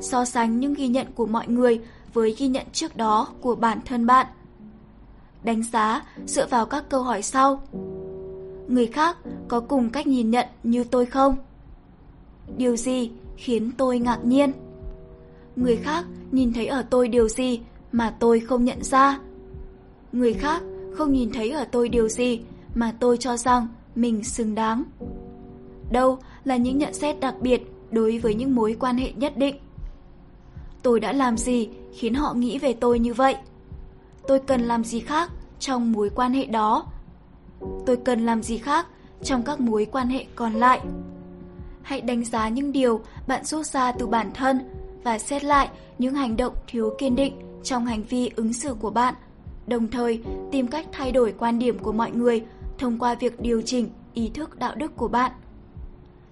So 0.00 0.24
sánh 0.24 0.60
những 0.60 0.74
ghi 0.74 0.88
nhận 0.88 1.06
của 1.14 1.26
mọi 1.26 1.48
người 1.48 1.80
với 2.14 2.34
ghi 2.38 2.48
nhận 2.48 2.66
trước 2.72 2.96
đó 2.96 3.28
của 3.40 3.54
bản 3.54 3.78
thân 3.84 4.06
bạn. 4.06 4.26
Đánh 5.42 5.62
giá 5.62 6.02
dựa 6.26 6.46
vào 6.46 6.66
các 6.66 6.84
câu 6.88 7.02
hỏi 7.02 7.22
sau. 7.22 7.62
Người 8.68 8.86
khác 8.86 9.16
có 9.48 9.60
cùng 9.60 9.90
cách 9.90 10.06
nhìn 10.06 10.30
nhận 10.30 10.46
như 10.62 10.84
tôi 10.84 11.06
không? 11.06 11.36
Điều 12.56 12.76
gì 12.76 13.10
khiến 13.36 13.70
tôi 13.76 13.98
ngạc 13.98 14.24
nhiên? 14.24 14.52
Người 15.56 15.76
khác 15.76 16.04
nhìn 16.30 16.52
thấy 16.52 16.66
ở 16.66 16.82
tôi 16.82 17.08
điều 17.08 17.28
gì 17.28 17.60
mà 17.92 18.14
tôi 18.20 18.40
không 18.40 18.64
nhận 18.64 18.84
ra? 18.84 19.18
Người 20.12 20.34
khác 20.34 20.62
không 20.94 21.12
nhìn 21.12 21.30
thấy 21.32 21.50
ở 21.50 21.64
tôi 21.64 21.88
điều 21.88 22.08
gì 22.08 22.40
mà 22.74 22.94
tôi 23.00 23.16
cho 23.16 23.36
rằng 23.36 23.68
mình 23.94 24.24
xứng 24.24 24.54
đáng. 24.54 24.84
Đâu 25.90 26.18
là 26.44 26.56
những 26.56 26.78
nhận 26.78 26.94
xét 26.94 27.20
đặc 27.20 27.34
biệt 27.40 27.62
đối 27.90 28.18
với 28.18 28.34
những 28.34 28.54
mối 28.54 28.76
quan 28.80 28.96
hệ 28.96 29.12
nhất 29.12 29.36
định. 29.36 29.56
Tôi 30.82 31.00
đã 31.00 31.12
làm 31.12 31.36
gì 31.36 31.68
khiến 31.94 32.14
họ 32.14 32.34
nghĩ 32.34 32.58
về 32.58 32.72
tôi 32.72 32.98
như 32.98 33.14
vậy? 33.14 33.36
Tôi 34.28 34.38
cần 34.38 34.60
làm 34.60 34.84
gì 34.84 35.00
khác 35.00 35.30
trong 35.58 35.92
mối 35.92 36.10
quan 36.14 36.32
hệ 36.32 36.46
đó? 36.46 36.86
Tôi 37.86 37.96
cần 37.96 38.26
làm 38.26 38.42
gì 38.42 38.58
khác 38.58 38.86
trong 39.22 39.42
các 39.42 39.60
mối 39.60 39.86
quan 39.92 40.08
hệ 40.08 40.26
còn 40.34 40.52
lại? 40.52 40.80
Hãy 41.82 42.00
đánh 42.00 42.24
giá 42.24 42.48
những 42.48 42.72
điều 42.72 43.00
bạn 43.26 43.44
rút 43.44 43.66
ra 43.66 43.92
từ 43.92 44.06
bản 44.06 44.30
thân 44.34 44.58
và 45.02 45.18
xét 45.18 45.44
lại 45.44 45.68
những 45.98 46.14
hành 46.14 46.36
động 46.36 46.54
thiếu 46.66 46.94
kiên 46.98 47.16
định 47.16 47.34
trong 47.62 47.86
hành 47.86 48.02
vi 48.02 48.30
ứng 48.36 48.52
xử 48.52 48.74
của 48.74 48.90
bạn, 48.90 49.14
đồng 49.66 49.88
thời 49.88 50.22
tìm 50.52 50.66
cách 50.66 50.86
thay 50.92 51.12
đổi 51.12 51.34
quan 51.38 51.58
điểm 51.58 51.78
của 51.78 51.92
mọi 51.92 52.10
người 52.10 52.44
thông 52.78 52.98
qua 52.98 53.14
việc 53.14 53.40
điều 53.40 53.62
chỉnh 53.62 53.90
ý 54.14 54.30
thức 54.34 54.58
đạo 54.58 54.74
đức 54.74 54.96
của 54.96 55.08
bạn. 55.08 55.32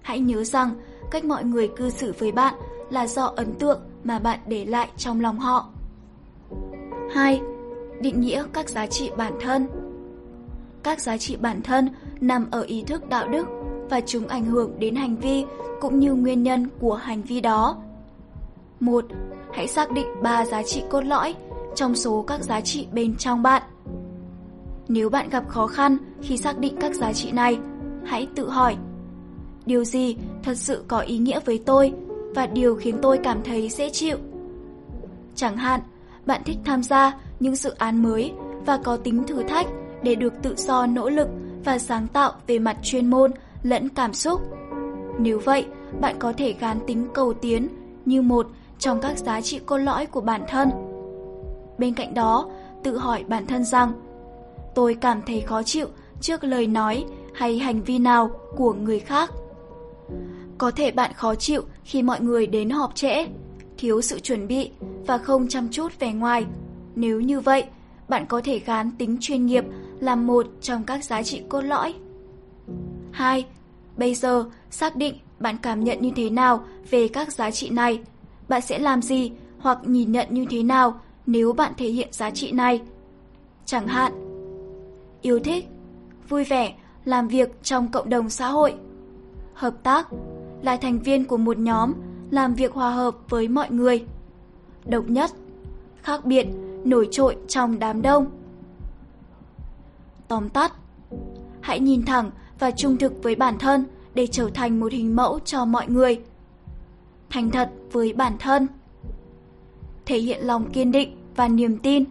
Hãy 0.01 0.19
nhớ 0.19 0.43
rằng 0.43 0.71
cách 1.11 1.25
mọi 1.25 1.43
người 1.43 1.67
cư 1.67 1.89
xử 1.89 2.13
với 2.19 2.31
bạn 2.31 2.53
là 2.89 3.07
do 3.07 3.25
ấn 3.25 3.53
tượng 3.53 3.79
mà 4.03 4.19
bạn 4.19 4.39
để 4.47 4.65
lại 4.65 4.87
trong 4.97 5.21
lòng 5.21 5.39
họ. 5.39 5.69
2. 7.11 7.41
Định 8.01 8.21
nghĩa 8.21 8.43
các 8.53 8.69
giá 8.69 8.87
trị 8.87 9.11
bản 9.17 9.33
thân 9.41 9.67
Các 10.83 11.01
giá 11.01 11.17
trị 11.17 11.35
bản 11.35 11.61
thân 11.61 11.89
nằm 12.21 12.47
ở 12.51 12.61
ý 12.61 12.83
thức 12.83 13.09
đạo 13.09 13.27
đức 13.27 13.47
và 13.89 14.01
chúng 14.01 14.27
ảnh 14.27 14.45
hưởng 14.45 14.79
đến 14.79 14.95
hành 14.95 15.15
vi 15.15 15.45
cũng 15.81 15.99
như 15.99 16.13
nguyên 16.13 16.43
nhân 16.43 16.67
của 16.79 16.95
hành 16.95 17.21
vi 17.21 17.41
đó. 17.41 17.77
1. 18.79 19.05
Hãy 19.53 19.67
xác 19.67 19.91
định 19.91 20.07
3 20.21 20.45
giá 20.45 20.63
trị 20.63 20.83
cốt 20.89 21.01
lõi 21.01 21.35
trong 21.75 21.95
số 21.95 22.21
các 22.27 22.43
giá 22.43 22.61
trị 22.61 22.87
bên 22.91 23.15
trong 23.15 23.43
bạn. 23.43 23.61
Nếu 24.87 25.09
bạn 25.09 25.29
gặp 25.29 25.47
khó 25.47 25.67
khăn 25.67 25.97
khi 26.21 26.37
xác 26.37 26.57
định 26.59 26.75
các 26.79 26.95
giá 26.95 27.13
trị 27.13 27.31
này, 27.31 27.59
hãy 28.05 28.27
tự 28.35 28.49
hỏi 28.49 28.77
Điều 29.65 29.83
gì 29.83 30.17
thật 30.43 30.57
sự 30.57 30.83
có 30.87 30.99
ý 30.99 31.17
nghĩa 31.17 31.39
với 31.45 31.63
tôi 31.65 31.93
và 32.35 32.45
điều 32.45 32.75
khiến 32.75 32.97
tôi 33.01 33.19
cảm 33.23 33.43
thấy 33.43 33.69
dễ 33.69 33.89
chịu? 33.89 34.17
Chẳng 35.35 35.57
hạn, 35.57 35.81
bạn 36.25 36.41
thích 36.45 36.57
tham 36.65 36.83
gia 36.83 37.13
những 37.39 37.55
dự 37.55 37.69
án 37.77 38.03
mới 38.03 38.33
và 38.65 38.77
có 38.83 38.97
tính 38.97 39.23
thử 39.23 39.43
thách 39.43 39.67
để 40.03 40.15
được 40.15 40.33
tự 40.41 40.55
do 40.57 40.85
nỗ 40.85 41.09
lực 41.09 41.27
và 41.65 41.79
sáng 41.79 42.07
tạo 42.07 42.33
về 42.47 42.59
mặt 42.59 42.77
chuyên 42.83 43.09
môn 43.09 43.31
lẫn 43.63 43.89
cảm 43.89 44.13
xúc. 44.13 44.41
Nếu 45.19 45.39
vậy, 45.39 45.65
bạn 46.01 46.15
có 46.19 46.33
thể 46.37 46.53
gán 46.59 46.79
tính 46.87 47.07
cầu 47.13 47.33
tiến 47.33 47.67
như 48.05 48.21
một 48.21 48.47
trong 48.79 49.01
các 49.01 49.17
giá 49.17 49.41
trị 49.41 49.59
cốt 49.65 49.77
lõi 49.77 50.05
của 50.05 50.21
bản 50.21 50.41
thân. 50.47 50.69
Bên 51.77 51.93
cạnh 51.93 52.13
đó, 52.13 52.49
tự 52.83 52.97
hỏi 52.97 53.23
bản 53.27 53.45
thân 53.45 53.65
rằng 53.65 53.91
tôi 54.75 54.93
cảm 55.01 55.21
thấy 55.21 55.41
khó 55.41 55.63
chịu 55.63 55.87
trước 56.21 56.43
lời 56.43 56.67
nói 56.67 57.05
hay 57.33 57.59
hành 57.59 57.81
vi 57.81 57.99
nào 57.99 58.31
của 58.55 58.73
người 58.73 58.99
khác. 58.99 59.31
Có 60.57 60.71
thể 60.71 60.91
bạn 60.91 61.13
khó 61.13 61.35
chịu 61.35 61.61
khi 61.83 62.03
mọi 62.03 62.21
người 62.21 62.47
đến 62.47 62.69
họp 62.69 62.95
trễ, 62.95 63.27
thiếu 63.77 64.01
sự 64.01 64.19
chuẩn 64.19 64.47
bị 64.47 64.71
và 65.07 65.17
không 65.17 65.47
chăm 65.47 65.69
chút 65.71 65.99
về 65.99 66.13
ngoài. 66.13 66.45
Nếu 66.95 67.21
như 67.21 67.39
vậy, 67.39 67.63
bạn 68.09 68.25
có 68.25 68.41
thể 68.43 68.59
gán 68.59 68.91
tính 68.97 69.17
chuyên 69.19 69.45
nghiệp 69.45 69.63
là 69.99 70.15
một 70.15 70.47
trong 70.61 70.83
các 70.83 71.03
giá 71.03 71.23
trị 71.23 71.41
cốt 71.49 71.61
lõi. 71.61 71.93
2. 73.11 73.45
Bây 73.97 74.15
giờ, 74.15 74.45
xác 74.71 74.95
định 74.95 75.15
bạn 75.39 75.57
cảm 75.61 75.83
nhận 75.83 76.01
như 76.01 76.11
thế 76.15 76.29
nào 76.29 76.63
về 76.89 77.07
các 77.07 77.33
giá 77.33 77.51
trị 77.51 77.69
này. 77.69 78.01
Bạn 78.49 78.61
sẽ 78.61 78.79
làm 78.79 79.01
gì 79.01 79.31
hoặc 79.59 79.79
nhìn 79.85 80.11
nhận 80.11 80.27
như 80.29 80.45
thế 80.49 80.63
nào 80.63 80.99
nếu 81.25 81.53
bạn 81.53 81.73
thể 81.77 81.87
hiện 81.87 82.07
giá 82.11 82.29
trị 82.29 82.51
này. 82.51 82.81
Chẳng 83.65 83.87
hạn, 83.87 84.11
yêu 85.21 85.39
thích, 85.39 85.65
vui 86.29 86.43
vẻ, 86.43 86.73
làm 87.05 87.27
việc 87.27 87.63
trong 87.63 87.91
cộng 87.91 88.09
đồng 88.09 88.29
xã 88.29 88.47
hội, 88.47 88.75
hợp 89.53 89.73
tác, 89.83 90.07
là 90.63 90.77
thành 90.77 90.99
viên 90.99 91.25
của 91.25 91.37
một 91.37 91.57
nhóm, 91.57 91.93
làm 92.31 92.53
việc 92.53 92.73
hòa 92.73 92.91
hợp 92.91 93.15
với 93.29 93.47
mọi 93.47 93.71
người. 93.71 94.05
Độc 94.85 95.09
nhất, 95.09 95.31
khác 96.01 96.25
biệt, 96.25 96.47
nổi 96.83 97.07
trội 97.11 97.37
trong 97.47 97.79
đám 97.79 98.01
đông. 98.01 98.25
Tóm 100.27 100.49
tắt, 100.49 100.73
hãy 101.61 101.79
nhìn 101.79 102.05
thẳng 102.05 102.31
và 102.59 102.71
trung 102.71 102.97
thực 102.97 103.23
với 103.23 103.35
bản 103.35 103.57
thân 103.59 103.85
để 104.13 104.27
trở 104.27 104.49
thành 104.53 104.79
một 104.79 104.91
hình 104.91 105.15
mẫu 105.15 105.39
cho 105.39 105.65
mọi 105.65 105.87
người. 105.87 106.21
Thành 107.29 107.51
thật 107.51 107.69
với 107.91 108.13
bản 108.13 108.37
thân. 108.39 108.67
Thể 110.05 110.17
hiện 110.17 110.45
lòng 110.45 110.71
kiên 110.71 110.91
định 110.91 111.17
và 111.35 111.47
niềm 111.47 111.77
tin, 111.77 112.03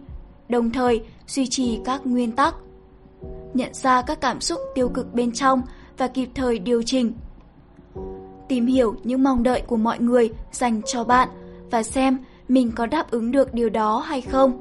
đồng 0.49 0.71
thời 0.71 1.03
duy 1.27 1.47
trì 1.47 1.79
các 1.85 2.05
nguyên 2.05 2.31
tắc. 2.31 2.55
Nhận 3.53 3.73
ra 3.73 4.01
các 4.01 4.21
cảm 4.21 4.41
xúc 4.41 4.59
tiêu 4.75 4.89
cực 4.89 5.13
bên 5.13 5.31
trong 5.31 5.61
và 5.97 6.07
kịp 6.07 6.29
thời 6.35 6.59
điều 6.59 6.83
chỉnh. 6.83 7.13
Tìm 8.53 8.65
hiểu 8.65 8.95
những 9.03 9.23
mong 9.23 9.43
đợi 9.43 9.61
của 9.67 9.77
mọi 9.77 9.99
người 9.99 10.29
dành 10.51 10.81
cho 10.85 11.03
bạn 11.03 11.29
và 11.71 11.83
xem 11.83 12.17
mình 12.47 12.71
có 12.75 12.85
đáp 12.85 13.11
ứng 13.11 13.31
được 13.31 13.53
điều 13.53 13.69
đó 13.69 13.99
hay 13.99 14.21
không. 14.21 14.51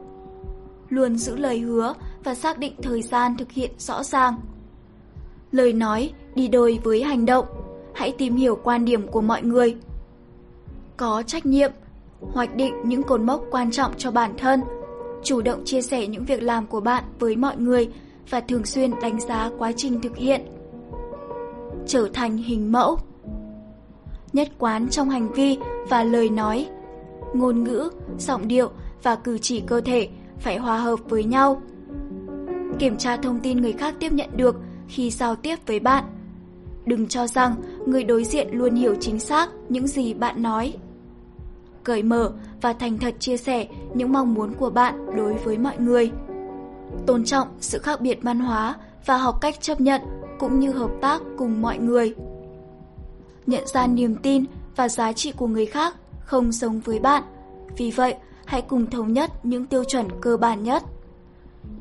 Luôn 0.89 1.17
giữ 1.17 1.37
lời 1.37 1.59
hứa 1.59 1.95
và 2.25 2.35
xác 2.35 2.59
định 2.59 2.73
thời 2.83 3.03
gian 3.03 3.37
thực 3.37 3.53
hiện 3.53 3.71
rõ 3.79 4.03
ràng. 4.03 4.35
Lời 5.51 5.73
nói 5.73 6.13
đi 6.35 6.49
đôi 6.49 6.79
với 6.85 7.03
hành 7.03 7.27
động, 7.27 7.47
hãy 7.95 8.15
tìm 8.19 8.37
hiểu 8.37 8.59
quan 8.65 8.85
điểm 8.85 9.09
của 9.09 9.21
mọi 9.21 9.43
người. 9.43 9.77
Có 10.97 11.23
trách 11.27 11.47
nhiệm, 11.47 11.71
hoạch 12.21 12.57
định 12.57 12.75
những 12.85 13.03
cột 13.03 13.21
mốc 13.21 13.45
quan 13.51 13.71
trọng 13.71 13.93
cho 13.97 14.11
bản 14.11 14.35
thân, 14.39 14.61
chủ 15.23 15.43
động 15.43 15.65
chia 15.65 15.83
sẻ 15.83 16.07
những 16.07 16.25
việc 16.25 16.43
làm 16.43 16.67
của 16.67 16.81
bạn 16.81 17.05
với 17.19 17.37
mọi 17.37 17.57
người 17.57 17.89
và 18.31 18.41
thường 18.41 18.65
xuyên 18.65 19.01
đánh 19.01 19.21
giá 19.21 19.51
quá 19.59 19.73
trình 19.77 20.01
thực 20.01 20.17
hiện. 20.17 20.41
Trở 21.87 22.09
thành 22.15 22.37
hình 22.37 22.73
mẫu 22.73 22.99
Nhất 24.33 24.49
quán 24.59 24.89
trong 24.89 25.11
hành 25.11 25.33
vi 25.33 25.59
và 25.89 26.05
lời 26.05 26.31
nói 26.31 26.69
Ngôn 27.35 27.65
ngữ, 27.65 27.91
giọng 28.19 28.49
điệu 28.49 28.71
và 29.03 29.17
cử 29.17 29.39
chỉ 29.39 29.61
cơ 29.61 29.81
thể 29.81 30.09
phải 30.39 30.59
hòa 30.59 30.79
hợp 30.79 31.01
với 31.09 31.25
nhau. 31.25 31.63
Kiểm 32.79 32.97
tra 32.97 33.17
thông 33.17 33.41
tin 33.41 33.61
người 33.61 33.73
khác 33.73 33.95
tiếp 34.01 34.13
nhận 34.13 34.31
được 34.37 34.57
khi 34.89 35.11
giao 35.11 35.37
tiếp 35.37 35.57
với 35.67 35.81
bạn. 35.81 36.05
Đừng 36.87 37.07
cho 37.07 37.27
rằng 37.27 37.55
người 37.87 38.05
đối 38.05 38.25
diện 38.25 38.49
luôn 38.53 38.75
hiểu 38.75 38.95
chính 39.01 39.21
xác 39.21 39.51
những 39.69 39.87
gì 39.87 40.15
bạn 40.15 40.43
nói. 40.43 40.75
Cởi 41.85 42.03
mở 42.03 42.33
và 42.61 42.73
thành 42.73 42.99
thật 42.99 43.15
chia 43.19 43.37
sẻ 43.37 43.67
những 43.95 44.13
mong 44.13 44.35
muốn 44.35 44.55
của 44.55 44.71
bạn 44.71 45.17
đối 45.17 45.35
với 45.35 45.59
mọi 45.59 45.79
người. 45.79 46.11
Tôn 47.07 47.25
trọng 47.25 47.49
sự 47.61 47.79
khác 47.79 48.01
biệt 48.01 48.19
văn 48.23 48.41
hóa 48.41 48.77
và 49.07 49.17
học 49.17 49.41
cách 49.41 49.61
chấp 49.61 49.81
nhận 49.81 50.01
cũng 50.39 50.61
như 50.61 50.73
hợp 50.73 50.91
tác 51.01 51.23
cùng 51.37 51.63
mọi 51.63 51.79
người. 51.79 52.15
Nhận 53.47 53.67
ra 53.67 53.87
niềm 53.87 54.17
tin 54.17 54.45
và 54.77 54.89
giá 54.89 55.13
trị 55.13 55.33
của 55.33 55.47
người 55.47 55.67
khác 55.67 55.95
không 56.25 56.53
giống 56.53 56.81
với 56.81 56.99
bạn. 56.99 57.23
Vì 57.77 57.91
vậy, 57.91 58.15
hãy 58.45 58.63
cùng 58.63 58.91
thống 58.91 59.13
nhất 59.13 59.31
những 59.43 59.67
tiêu 59.67 59.85
chuẩn 59.85 60.09
cơ 60.21 60.37
bản 60.37 60.65
nhất. 60.65 60.83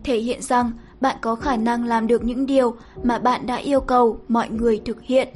Thể 0.04 0.18
hiện 0.18 0.42
rằng 0.42 0.72
bạn 1.02 1.18
có 1.22 1.36
khả 1.36 1.56
năng 1.56 1.86
làm 1.86 2.08
được 2.08 2.24
những 2.24 2.46
điều 2.46 2.76
mà 3.04 3.20
bạn 3.20 3.46
đã 3.46 3.56
yêu 3.56 3.82
cầu 3.82 4.20
mọi 4.28 4.50
người 4.50 4.82
thực 4.86 5.02
hiện. 5.02 5.28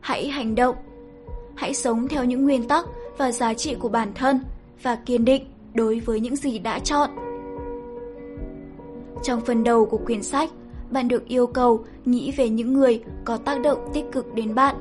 Hãy 0.00 0.28
hành 0.28 0.54
động. 0.54 0.76
Hãy 1.54 1.74
sống 1.74 2.08
theo 2.08 2.24
những 2.24 2.44
nguyên 2.44 2.68
tắc 2.68 2.86
và 3.18 3.32
giá 3.32 3.54
trị 3.54 3.74
của 3.74 3.88
bản 3.88 4.12
thân 4.14 4.40
và 4.82 4.96
kiên 4.96 5.24
định 5.24 5.44
đối 5.74 6.00
với 6.00 6.20
những 6.20 6.36
gì 6.36 6.58
đã 6.58 6.78
chọn. 6.78 7.10
Trong 9.22 9.40
phần 9.40 9.64
đầu 9.64 9.86
của 9.86 9.98
quyển 9.98 10.22
sách, 10.22 10.50
bạn 10.90 11.08
được 11.08 11.28
yêu 11.28 11.46
cầu 11.46 11.84
nghĩ 12.04 12.32
về 12.32 12.48
những 12.48 12.72
người 12.72 13.02
có 13.24 13.36
tác 13.36 13.60
động 13.60 13.78
tích 13.94 14.04
cực 14.12 14.34
đến 14.34 14.54
bạn, 14.54 14.76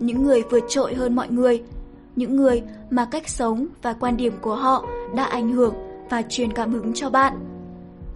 những 0.00 0.22
người 0.22 0.42
vượt 0.50 0.64
trội 0.68 0.94
hơn 0.94 1.16
mọi 1.16 1.28
người, 1.30 1.62
những 2.16 2.36
người 2.36 2.62
mà 2.90 3.04
cách 3.04 3.28
sống 3.28 3.66
và 3.82 3.92
quan 3.92 4.16
điểm 4.16 4.32
của 4.40 4.54
họ 4.54 4.86
đã 5.14 5.24
ảnh 5.24 5.52
hưởng 5.52 5.74
và 6.10 6.22
truyền 6.28 6.52
cảm 6.52 6.72
hứng 6.72 6.94
cho 6.94 7.10
bạn. 7.10 7.38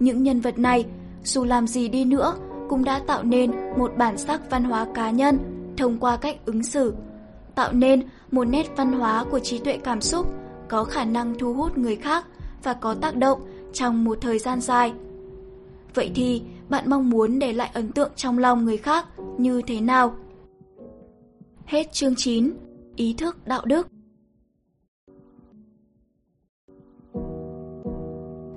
Những 0.00 0.22
nhân 0.22 0.40
vật 0.40 0.58
này, 0.58 0.84
dù 1.24 1.44
làm 1.44 1.66
gì 1.66 1.88
đi 1.88 2.04
nữa, 2.04 2.34
cũng 2.68 2.84
đã 2.84 2.98
tạo 3.06 3.22
nên 3.22 3.50
một 3.76 3.92
bản 3.98 4.18
sắc 4.18 4.50
văn 4.50 4.64
hóa 4.64 4.86
cá 4.94 5.10
nhân 5.10 5.38
thông 5.76 5.98
qua 5.98 6.16
cách 6.16 6.36
ứng 6.44 6.62
xử, 6.62 6.94
tạo 7.54 7.72
nên 7.72 8.02
một 8.30 8.44
nét 8.44 8.66
văn 8.76 8.92
hóa 8.92 9.24
của 9.30 9.38
trí 9.38 9.58
tuệ 9.58 9.78
cảm 9.84 10.00
xúc 10.00 10.26
có 10.68 10.84
khả 10.84 11.04
năng 11.04 11.38
thu 11.38 11.54
hút 11.54 11.78
người 11.78 11.96
khác 11.96 12.26
và 12.62 12.74
có 12.74 12.94
tác 12.94 13.16
động 13.16 13.40
trong 13.72 14.04
một 14.04 14.18
thời 14.20 14.38
gian 14.38 14.60
dài. 14.60 14.92
Vậy 15.94 16.10
thì, 16.14 16.42
bạn 16.72 16.90
mong 16.90 17.10
muốn 17.10 17.38
để 17.38 17.52
lại 17.52 17.70
ấn 17.74 17.92
tượng 17.92 18.10
trong 18.16 18.38
lòng 18.38 18.64
người 18.64 18.76
khác 18.76 19.06
như 19.38 19.62
thế 19.66 19.80
nào? 19.80 20.14
Hết 21.66 21.92
chương 21.92 22.14
9. 22.16 22.52
Ý 22.96 23.14
thức 23.18 23.46
đạo 23.46 23.62
đức 23.64 23.88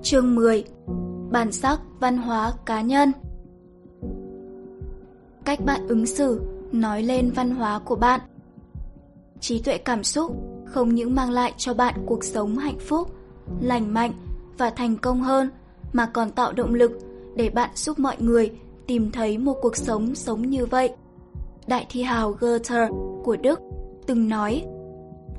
Chương 0.04 0.36
10 0.36 0.64
Bản 1.32 1.52
sắc 1.52 1.80
văn 2.00 2.18
hóa 2.18 2.54
cá 2.66 2.82
nhân 2.82 3.12
Cách 5.46 5.60
bạn 5.66 5.88
ứng 5.88 6.06
xử 6.06 6.42
nói 6.72 7.04
lên 7.04 7.32
văn 7.32 7.52
hóa 7.52 7.80
của 7.80 7.96
bạn 7.96 8.20
Trí 9.40 9.62
tuệ 9.62 9.78
cảm 9.78 10.04
xúc 10.04 10.32
không 10.66 10.96
những 10.96 11.16
mang 11.16 11.32
lại 11.32 11.54
cho 11.58 11.74
bạn 11.74 11.96
cuộc 12.06 12.24
sống 12.24 12.58
hạnh 12.58 12.80
phúc, 12.80 13.12
lành 13.62 13.94
mạnh 13.94 14.12
và 14.58 14.70
thành 14.70 14.98
công 14.98 15.22
hơn 15.22 15.50
mà 15.94 16.06
còn 16.06 16.32
tạo 16.32 16.54
động 16.54 16.74
lực 16.74 16.92
để 17.36 17.50
bạn 17.50 17.70
giúp 17.76 18.00
mọi 18.00 18.16
người 18.20 18.52
tìm 18.88 19.12
thấy 19.12 19.38
một 19.38 19.56
cuộc 19.62 19.76
sống 19.76 20.16
sống 20.16 20.42
như 20.42 20.66
vậy. 20.66 20.90
Đại 21.68 21.86
thi 21.90 22.02
hào 22.02 22.32
Goethe 22.32 22.88
của 23.24 23.36
Đức 23.36 23.60
từng 24.08 24.30
nói 24.30 24.64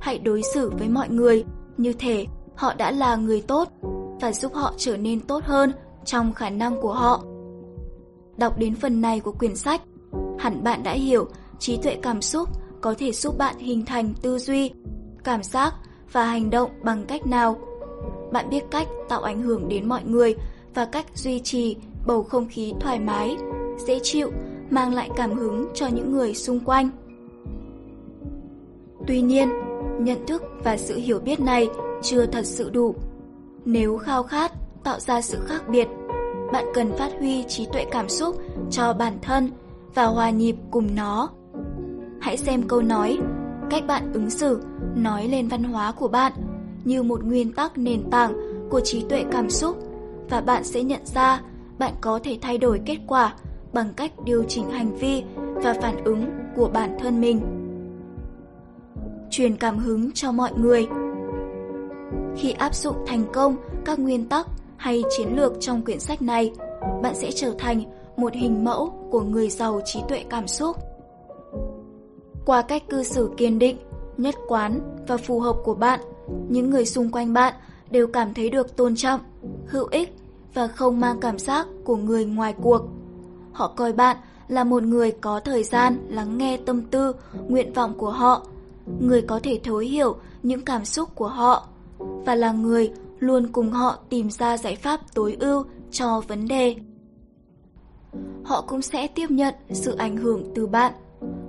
Hãy 0.00 0.18
đối 0.18 0.42
xử 0.54 0.70
với 0.78 0.88
mọi 0.88 1.08
người 1.08 1.44
như 1.76 1.92
thể 1.92 2.26
họ 2.54 2.74
đã 2.74 2.90
là 2.90 3.16
người 3.16 3.42
tốt 3.42 3.68
và 4.20 4.32
giúp 4.32 4.54
họ 4.54 4.74
trở 4.76 4.96
nên 4.96 5.20
tốt 5.20 5.44
hơn 5.44 5.72
trong 6.04 6.32
khả 6.32 6.50
năng 6.50 6.80
của 6.80 6.92
họ. 6.92 7.24
Đọc 8.36 8.58
đến 8.58 8.74
phần 8.74 9.00
này 9.00 9.20
của 9.20 9.32
quyển 9.32 9.56
sách, 9.56 9.82
hẳn 10.38 10.64
bạn 10.64 10.82
đã 10.82 10.92
hiểu 10.92 11.28
trí 11.58 11.76
tuệ 11.76 11.96
cảm 12.02 12.22
xúc 12.22 12.48
có 12.80 12.94
thể 12.98 13.12
giúp 13.12 13.38
bạn 13.38 13.58
hình 13.58 13.84
thành 13.84 14.14
tư 14.22 14.38
duy, 14.38 14.70
cảm 15.24 15.42
giác 15.42 15.74
và 16.12 16.24
hành 16.24 16.50
động 16.50 16.70
bằng 16.82 17.04
cách 17.06 17.26
nào. 17.26 17.56
Bạn 18.32 18.50
biết 18.50 18.64
cách 18.70 18.88
tạo 19.08 19.22
ảnh 19.22 19.42
hưởng 19.42 19.68
đến 19.68 19.88
mọi 19.88 20.04
người 20.04 20.34
và 20.76 20.84
cách 20.84 21.06
duy 21.14 21.40
trì 21.40 21.76
bầu 22.06 22.22
không 22.22 22.46
khí 22.48 22.74
thoải 22.80 23.00
mái, 23.00 23.36
dễ 23.86 24.00
chịu, 24.02 24.30
mang 24.70 24.94
lại 24.94 25.10
cảm 25.16 25.32
hứng 25.32 25.66
cho 25.74 25.86
những 25.86 26.12
người 26.12 26.34
xung 26.34 26.60
quanh. 26.60 26.90
Tuy 29.06 29.20
nhiên, 29.20 29.48
nhận 30.00 30.26
thức 30.26 30.42
và 30.64 30.76
sự 30.76 30.96
hiểu 30.96 31.18
biết 31.18 31.40
này 31.40 31.68
chưa 32.02 32.26
thật 32.26 32.46
sự 32.46 32.70
đủ. 32.70 32.94
Nếu 33.64 33.98
khao 33.98 34.22
khát, 34.22 34.52
tạo 34.84 35.00
ra 35.00 35.20
sự 35.20 35.38
khác 35.46 35.68
biệt. 35.68 35.88
Bạn 36.52 36.64
cần 36.74 36.92
phát 36.92 37.12
huy 37.18 37.44
trí 37.48 37.66
tuệ 37.72 37.84
cảm 37.90 38.08
xúc 38.08 38.36
cho 38.70 38.92
bản 38.92 39.18
thân 39.22 39.50
và 39.94 40.04
hòa 40.04 40.30
nhịp 40.30 40.56
cùng 40.70 40.94
nó. 40.94 41.28
Hãy 42.20 42.36
xem 42.36 42.62
câu 42.68 42.82
nói, 42.82 43.18
cách 43.70 43.86
bạn 43.86 44.12
ứng 44.12 44.30
xử 44.30 44.60
nói 44.94 45.28
lên 45.28 45.48
văn 45.48 45.64
hóa 45.64 45.92
của 45.92 46.08
bạn 46.08 46.32
như 46.84 47.02
một 47.02 47.24
nguyên 47.24 47.52
tắc 47.52 47.78
nền 47.78 48.10
tảng 48.10 48.32
của 48.70 48.80
trí 48.80 49.04
tuệ 49.08 49.24
cảm 49.30 49.50
xúc 49.50 49.85
và 50.30 50.40
bạn 50.40 50.64
sẽ 50.64 50.82
nhận 50.82 51.00
ra 51.04 51.40
bạn 51.78 51.92
có 52.00 52.20
thể 52.24 52.38
thay 52.42 52.58
đổi 52.58 52.80
kết 52.86 52.98
quả 53.06 53.34
bằng 53.72 53.92
cách 53.96 54.12
điều 54.24 54.44
chỉnh 54.48 54.70
hành 54.70 54.96
vi 54.96 55.22
và 55.54 55.74
phản 55.82 56.04
ứng 56.04 56.24
của 56.56 56.68
bản 56.68 56.96
thân 57.00 57.20
mình. 57.20 57.40
Truyền 59.30 59.56
cảm 59.56 59.78
hứng 59.78 60.12
cho 60.12 60.32
mọi 60.32 60.52
người 60.56 60.86
Khi 62.36 62.52
áp 62.52 62.74
dụng 62.74 62.96
thành 63.06 63.24
công 63.32 63.56
các 63.84 63.98
nguyên 63.98 64.28
tắc 64.28 64.46
hay 64.76 65.02
chiến 65.16 65.36
lược 65.36 65.52
trong 65.60 65.84
quyển 65.84 66.00
sách 66.00 66.22
này, 66.22 66.52
bạn 67.02 67.14
sẽ 67.14 67.30
trở 67.32 67.54
thành 67.58 67.82
một 68.16 68.32
hình 68.34 68.64
mẫu 68.64 69.08
của 69.10 69.20
người 69.20 69.48
giàu 69.48 69.80
trí 69.84 70.00
tuệ 70.08 70.24
cảm 70.30 70.48
xúc. 70.48 70.76
Qua 72.46 72.62
cách 72.62 72.82
cư 72.88 73.02
xử 73.02 73.30
kiên 73.36 73.58
định, 73.58 73.76
nhất 74.16 74.34
quán 74.48 74.80
và 75.08 75.16
phù 75.16 75.40
hợp 75.40 75.56
của 75.64 75.74
bạn, 75.74 76.00
những 76.48 76.70
người 76.70 76.86
xung 76.86 77.10
quanh 77.10 77.32
bạn 77.32 77.54
đều 77.90 78.06
cảm 78.06 78.34
thấy 78.34 78.50
được 78.50 78.76
tôn 78.76 78.96
trọng, 78.96 79.20
hữu 79.66 79.86
ích 79.90 80.16
và 80.54 80.66
không 80.66 81.00
mang 81.00 81.20
cảm 81.20 81.38
giác 81.38 81.66
của 81.84 81.96
người 81.96 82.24
ngoài 82.24 82.54
cuộc. 82.62 82.82
Họ 83.52 83.72
coi 83.76 83.92
bạn 83.92 84.16
là 84.48 84.64
một 84.64 84.82
người 84.82 85.10
có 85.10 85.40
thời 85.40 85.64
gian 85.64 86.06
lắng 86.08 86.38
nghe 86.38 86.56
tâm 86.56 86.82
tư, 86.82 87.12
nguyện 87.48 87.72
vọng 87.72 87.94
của 87.98 88.10
họ, 88.10 88.46
người 89.00 89.22
có 89.22 89.40
thể 89.42 89.60
thấu 89.64 89.76
hiểu 89.76 90.16
những 90.42 90.60
cảm 90.60 90.84
xúc 90.84 91.08
của 91.14 91.28
họ 91.28 91.68
và 91.98 92.34
là 92.34 92.52
người 92.52 92.90
luôn 93.18 93.52
cùng 93.52 93.70
họ 93.70 93.98
tìm 94.08 94.30
ra 94.30 94.58
giải 94.58 94.76
pháp 94.76 95.00
tối 95.14 95.36
ưu 95.40 95.64
cho 95.90 96.22
vấn 96.28 96.48
đề. 96.48 96.76
Họ 98.44 98.60
cũng 98.60 98.82
sẽ 98.82 99.06
tiếp 99.06 99.30
nhận 99.30 99.54
sự 99.70 99.96
ảnh 99.96 100.16
hưởng 100.16 100.52
từ 100.54 100.66
bạn. 100.66 100.92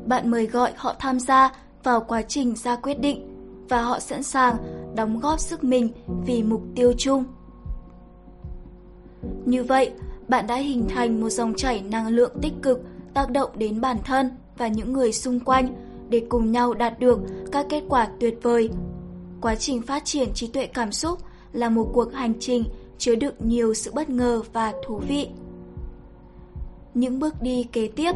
Bạn 0.05 0.31
mời 0.31 0.45
gọi 0.45 0.71
họ 0.75 0.95
tham 0.99 1.19
gia 1.19 1.51
vào 1.83 2.01
quá 2.01 2.21
trình 2.21 2.55
ra 2.55 2.75
quyết 2.75 2.99
định 2.99 3.33
và 3.69 3.81
họ 3.81 3.99
sẵn 3.99 4.23
sàng 4.23 4.55
đóng 4.97 5.19
góp 5.19 5.39
sức 5.39 5.63
mình 5.63 5.89
vì 6.25 6.43
mục 6.43 6.61
tiêu 6.75 6.93
chung. 6.97 7.23
Như 9.45 9.63
vậy, 9.63 9.91
bạn 10.27 10.47
đã 10.47 10.55
hình 10.55 10.85
thành 10.89 11.21
một 11.21 11.29
dòng 11.29 11.53
chảy 11.53 11.81
năng 11.81 12.07
lượng 12.07 12.31
tích 12.41 12.53
cực 12.61 12.81
tác 13.13 13.29
động 13.31 13.49
đến 13.55 13.81
bản 13.81 13.97
thân 14.05 14.29
và 14.57 14.67
những 14.67 14.93
người 14.93 15.11
xung 15.11 15.39
quanh 15.39 15.75
để 16.09 16.25
cùng 16.29 16.51
nhau 16.51 16.73
đạt 16.73 16.99
được 16.99 17.19
các 17.51 17.65
kết 17.69 17.83
quả 17.89 18.07
tuyệt 18.19 18.39
vời. 18.41 18.69
Quá 19.41 19.55
trình 19.55 19.81
phát 19.81 20.05
triển 20.05 20.33
trí 20.33 20.47
tuệ 20.47 20.67
cảm 20.67 20.91
xúc 20.91 21.19
là 21.53 21.69
một 21.69 21.89
cuộc 21.93 22.13
hành 22.13 22.33
trình 22.39 22.63
chứa 22.97 23.15
đựng 23.15 23.35
nhiều 23.39 23.73
sự 23.73 23.91
bất 23.93 24.09
ngờ 24.09 24.41
và 24.53 24.73
thú 24.85 24.97
vị. 25.07 25.29
Những 26.93 27.19
bước 27.19 27.41
đi 27.41 27.63
kế 27.63 27.87
tiếp 27.87 28.11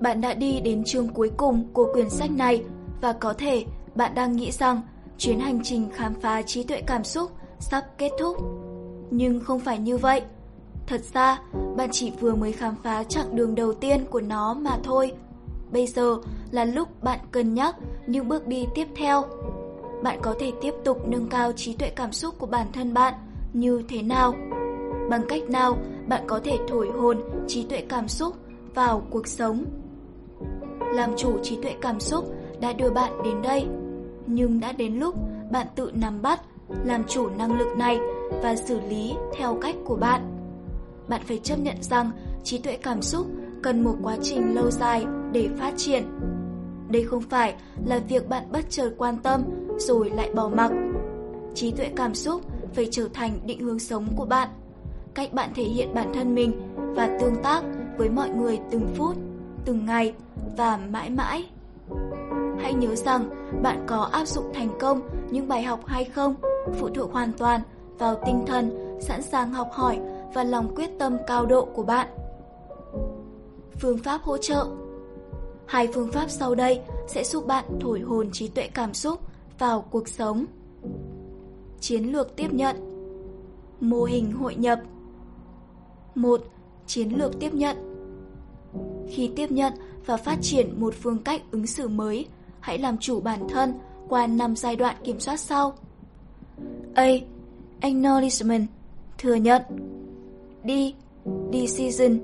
Bạn 0.00 0.20
đã 0.20 0.34
đi 0.34 0.60
đến 0.60 0.84
chương 0.84 1.08
cuối 1.08 1.30
cùng 1.36 1.64
của 1.72 1.92
quyển 1.92 2.10
sách 2.10 2.30
này 2.30 2.62
và 3.00 3.12
có 3.12 3.32
thể 3.32 3.64
bạn 3.94 4.14
đang 4.14 4.36
nghĩ 4.36 4.50
rằng 4.50 4.80
chuyến 5.18 5.40
hành 5.40 5.60
trình 5.64 5.88
khám 5.92 6.14
phá 6.14 6.42
trí 6.42 6.62
tuệ 6.62 6.80
cảm 6.86 7.04
xúc 7.04 7.30
sắp 7.58 7.84
kết 7.98 8.10
thúc. 8.18 8.36
Nhưng 9.10 9.40
không 9.40 9.60
phải 9.60 9.78
như 9.78 9.98
vậy. 9.98 10.22
Thật 10.86 11.00
ra, 11.14 11.40
bạn 11.76 11.88
chỉ 11.92 12.12
vừa 12.20 12.34
mới 12.34 12.52
khám 12.52 12.74
phá 12.82 13.04
chặng 13.04 13.36
đường 13.36 13.54
đầu 13.54 13.74
tiên 13.74 14.04
của 14.10 14.20
nó 14.20 14.54
mà 14.54 14.78
thôi. 14.84 15.12
Bây 15.72 15.86
giờ 15.86 16.16
là 16.50 16.64
lúc 16.64 17.02
bạn 17.02 17.18
cân 17.32 17.54
nhắc 17.54 17.76
những 18.06 18.28
bước 18.28 18.46
đi 18.46 18.66
tiếp 18.74 18.86
theo. 18.96 19.24
Bạn 20.02 20.18
có 20.22 20.34
thể 20.40 20.52
tiếp 20.60 20.74
tục 20.84 21.08
nâng 21.08 21.28
cao 21.28 21.52
trí 21.52 21.74
tuệ 21.74 21.90
cảm 21.90 22.12
xúc 22.12 22.34
của 22.38 22.46
bản 22.46 22.66
thân 22.72 22.94
bạn 22.94 23.14
như 23.52 23.82
thế 23.88 24.02
nào? 24.02 24.34
Bằng 25.10 25.22
cách 25.28 25.42
nào 25.50 25.78
bạn 26.06 26.22
có 26.26 26.40
thể 26.44 26.58
thổi 26.68 26.90
hồn 26.98 27.20
trí 27.46 27.64
tuệ 27.64 27.80
cảm 27.88 28.08
xúc 28.08 28.34
vào 28.74 29.02
cuộc 29.10 29.26
sống? 29.26 29.64
Làm 30.94 31.16
chủ 31.16 31.38
trí 31.42 31.56
tuệ 31.62 31.74
cảm 31.80 32.00
xúc 32.00 32.24
đã 32.60 32.72
đưa 32.72 32.90
bạn 32.90 33.22
đến 33.24 33.42
đây, 33.42 33.66
nhưng 34.28 34.60
đã 34.60 34.72
đến 34.72 34.94
lúc 34.94 35.14
bạn 35.52 35.66
tự 35.74 35.92
nắm 35.94 36.22
bắt, 36.22 36.40
làm 36.84 37.04
chủ 37.08 37.28
năng 37.38 37.58
lực 37.58 37.76
này 37.76 37.98
và 38.42 38.56
xử 38.56 38.80
lý 38.80 39.14
theo 39.38 39.58
cách 39.60 39.76
của 39.84 39.96
bạn. 39.96 40.34
Bạn 41.08 41.20
phải 41.24 41.38
chấp 41.38 41.58
nhận 41.58 41.82
rằng 41.82 42.10
trí 42.44 42.58
tuệ 42.58 42.76
cảm 42.76 43.02
xúc 43.02 43.26
cần 43.62 43.84
một 43.84 43.94
quá 44.02 44.16
trình 44.22 44.54
lâu 44.54 44.70
dài 44.70 45.06
để 45.32 45.48
phát 45.58 45.74
triển. 45.76 46.04
Đây 46.88 47.04
không 47.04 47.22
phải 47.22 47.54
là 47.86 47.98
việc 48.08 48.28
bạn 48.28 48.44
bất 48.52 48.70
chợt 48.70 48.90
quan 48.98 49.18
tâm 49.18 49.42
rồi 49.78 50.10
lại 50.10 50.30
bỏ 50.34 50.48
mặc. 50.48 50.72
Trí 51.54 51.70
tuệ 51.70 51.90
cảm 51.96 52.14
xúc 52.14 52.42
phải 52.74 52.88
trở 52.90 53.08
thành 53.14 53.40
định 53.46 53.60
hướng 53.60 53.78
sống 53.78 54.06
của 54.16 54.24
bạn, 54.24 54.48
cách 55.14 55.32
bạn 55.32 55.50
thể 55.54 55.64
hiện 55.64 55.94
bản 55.94 56.12
thân 56.14 56.34
mình 56.34 56.52
và 56.76 57.18
tương 57.20 57.42
tác 57.42 57.62
với 57.98 58.10
mọi 58.10 58.30
người 58.30 58.58
từng 58.70 58.88
phút, 58.94 59.16
từng 59.64 59.86
ngày 59.86 60.14
và 60.56 60.76
mãi 60.76 61.10
mãi. 61.10 61.44
Hãy 62.58 62.74
nhớ 62.74 62.94
rằng 62.94 63.30
bạn 63.62 63.84
có 63.86 64.08
áp 64.12 64.24
dụng 64.24 64.52
thành 64.54 64.78
công 64.80 65.00
những 65.30 65.48
bài 65.48 65.62
học 65.62 65.86
hay 65.86 66.04
không 66.04 66.34
phụ 66.78 66.88
thuộc 66.88 67.12
hoàn 67.12 67.32
toàn 67.32 67.60
vào 67.98 68.22
tinh 68.26 68.44
thần 68.46 68.98
sẵn 69.00 69.22
sàng 69.22 69.52
học 69.52 69.68
hỏi 69.72 69.98
và 70.34 70.44
lòng 70.44 70.74
quyết 70.74 70.90
tâm 70.98 71.16
cao 71.26 71.46
độ 71.46 71.64
của 71.64 71.82
bạn. 71.82 72.08
Phương 73.80 73.98
pháp 73.98 74.22
hỗ 74.22 74.38
trợ 74.38 74.66
Hai 75.66 75.88
phương 75.94 76.12
pháp 76.12 76.30
sau 76.30 76.54
đây 76.54 76.80
sẽ 77.06 77.24
giúp 77.24 77.46
bạn 77.46 77.64
thổi 77.80 78.00
hồn 78.00 78.30
trí 78.32 78.48
tuệ 78.48 78.68
cảm 78.74 78.94
xúc 78.94 79.20
vào 79.58 79.80
cuộc 79.80 80.08
sống. 80.08 80.44
Chiến 81.80 82.12
lược 82.12 82.36
tiếp 82.36 82.52
nhận 82.52 82.76
Mô 83.80 84.04
hình 84.04 84.32
hội 84.32 84.54
nhập 84.54 84.80
1. 86.14 86.40
Chiến 86.86 87.18
lược 87.18 87.40
tiếp 87.40 87.54
nhận 87.54 87.76
Khi 89.08 89.30
tiếp 89.36 89.50
nhận 89.50 89.72
và 90.06 90.16
phát 90.16 90.38
triển 90.42 90.80
một 90.80 90.94
phương 91.02 91.18
cách 91.18 91.42
ứng 91.50 91.66
xử 91.66 91.88
mới, 91.88 92.26
hãy 92.68 92.78
làm 92.78 92.98
chủ 92.98 93.20
bản 93.20 93.48
thân 93.48 93.74
qua 94.08 94.26
5 94.26 94.56
giai 94.56 94.76
đoạn 94.76 94.96
kiểm 95.04 95.20
soát 95.20 95.40
sau. 95.40 95.72
A. 96.94 97.08
Acknowledgement 97.80 98.66
Thừa 99.18 99.34
nhận 99.34 99.62
D. 100.64 100.70
Decision 101.52 102.18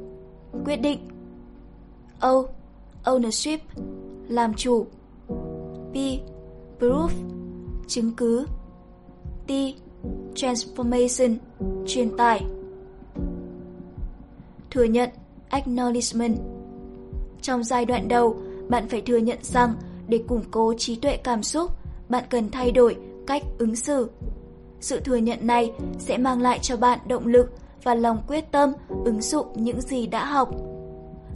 Quyết 0.64 0.76
định 0.76 0.98
O. 2.20 2.44
Ownership 3.04 3.58
Làm 4.28 4.54
chủ 4.54 4.86
P. 5.92 5.96
Proof 6.78 7.08
Chứng 7.88 8.12
cứ 8.16 8.46
T. 9.46 9.50
Transformation 10.34 11.36
Truyền 11.86 12.16
tải 12.16 12.44
Thừa 14.70 14.84
nhận 14.84 15.10
Acknowledgement 15.50 16.34
Trong 17.42 17.64
giai 17.64 17.84
đoạn 17.84 18.08
đầu, 18.08 18.36
bạn 18.68 18.88
phải 18.88 19.00
thừa 19.00 19.18
nhận 19.18 19.38
rằng 19.42 19.74
để 20.08 20.18
củng 20.28 20.42
cố 20.50 20.74
trí 20.78 20.96
tuệ 20.96 21.16
cảm 21.16 21.42
xúc, 21.42 21.70
bạn 22.08 22.24
cần 22.30 22.50
thay 22.50 22.72
đổi 22.72 22.96
cách 23.26 23.42
ứng 23.58 23.76
xử. 23.76 24.10
Sự 24.80 25.00
thừa 25.00 25.16
nhận 25.16 25.46
này 25.46 25.72
sẽ 25.98 26.18
mang 26.18 26.40
lại 26.40 26.58
cho 26.58 26.76
bạn 26.76 26.98
động 27.08 27.26
lực 27.26 27.52
và 27.82 27.94
lòng 27.94 28.22
quyết 28.28 28.52
tâm 28.52 28.72
ứng 29.04 29.22
dụng 29.22 29.46
những 29.54 29.80
gì 29.80 30.06
đã 30.06 30.24
học. 30.24 30.50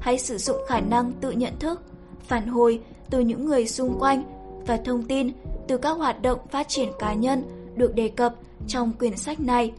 Hãy 0.00 0.18
sử 0.18 0.38
dụng 0.38 0.56
khả 0.68 0.80
năng 0.80 1.12
tự 1.20 1.30
nhận 1.30 1.52
thức, 1.58 1.82
phản 2.20 2.46
hồi 2.46 2.80
từ 3.10 3.20
những 3.20 3.44
người 3.46 3.66
xung 3.66 3.98
quanh 3.98 4.22
và 4.66 4.76
thông 4.76 5.02
tin 5.02 5.32
từ 5.68 5.76
các 5.76 5.90
hoạt 5.90 6.22
động 6.22 6.38
phát 6.50 6.68
triển 6.68 6.88
cá 6.98 7.14
nhân 7.14 7.42
được 7.76 7.94
đề 7.94 8.08
cập 8.08 8.34
trong 8.66 8.92
quyển 8.92 9.16
sách 9.16 9.40
này. 9.40 9.72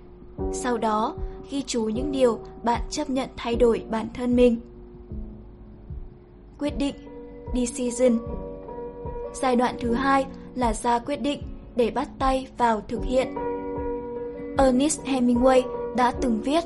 Sau 0.53 0.77
đó, 0.77 1.15
ghi 1.49 1.61
chú 1.61 1.83
những 1.83 2.11
điều 2.11 2.39
bạn 2.63 2.81
chấp 2.89 3.09
nhận 3.09 3.29
thay 3.37 3.55
đổi 3.55 3.83
bản 3.89 4.07
thân 4.13 4.35
mình. 4.35 4.59
Quyết 6.59 6.77
định 6.77 6.95
Decision 7.55 8.17
Giai 9.41 9.55
đoạn 9.55 9.75
thứ 9.81 9.93
hai 9.93 10.25
là 10.55 10.73
ra 10.73 10.99
quyết 10.99 11.21
định 11.21 11.41
để 11.75 11.91
bắt 11.91 12.09
tay 12.19 12.47
vào 12.57 12.81
thực 12.87 13.03
hiện. 13.03 13.35
Ernest 14.57 15.01
Hemingway 15.01 15.61
đã 15.95 16.11
từng 16.21 16.41
viết 16.41 16.63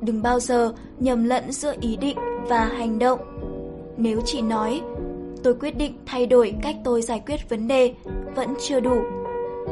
Đừng 0.00 0.22
bao 0.22 0.40
giờ 0.40 0.72
nhầm 0.98 1.24
lẫn 1.24 1.52
giữa 1.52 1.74
ý 1.80 1.96
định 1.96 2.16
và 2.48 2.64
hành 2.64 2.98
động. 2.98 3.20
Nếu 3.96 4.20
chỉ 4.24 4.42
nói 4.42 4.82
tôi 5.42 5.54
quyết 5.54 5.76
định 5.76 5.94
thay 6.06 6.26
đổi 6.26 6.54
cách 6.62 6.76
tôi 6.84 7.02
giải 7.02 7.22
quyết 7.26 7.48
vấn 7.48 7.68
đề 7.68 7.94
vẫn 8.36 8.54
chưa 8.60 8.80
đủ. 8.80 9.02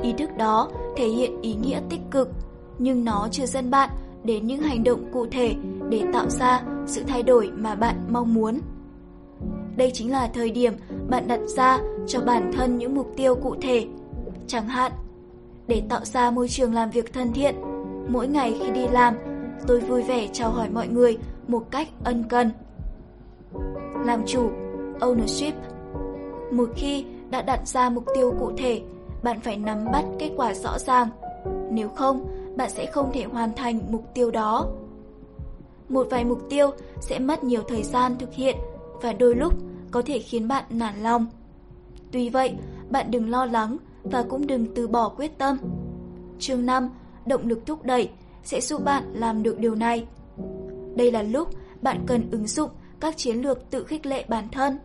Ý 0.03 0.13
thức 0.13 0.31
đó 0.39 0.71
thể 0.97 1.09
hiện 1.09 1.41
ý 1.43 1.55
nghĩa 1.55 1.81
tích 1.91 2.01
cực, 2.11 2.29
nhưng 2.79 3.05
nó 3.05 3.29
chưa 3.31 3.47
dẫn 3.47 3.71
bạn 3.71 3.91
đến 4.25 4.47
những 4.47 4.61
hành 4.61 4.85
động 4.85 5.13
cụ 5.13 5.27
thể 5.31 5.55
để 5.89 6.03
tạo 6.13 6.31
ra 6.31 6.63
sự 6.87 7.03
thay 7.09 7.23
đổi 7.23 7.51
mà 7.57 7.75
bạn 7.75 7.97
mong 8.09 8.35
muốn. 8.35 8.61
Đây 9.79 9.91
chính 9.95 10.13
là 10.13 10.29
thời 10.35 10.51
điểm 10.51 10.73
bạn 11.09 11.29
đặt 11.29 11.41
ra 11.57 11.79
cho 12.07 12.21
bản 12.21 12.53
thân 12.57 12.79
những 12.79 12.95
mục 12.95 13.13
tiêu 13.17 13.35
cụ 13.35 13.55
thể. 13.63 13.87
Chẳng 14.47 14.69
hạn, 14.69 14.93
để 15.67 15.83
tạo 15.89 16.05
ra 16.05 16.31
môi 16.31 16.49
trường 16.49 16.75
làm 16.75 16.91
việc 16.91 17.13
thân 17.13 17.33
thiện, 17.33 17.55
mỗi 18.09 18.29
ngày 18.29 18.57
khi 18.61 18.71
đi 18.71 18.89
làm, 18.89 19.17
tôi 19.67 19.81
vui 19.81 20.03
vẻ 20.03 20.29
chào 20.33 20.51
hỏi 20.51 20.69
mọi 20.71 20.89
người 20.89 21.19
một 21.49 21.71
cách 21.71 21.89
ân 22.05 22.25
cần. 22.29 22.51
Làm 24.07 24.23
chủ, 24.27 24.51
ownership. 25.01 25.53
Một 26.53 26.69
khi 26.77 27.05
đã 27.31 27.43
đặt 27.43 27.69
ra 27.69 27.91
mục 27.91 28.05
tiêu 28.15 28.35
cụ 28.39 28.53
thể, 28.57 28.83
bạn 29.23 29.41
phải 29.41 29.57
nắm 29.57 29.85
bắt 29.93 30.05
kết 30.19 30.31
quả 30.37 30.55
rõ 30.55 30.79
ràng. 30.79 31.09
Nếu 31.71 31.89
không, 31.89 32.27
bạn 32.57 32.71
sẽ 32.71 32.87
không 32.87 33.11
thể 33.13 33.25
hoàn 33.25 33.55
thành 33.57 33.81
mục 33.89 34.05
tiêu 34.15 34.31
đó. 34.31 34.67
Một 35.89 36.07
vài 36.11 36.25
mục 36.25 36.41
tiêu 36.51 36.71
sẽ 37.01 37.19
mất 37.19 37.45
nhiều 37.45 37.63
thời 37.69 37.83
gian 37.83 38.17
thực 38.19 38.33
hiện 38.33 38.57
và 39.03 39.13
đôi 39.13 39.35
lúc 39.35 39.55
có 39.91 40.03
thể 40.03 40.19
khiến 40.19 40.49
bạn 40.49 40.65
nản 40.71 41.03
lòng. 41.03 41.27
Tuy 42.11 42.29
vậy, 42.29 42.55
bạn 42.91 43.11
đừng 43.11 43.31
lo 43.31 43.47
lắng 43.47 43.77
và 44.03 44.25
cũng 44.29 44.47
đừng 44.47 44.75
từ 44.75 44.89
bỏ 44.89 45.09
quyết 45.09 45.39
tâm. 45.39 45.59
Chương 46.39 46.67
5, 46.67 46.89
động 47.27 47.47
lực 47.47 47.67
thúc 47.67 47.85
đẩy 47.85 48.09
sẽ 48.45 48.61
giúp 48.61 48.85
bạn 48.85 49.05
làm 49.13 49.43
được 49.43 49.59
điều 49.59 49.75
này. 49.75 50.07
Đây 50.97 51.13
là 51.13 51.23
lúc 51.23 51.49
bạn 51.83 52.05
cần 52.07 52.31
ứng 52.31 52.47
dụng 52.47 52.71
các 53.01 53.17
chiến 53.17 53.37
lược 53.37 53.71
tự 53.71 53.85
khích 53.85 54.07
lệ 54.07 54.25
bản 54.29 54.49
thân. 54.53 54.79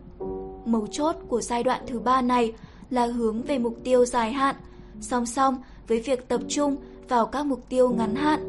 Mấu 0.64 0.86
chốt 0.86 1.16
của 1.28 1.40
giai 1.40 1.62
đoạn 1.62 1.80
thứ 1.86 2.00
ba 2.00 2.22
này 2.22 2.52
là 2.90 3.06
hướng 3.06 3.42
về 3.42 3.58
mục 3.58 3.76
tiêu 3.84 4.04
dài 4.04 4.32
hạn, 4.32 4.56
song 5.00 5.26
song 5.26 5.56
với 5.88 6.00
việc 6.00 6.28
tập 6.28 6.40
trung 6.48 6.76
vào 7.08 7.26
các 7.26 7.46
mục 7.46 7.68
tiêu 7.68 7.88
ngắn 7.88 8.14
hạn. 8.14 8.40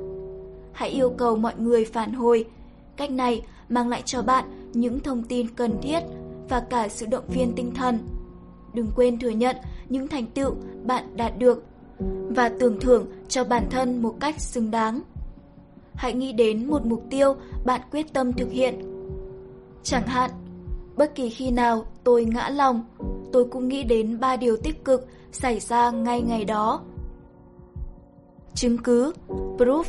Hãy 0.74 0.90
yêu 0.90 1.10
cầu 1.10 1.36
mọi 1.36 1.54
người 1.58 1.86
phản 1.86 2.14
hồi. 2.14 2.46
Cách 2.98 3.12
này 3.12 3.42
mang 3.70 3.90
lại 3.90 4.02
cho 4.06 4.22
bạn 4.22 4.65
những 4.76 5.00
thông 5.00 5.24
tin 5.24 5.48
cần 5.56 5.78
thiết 5.82 6.00
và 6.50 6.60
cả 6.60 6.88
sự 6.88 7.06
động 7.06 7.28
viên 7.28 7.54
tinh 7.56 7.72
thần. 7.76 8.00
Đừng 8.74 8.88
quên 8.96 9.20
thừa 9.20 9.30
nhận 9.30 9.56
những 9.90 10.08
thành 10.08 10.26
tựu 10.26 10.56
bạn 10.84 11.18
đạt 11.18 11.40
được 11.40 11.64
và 12.30 12.50
tưởng 12.60 12.80
thưởng 12.80 13.06
cho 13.28 13.44
bản 13.44 13.68
thân 13.70 14.02
một 14.02 14.16
cách 14.20 14.42
xứng 14.42 14.72
đáng. 14.72 15.02
Hãy 15.94 16.14
nghĩ 16.14 16.34
đến 16.34 16.68
một 16.68 16.86
mục 16.86 17.04
tiêu 17.10 17.36
bạn 17.66 17.82
quyết 17.92 18.14
tâm 18.14 18.34
thực 18.34 18.52
hiện. 18.52 18.80
Chẳng 19.84 20.08
hạn, 20.08 20.32
bất 20.96 21.16
kỳ 21.16 21.30
khi 21.30 21.52
nào 21.52 21.86
tôi 22.04 22.26
ngã 22.26 22.50
lòng, 22.50 22.84
tôi 23.34 23.46
cũng 23.46 23.68
nghĩ 23.68 23.84
đến 23.84 24.20
ba 24.20 24.38
điều 24.38 24.58
tích 24.58 24.86
cực 24.86 25.08
xảy 25.32 25.60
ra 25.60 25.92
ngay 25.92 26.22
ngày 26.22 26.46
đó. 26.46 26.82
Chứng 28.54 28.78
cứ, 28.78 29.14
proof. 29.58 29.84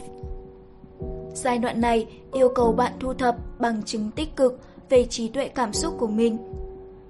Giai 1.34 1.58
đoạn 1.58 1.80
này 1.80 2.06
yêu 2.32 2.48
cầu 2.54 2.72
bạn 2.72 2.92
thu 3.00 3.14
thập 3.14 3.36
bằng 3.60 3.82
chứng 3.82 4.10
tích 4.10 4.36
cực 4.36 4.60
về 4.88 5.04
trí 5.04 5.28
tuệ 5.28 5.48
cảm 5.48 5.72
xúc 5.72 5.94
của 5.98 6.06
mình. 6.06 6.38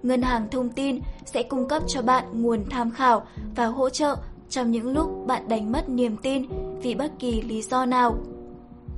Ngân 0.03 0.23
hàng 0.23 0.49
thông 0.51 0.69
tin 0.69 1.01
sẽ 1.25 1.43
cung 1.43 1.69
cấp 1.69 1.83
cho 1.87 2.03
bạn 2.03 2.25
nguồn 2.43 2.65
tham 2.71 2.91
khảo 2.91 3.27
và 3.57 3.67
hỗ 3.67 3.91
trợ 3.91 4.17
trong 4.49 4.71
những 4.71 4.93
lúc 4.93 5.27
bạn 5.27 5.49
đánh 5.49 5.73
mất 5.73 5.89
niềm 5.89 6.17
tin 6.17 6.47
vì 6.83 6.95
bất 6.95 7.13
kỳ 7.19 7.43
lý 7.43 7.63
do 7.63 7.87
nào. 7.87 8.19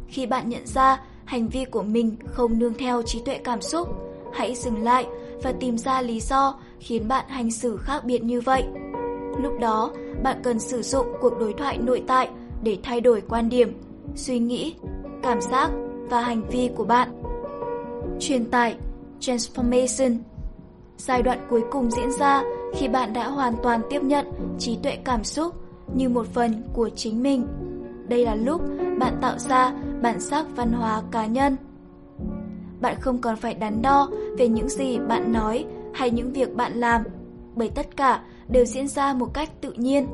Khi 0.09 0.27
bạn 0.27 0.49
nhận 0.49 0.67
ra 0.67 1.01
hành 1.25 1.49
vi 1.49 1.65
của 1.65 1.83
mình 1.83 2.17
không 2.27 2.59
nương 2.59 2.75
theo 2.75 3.03
trí 3.03 3.21
tuệ 3.21 3.39
cảm 3.39 3.61
xúc, 3.61 3.89
hãy 4.33 4.55
dừng 4.55 4.83
lại 4.83 5.07
và 5.43 5.53
tìm 5.61 5.79
ra 5.79 6.03
lý 6.03 6.21
do 6.21 6.55
khiến 6.81 7.09
bạn 7.09 7.25
hành 7.29 7.51
xử 7.51 7.77
khác 7.77 8.05
biệt 8.05 8.25
như 8.25 8.41
vậy. 8.41 8.65
Lúc 9.43 9.53
đó, 9.61 9.91
bạn 10.23 10.41
cần 10.43 10.59
sử 10.59 10.83
dụng 10.83 11.07
cuộc 11.21 11.39
đối 11.39 11.53
thoại 11.53 11.79
nội 11.79 12.03
tại 12.07 12.29
để 12.63 12.79
thay 12.83 13.01
đổi 13.01 13.23
quan 13.29 13.49
điểm, 13.49 13.81
suy 14.15 14.39
nghĩ, 14.39 14.75
cảm 15.23 15.41
giác 15.41 15.71
và 16.11 16.21
hành 16.21 16.49
vi 16.49 16.71
của 16.77 16.85
bạn. 16.85 17.18
Truyền 18.21 18.51
tải 18.51 18.77
Transformation 19.21 20.17
Giai 20.97 21.23
đoạn 21.23 21.47
cuối 21.51 21.63
cùng 21.71 21.91
diễn 21.91 22.11
ra 22.19 22.43
khi 22.75 22.89
bạn 22.89 23.13
đã 23.13 23.29
hoàn 23.29 23.55
toàn 23.63 23.81
tiếp 23.91 24.03
nhận 24.03 24.27
trí 24.59 24.79
tuệ 24.83 24.97
cảm 25.05 25.25
xúc 25.25 25.55
như 25.95 26.09
một 26.09 26.27
phần 26.27 26.63
của 26.73 26.89
chính 26.97 27.23
mình. 27.23 27.47
Đây 28.09 28.25
là 28.25 28.35
lúc 28.35 28.63
bạn 28.99 29.19
tạo 29.21 29.39
ra 29.39 29.73
bản 30.03 30.21
sắc 30.21 30.47
văn 30.57 30.73
hóa 30.73 31.03
cá 31.11 31.27
nhân. 31.27 31.57
Bạn 32.81 32.97
không 33.01 33.19
còn 33.19 33.37
phải 33.37 33.55
đắn 33.55 33.83
đo 33.83 34.11
về 34.39 34.49
những 34.49 34.69
gì 34.69 34.99
bạn 34.99 35.33
nói 35.33 35.65
hay 35.95 36.11
những 36.11 36.33
việc 36.33 36.55
bạn 36.55 36.73
làm, 36.73 37.03
bởi 37.55 37.71
tất 37.75 37.97
cả 37.97 38.23
đều 38.49 38.65
diễn 38.65 38.89
ra 38.89 39.15
một 39.15 39.35
cách 39.35 39.51
tự 39.61 39.73
nhiên. 39.73 40.07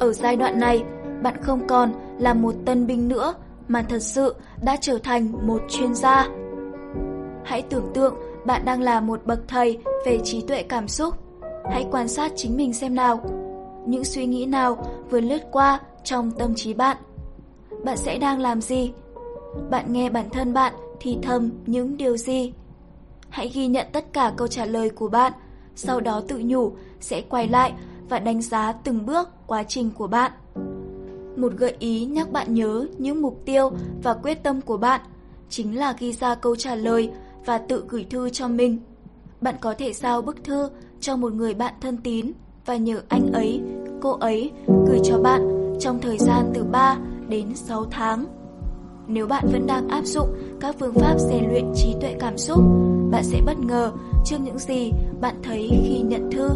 Ở 0.00 0.12
giai 0.12 0.36
đoạn 0.36 0.60
này, 0.60 0.84
bạn 1.22 1.42
không 1.42 1.66
còn 1.66 1.92
là 2.18 2.34
một 2.34 2.54
tân 2.64 2.86
binh 2.86 3.08
nữa 3.08 3.34
mà 3.68 3.82
thật 3.82 4.02
sự 4.02 4.34
đã 4.62 4.76
trở 4.80 4.98
thành 4.98 5.46
một 5.46 5.62
chuyên 5.68 5.94
gia. 5.94 6.28
Hãy 7.48 7.62
tưởng 7.62 7.90
tượng 7.94 8.14
bạn 8.44 8.64
đang 8.64 8.82
là 8.82 9.00
một 9.00 9.26
bậc 9.26 9.40
thầy 9.48 9.78
về 10.06 10.18
trí 10.24 10.40
tuệ 10.40 10.62
cảm 10.62 10.88
xúc. 10.88 11.14
Hãy 11.70 11.86
quan 11.90 12.08
sát 12.08 12.32
chính 12.36 12.56
mình 12.56 12.72
xem 12.72 12.94
nào. 12.94 13.20
Những 13.86 14.04
suy 14.04 14.26
nghĩ 14.26 14.46
nào 14.46 14.86
vừa 15.10 15.20
lướt 15.20 15.42
qua 15.52 15.80
trong 16.04 16.30
tâm 16.30 16.54
trí 16.54 16.74
bạn. 16.74 16.96
Bạn 17.84 17.96
sẽ 17.96 18.18
đang 18.18 18.40
làm 18.40 18.60
gì? 18.60 18.92
Bạn 19.70 19.92
nghe 19.92 20.10
bản 20.10 20.30
thân 20.30 20.54
bạn 20.54 20.72
thì 21.00 21.18
thầm 21.22 21.50
những 21.66 21.96
điều 21.96 22.16
gì? 22.16 22.52
Hãy 23.28 23.48
ghi 23.48 23.66
nhận 23.66 23.86
tất 23.92 24.12
cả 24.12 24.32
câu 24.36 24.48
trả 24.48 24.64
lời 24.64 24.90
của 24.90 25.08
bạn, 25.08 25.32
sau 25.74 26.00
đó 26.00 26.22
tự 26.28 26.42
nhủ 26.44 26.72
sẽ 27.00 27.22
quay 27.28 27.48
lại 27.48 27.72
và 28.08 28.18
đánh 28.18 28.42
giá 28.42 28.72
từng 28.72 29.06
bước 29.06 29.28
quá 29.46 29.62
trình 29.62 29.90
của 29.90 30.06
bạn. 30.06 30.32
Một 31.36 31.52
gợi 31.56 31.76
ý 31.78 32.04
nhắc 32.04 32.32
bạn 32.32 32.54
nhớ 32.54 32.86
những 32.98 33.22
mục 33.22 33.40
tiêu 33.44 33.70
và 34.02 34.14
quyết 34.14 34.42
tâm 34.42 34.60
của 34.60 34.76
bạn 34.76 35.00
chính 35.48 35.78
là 35.78 35.94
ghi 35.98 36.12
ra 36.12 36.34
câu 36.34 36.56
trả 36.56 36.74
lời 36.74 37.10
và 37.48 37.58
tự 37.58 37.84
gửi 37.88 38.06
thư 38.10 38.30
cho 38.30 38.48
mình. 38.48 38.78
Bạn 39.40 39.54
có 39.60 39.74
thể 39.78 39.92
giao 39.92 40.22
bức 40.22 40.44
thư 40.44 40.68
cho 41.00 41.16
một 41.16 41.32
người 41.32 41.54
bạn 41.54 41.74
thân 41.80 41.96
tín 41.96 42.32
và 42.66 42.76
nhờ 42.76 43.00
anh 43.08 43.32
ấy, 43.32 43.60
cô 44.00 44.10
ấy 44.10 44.50
gửi 44.86 44.98
cho 45.04 45.18
bạn 45.18 45.48
trong 45.80 45.98
thời 46.00 46.18
gian 46.18 46.50
từ 46.54 46.64
3 46.64 46.96
đến 47.28 47.54
6 47.54 47.84
tháng. 47.90 48.24
Nếu 49.06 49.26
bạn 49.26 49.44
vẫn 49.52 49.66
đang 49.66 49.88
áp 49.88 50.04
dụng 50.04 50.28
các 50.60 50.76
phương 50.78 50.94
pháp 50.94 51.18
rèn 51.18 51.48
luyện 51.48 51.72
trí 51.74 51.94
tuệ 52.00 52.16
cảm 52.20 52.38
xúc, 52.38 52.60
bạn 53.10 53.24
sẽ 53.24 53.40
bất 53.46 53.58
ngờ 53.58 53.92
trước 54.24 54.36
những 54.44 54.58
gì 54.58 54.92
bạn 55.20 55.34
thấy 55.42 55.68
khi 55.70 56.00
nhận 56.00 56.30
thư. 56.32 56.48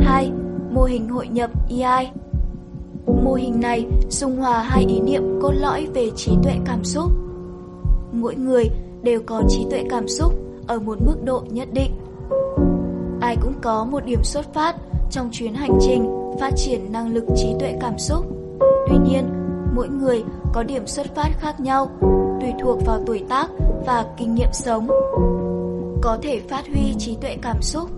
2. 0.00 0.32
Mô 0.70 0.82
hình 0.84 1.08
hội 1.08 1.28
nhập 1.28 1.50
EI 1.68 2.10
Mô 3.24 3.34
hình 3.34 3.60
này 3.60 3.86
dung 4.10 4.36
hòa 4.36 4.62
hai 4.62 4.84
ý 4.88 5.00
niệm 5.00 5.38
cốt 5.42 5.52
lõi 5.52 5.88
về 5.94 6.10
trí 6.16 6.32
tuệ 6.42 6.54
cảm 6.66 6.84
xúc. 6.84 7.29
Mỗi 8.12 8.34
người 8.34 8.70
đều 9.02 9.20
có 9.26 9.42
trí 9.48 9.66
tuệ 9.70 9.84
cảm 9.90 10.08
xúc 10.08 10.34
ở 10.66 10.78
một 10.78 10.98
mức 11.06 11.16
độ 11.24 11.42
nhất 11.50 11.68
định. 11.72 11.92
Ai 13.20 13.36
cũng 13.42 13.54
có 13.62 13.84
một 13.84 14.04
điểm 14.04 14.22
xuất 14.22 14.54
phát 14.54 14.76
trong 15.10 15.28
chuyến 15.32 15.54
hành 15.54 15.78
trình 15.80 16.10
phát 16.40 16.50
triển 16.56 16.92
năng 16.92 17.14
lực 17.14 17.24
trí 17.36 17.54
tuệ 17.60 17.74
cảm 17.80 17.98
xúc. 17.98 18.26
Tuy 18.88 18.96
nhiên, 19.08 19.24
mỗi 19.74 19.88
người 19.88 20.24
có 20.52 20.62
điểm 20.62 20.86
xuất 20.86 21.14
phát 21.14 21.28
khác 21.38 21.60
nhau, 21.60 21.90
tùy 22.40 22.52
thuộc 22.62 22.78
vào 22.86 23.00
tuổi 23.06 23.24
tác 23.28 23.46
và 23.86 24.06
kinh 24.16 24.34
nghiệm 24.34 24.52
sống. 24.52 24.88
Có 26.02 26.18
thể 26.22 26.40
phát 26.40 26.66
huy 26.66 26.94
trí 26.98 27.16
tuệ 27.20 27.36
cảm 27.42 27.62
xúc. 27.62 27.90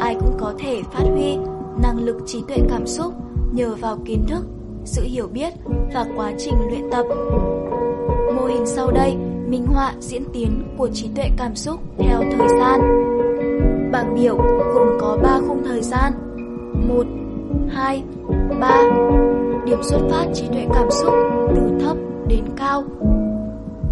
Ai 0.00 0.14
cũng 0.14 0.36
có 0.40 0.54
thể 0.58 0.82
phát 0.92 1.04
huy 1.12 1.36
năng 1.82 1.98
lực 1.98 2.16
trí 2.26 2.42
tuệ 2.48 2.58
cảm 2.70 2.86
xúc 2.86 3.14
nhờ 3.52 3.74
vào 3.80 3.98
kiến 4.04 4.24
thức, 4.28 4.44
sự 4.84 5.02
hiểu 5.02 5.26
biết 5.32 5.52
và 5.94 6.06
quá 6.16 6.32
trình 6.38 6.54
luyện 6.70 6.90
tập. 6.90 7.06
Hình 8.50 8.66
sau 8.66 8.90
đây 8.90 9.16
minh 9.48 9.66
họa 9.66 9.92
diễn 10.00 10.22
tiến 10.32 10.62
của 10.76 10.88
trí 10.92 11.08
tuệ 11.16 11.24
cảm 11.36 11.54
xúc 11.56 11.80
theo 11.98 12.22
thời 12.38 12.48
gian. 12.48 12.80
Bảng 13.92 14.14
biểu 14.14 14.36
gồm 14.74 14.88
có 15.00 15.18
3 15.22 15.38
khung 15.48 15.62
thời 15.64 15.82
gian. 15.82 16.12
1, 16.88 17.06
2, 17.70 18.02
3. 18.60 18.82
Điểm 19.66 19.78
xuất 19.82 19.98
phát 20.10 20.26
trí 20.34 20.46
tuệ 20.46 20.66
cảm 20.74 20.90
xúc 20.90 21.14
từ 21.56 21.62
thấp 21.80 21.96
đến 22.28 22.44
cao. 22.56 22.84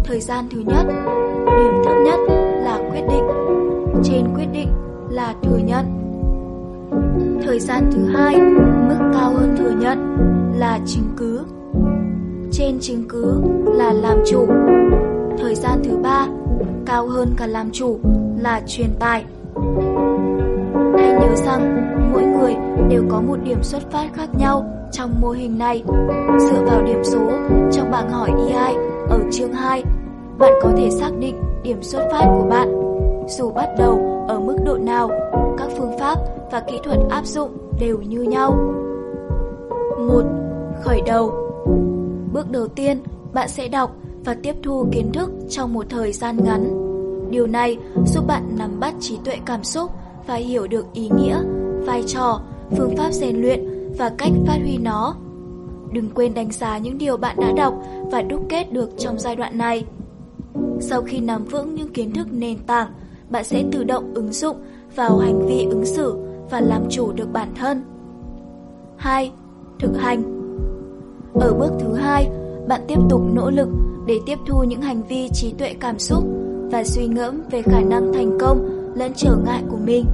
Thời 0.03 0.19
gian 0.19 0.45
thứ 0.51 0.59
nhất, 0.65 0.85
điểm 1.45 1.73
thấp 1.85 1.95
nhất 2.05 2.19
là 2.63 2.89
quyết 2.91 3.01
định, 3.09 3.23
trên 4.03 4.25
quyết 4.35 4.47
định 4.53 4.69
là 5.09 5.35
thừa 5.43 5.57
nhận. 5.57 5.85
Thời 7.45 7.59
gian 7.59 7.89
thứ 7.91 8.05
hai, 8.05 8.35
mức 8.87 9.11
cao 9.13 9.33
hơn 9.33 9.55
thừa 9.57 9.71
nhận 9.79 10.17
là 10.59 10.79
chứng 10.85 11.09
cứ. 11.17 11.43
Trên 12.59 12.79
chứng 12.79 13.03
cứ 13.09 13.41
là 13.65 13.93
làm 13.93 14.17
chủ. 14.25 14.47
Thời 15.37 15.55
gian 15.55 15.81
thứ 15.83 15.97
ba, 15.97 16.27
cao 16.85 17.07
hơn 17.07 17.33
cả 17.37 17.47
làm 17.47 17.71
chủ 17.71 17.99
là 18.39 18.61
truyền 18.67 18.89
tải. 18.99 19.25
Hãy 20.97 21.13
nhớ 21.13 21.35
rằng 21.35 21.91
mỗi 22.13 22.23
người 22.23 22.55
đều 22.89 23.03
có 23.09 23.21
một 23.21 23.35
điểm 23.43 23.63
xuất 23.63 23.91
phát 23.91 24.07
khác 24.13 24.29
nhau 24.37 24.65
trong 24.91 25.21
mô 25.21 25.29
hình 25.29 25.57
này. 25.57 25.83
Dựa 26.39 26.63
vào 26.65 26.83
điểm 26.83 27.03
số 27.03 27.19
trong 27.71 27.91
bảng 27.91 28.09
hỏi 28.09 28.31
EI 28.47 28.75
ở 29.09 29.19
chương 29.31 29.53
2, 29.53 29.83
bạn 30.39 30.53
có 30.61 30.71
thể 30.77 30.89
xác 30.89 31.11
định 31.19 31.35
điểm 31.63 31.81
xuất 31.81 32.07
phát 32.11 32.25
của 32.25 32.47
bạn. 32.49 32.71
Dù 33.27 33.51
bắt 33.51 33.69
đầu 33.77 34.25
ở 34.27 34.39
mức 34.39 34.57
độ 34.65 34.77
nào, 34.77 35.09
các 35.57 35.67
phương 35.77 35.99
pháp 35.99 36.17
và 36.51 36.59
kỹ 36.59 36.79
thuật 36.83 36.97
áp 37.09 37.25
dụng 37.25 37.49
đều 37.79 37.97
như 37.97 38.21
nhau. 38.21 38.57
1. 39.97 40.23
Khởi 40.83 41.01
đầu 41.05 41.48
Bước 42.33 42.51
đầu 42.51 42.67
tiên, 42.67 42.99
bạn 43.33 43.49
sẽ 43.49 43.67
đọc 43.67 43.95
và 44.25 44.33
tiếp 44.43 44.55
thu 44.63 44.85
kiến 44.91 45.11
thức 45.11 45.31
trong 45.49 45.73
một 45.73 45.85
thời 45.89 46.13
gian 46.13 46.37
ngắn. 46.43 46.85
Điều 47.31 47.47
này 47.47 47.77
giúp 48.05 48.27
bạn 48.27 48.55
nắm 48.57 48.79
bắt 48.79 48.93
trí 48.99 49.17
tuệ 49.25 49.37
cảm 49.45 49.63
xúc 49.63 49.91
và 50.27 50.35
hiểu 50.35 50.67
được 50.67 50.85
ý 50.93 51.09
nghĩa, 51.17 51.41
vai 51.85 52.03
trò, 52.07 52.41
phương 52.77 52.97
pháp 52.97 53.11
rèn 53.11 53.41
luyện 53.41 53.65
và 53.97 54.11
cách 54.17 54.31
phát 54.47 54.57
huy 54.61 54.77
nó. 54.77 55.15
Đừng 55.91 56.09
quên 56.09 56.33
đánh 56.33 56.51
giá 56.51 56.77
những 56.77 56.97
điều 56.97 57.17
bạn 57.17 57.35
đã 57.39 57.51
đọc 57.51 57.73
và 58.11 58.21
đúc 58.21 58.45
kết 58.49 58.73
được 58.73 58.89
trong 58.97 59.19
giai 59.19 59.35
đoạn 59.35 59.57
này. 59.57 59.85
Sau 60.79 61.01
khi 61.01 61.19
nắm 61.19 61.45
vững 61.45 61.75
những 61.75 61.93
kiến 61.93 62.13
thức 62.13 62.27
nền 62.31 62.57
tảng, 62.57 62.91
bạn 63.29 63.43
sẽ 63.43 63.63
tự 63.71 63.83
động 63.83 64.13
ứng 64.13 64.31
dụng 64.31 64.57
vào 64.95 65.17
hành 65.17 65.47
vi 65.47 65.65
ứng 65.69 65.85
xử 65.85 66.17
và 66.49 66.61
làm 66.61 66.89
chủ 66.89 67.11
được 67.11 67.33
bản 67.33 67.49
thân. 67.55 67.83
2. 68.97 69.31
Thực 69.79 69.97
hành 69.97 70.38
ở 71.33 71.53
bước 71.53 71.71
thứ 71.79 71.93
hai, 71.93 72.29
bạn 72.67 72.81
tiếp 72.87 72.99
tục 73.09 73.21
nỗ 73.33 73.49
lực 73.49 73.69
để 74.05 74.19
tiếp 74.25 74.39
thu 74.47 74.63
những 74.63 74.81
hành 74.81 75.01
vi 75.03 75.29
trí 75.29 75.51
tuệ 75.51 75.73
cảm 75.79 75.99
xúc 75.99 76.23
và 76.71 76.83
suy 76.83 77.07
ngẫm 77.07 77.41
về 77.51 77.61
khả 77.61 77.81
năng 77.81 78.13
thành 78.13 78.37
công 78.39 78.69
lẫn 78.95 79.11
trở 79.15 79.35
ngại 79.45 79.63
của 79.69 79.77
mình. 79.77 80.05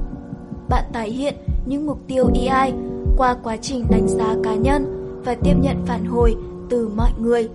Bạn 0.68 0.84
tái 0.92 1.10
hiện 1.10 1.34
những 1.66 1.86
mục 1.86 1.98
tiêu 2.06 2.30
EI 2.34 2.72
qua 3.16 3.36
quá 3.42 3.56
trình 3.56 3.84
đánh 3.90 4.08
giá 4.08 4.36
cá 4.44 4.54
nhân 4.54 4.84
và 5.24 5.34
tiếp 5.34 5.54
nhận 5.60 5.76
phản 5.86 6.04
hồi 6.04 6.36
từ 6.70 6.88
mọi 6.96 7.10
người. 7.18 7.48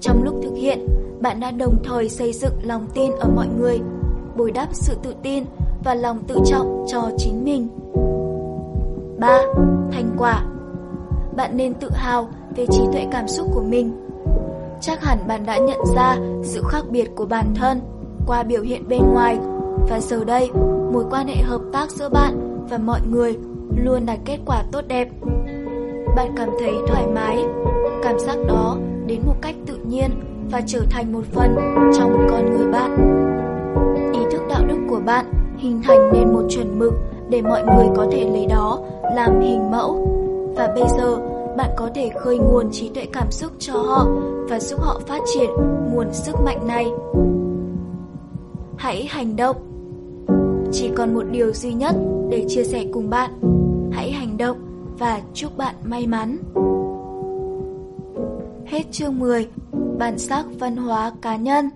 Trong 0.00 0.24
lúc 0.24 0.34
thực 0.42 0.54
hiện, 0.56 0.86
bạn 1.20 1.40
đã 1.40 1.50
đồng 1.50 1.82
thời 1.84 2.08
xây 2.08 2.32
dựng 2.32 2.54
lòng 2.62 2.86
tin 2.94 3.12
ở 3.20 3.28
mọi 3.36 3.46
người, 3.58 3.80
bồi 4.36 4.50
đắp 4.50 4.68
sự 4.72 4.94
tự 5.02 5.14
tin 5.22 5.44
và 5.84 5.94
lòng 5.94 6.18
tự 6.26 6.36
trọng 6.46 6.84
cho 6.88 7.10
chính 7.18 7.44
mình. 7.44 7.68
3. 9.18 9.42
Thành 9.92 10.10
quả 10.18 10.44
Bạn 11.36 11.56
nên 11.56 11.74
tự 11.74 11.90
hào 11.92 12.28
về 12.58 12.66
trí 12.70 12.82
tuệ 12.92 13.06
cảm 13.10 13.28
xúc 13.28 13.46
của 13.54 13.62
mình. 13.62 13.92
Chắc 14.80 15.04
hẳn 15.04 15.18
bạn 15.28 15.46
đã 15.46 15.58
nhận 15.58 15.80
ra 15.94 16.16
sự 16.42 16.62
khác 16.68 16.84
biệt 16.90 17.10
của 17.14 17.26
bản 17.26 17.54
thân 17.54 17.80
qua 18.26 18.42
biểu 18.42 18.62
hiện 18.62 18.88
bên 18.88 19.00
ngoài 19.12 19.38
và 19.88 20.00
giờ 20.00 20.24
đây 20.24 20.50
mối 20.92 21.04
quan 21.10 21.26
hệ 21.26 21.42
hợp 21.42 21.60
tác 21.72 21.90
giữa 21.90 22.08
bạn 22.08 22.66
và 22.70 22.78
mọi 22.78 23.00
người 23.10 23.36
luôn 23.84 24.06
đạt 24.06 24.18
kết 24.24 24.38
quả 24.46 24.62
tốt 24.72 24.80
đẹp. 24.88 25.08
Bạn 26.16 26.32
cảm 26.36 26.48
thấy 26.60 26.72
thoải 26.88 27.06
mái, 27.06 27.44
cảm 28.02 28.18
giác 28.18 28.36
đó 28.48 28.76
đến 29.06 29.20
một 29.26 29.34
cách 29.42 29.54
tự 29.66 29.76
nhiên 29.88 30.10
và 30.50 30.60
trở 30.66 30.80
thành 30.90 31.12
một 31.12 31.24
phần 31.32 31.56
trong 31.98 32.26
con 32.30 32.56
người 32.56 32.66
bạn. 32.72 32.96
Ý 34.12 34.20
thức 34.30 34.42
đạo 34.48 34.62
đức 34.68 34.78
của 34.90 35.00
bạn 35.06 35.26
hình 35.58 35.82
thành 35.84 36.12
nên 36.12 36.32
một 36.32 36.42
chuẩn 36.48 36.78
mực 36.78 36.92
để 37.28 37.42
mọi 37.42 37.62
người 37.62 37.86
có 37.96 38.06
thể 38.12 38.30
lấy 38.32 38.46
đó 38.46 38.78
làm 39.14 39.40
hình 39.40 39.70
mẫu. 39.70 40.08
Và 40.56 40.72
bây 40.74 40.84
giờ, 40.98 41.18
bạn 41.58 41.70
có 41.76 41.90
thể 41.94 42.10
khơi 42.20 42.38
nguồn 42.38 42.70
trí 42.72 42.88
tuệ 42.88 43.06
cảm 43.12 43.30
xúc 43.30 43.52
cho 43.58 43.72
họ 43.72 44.06
và 44.48 44.60
giúp 44.60 44.80
họ 44.80 45.00
phát 45.06 45.20
triển 45.34 45.50
nguồn 45.92 46.12
sức 46.12 46.36
mạnh 46.44 46.66
này. 46.66 46.86
Hãy 48.76 49.06
hành 49.06 49.36
động. 49.36 49.56
Chỉ 50.72 50.90
còn 50.96 51.14
một 51.14 51.22
điều 51.30 51.52
duy 51.52 51.72
nhất 51.72 51.94
để 52.30 52.44
chia 52.48 52.64
sẻ 52.64 52.84
cùng 52.92 53.10
bạn. 53.10 53.30
Hãy 53.92 54.12
hành 54.12 54.36
động 54.36 54.56
và 54.98 55.20
chúc 55.34 55.56
bạn 55.56 55.74
may 55.84 56.06
mắn. 56.06 56.38
Hết 58.66 58.82
chương 58.92 59.18
10 59.18 59.48
Bản 59.98 60.18
sắc 60.18 60.46
văn 60.58 60.76
hóa 60.76 61.12
cá 61.22 61.36
nhân 61.36 61.70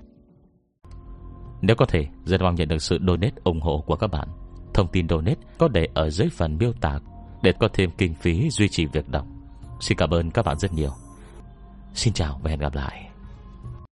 Nếu 1.60 1.76
có 1.76 1.86
thể, 1.86 2.06
rất 2.24 2.40
mong 2.40 2.54
nhận 2.54 2.68
được 2.68 2.82
sự 2.82 2.98
donate 3.06 3.34
ủng 3.44 3.60
hộ 3.60 3.84
của 3.86 3.96
các 3.96 4.06
bạn. 4.06 4.28
Thông 4.74 4.88
tin 4.92 5.08
donate 5.08 5.40
có 5.58 5.68
để 5.68 5.88
ở 5.94 6.10
dưới 6.10 6.28
phần 6.28 6.58
miêu 6.58 6.72
tả 6.80 6.98
để 7.42 7.52
có 7.60 7.68
thêm 7.72 7.90
kinh 7.98 8.14
phí 8.14 8.50
duy 8.50 8.68
trì 8.68 8.86
việc 8.86 9.08
đọc. 9.08 9.26
Xin 9.82 9.98
cảm 9.98 10.10
ơn 10.10 10.30
các 10.30 10.44
bạn 10.44 10.58
rất 10.58 10.72
nhiều. 10.72 10.92
Xin 11.94 12.12
chào 12.12 12.40
và 12.42 12.50
hẹn 12.50 12.60
gặp 12.60 12.74
lại. 12.74 13.11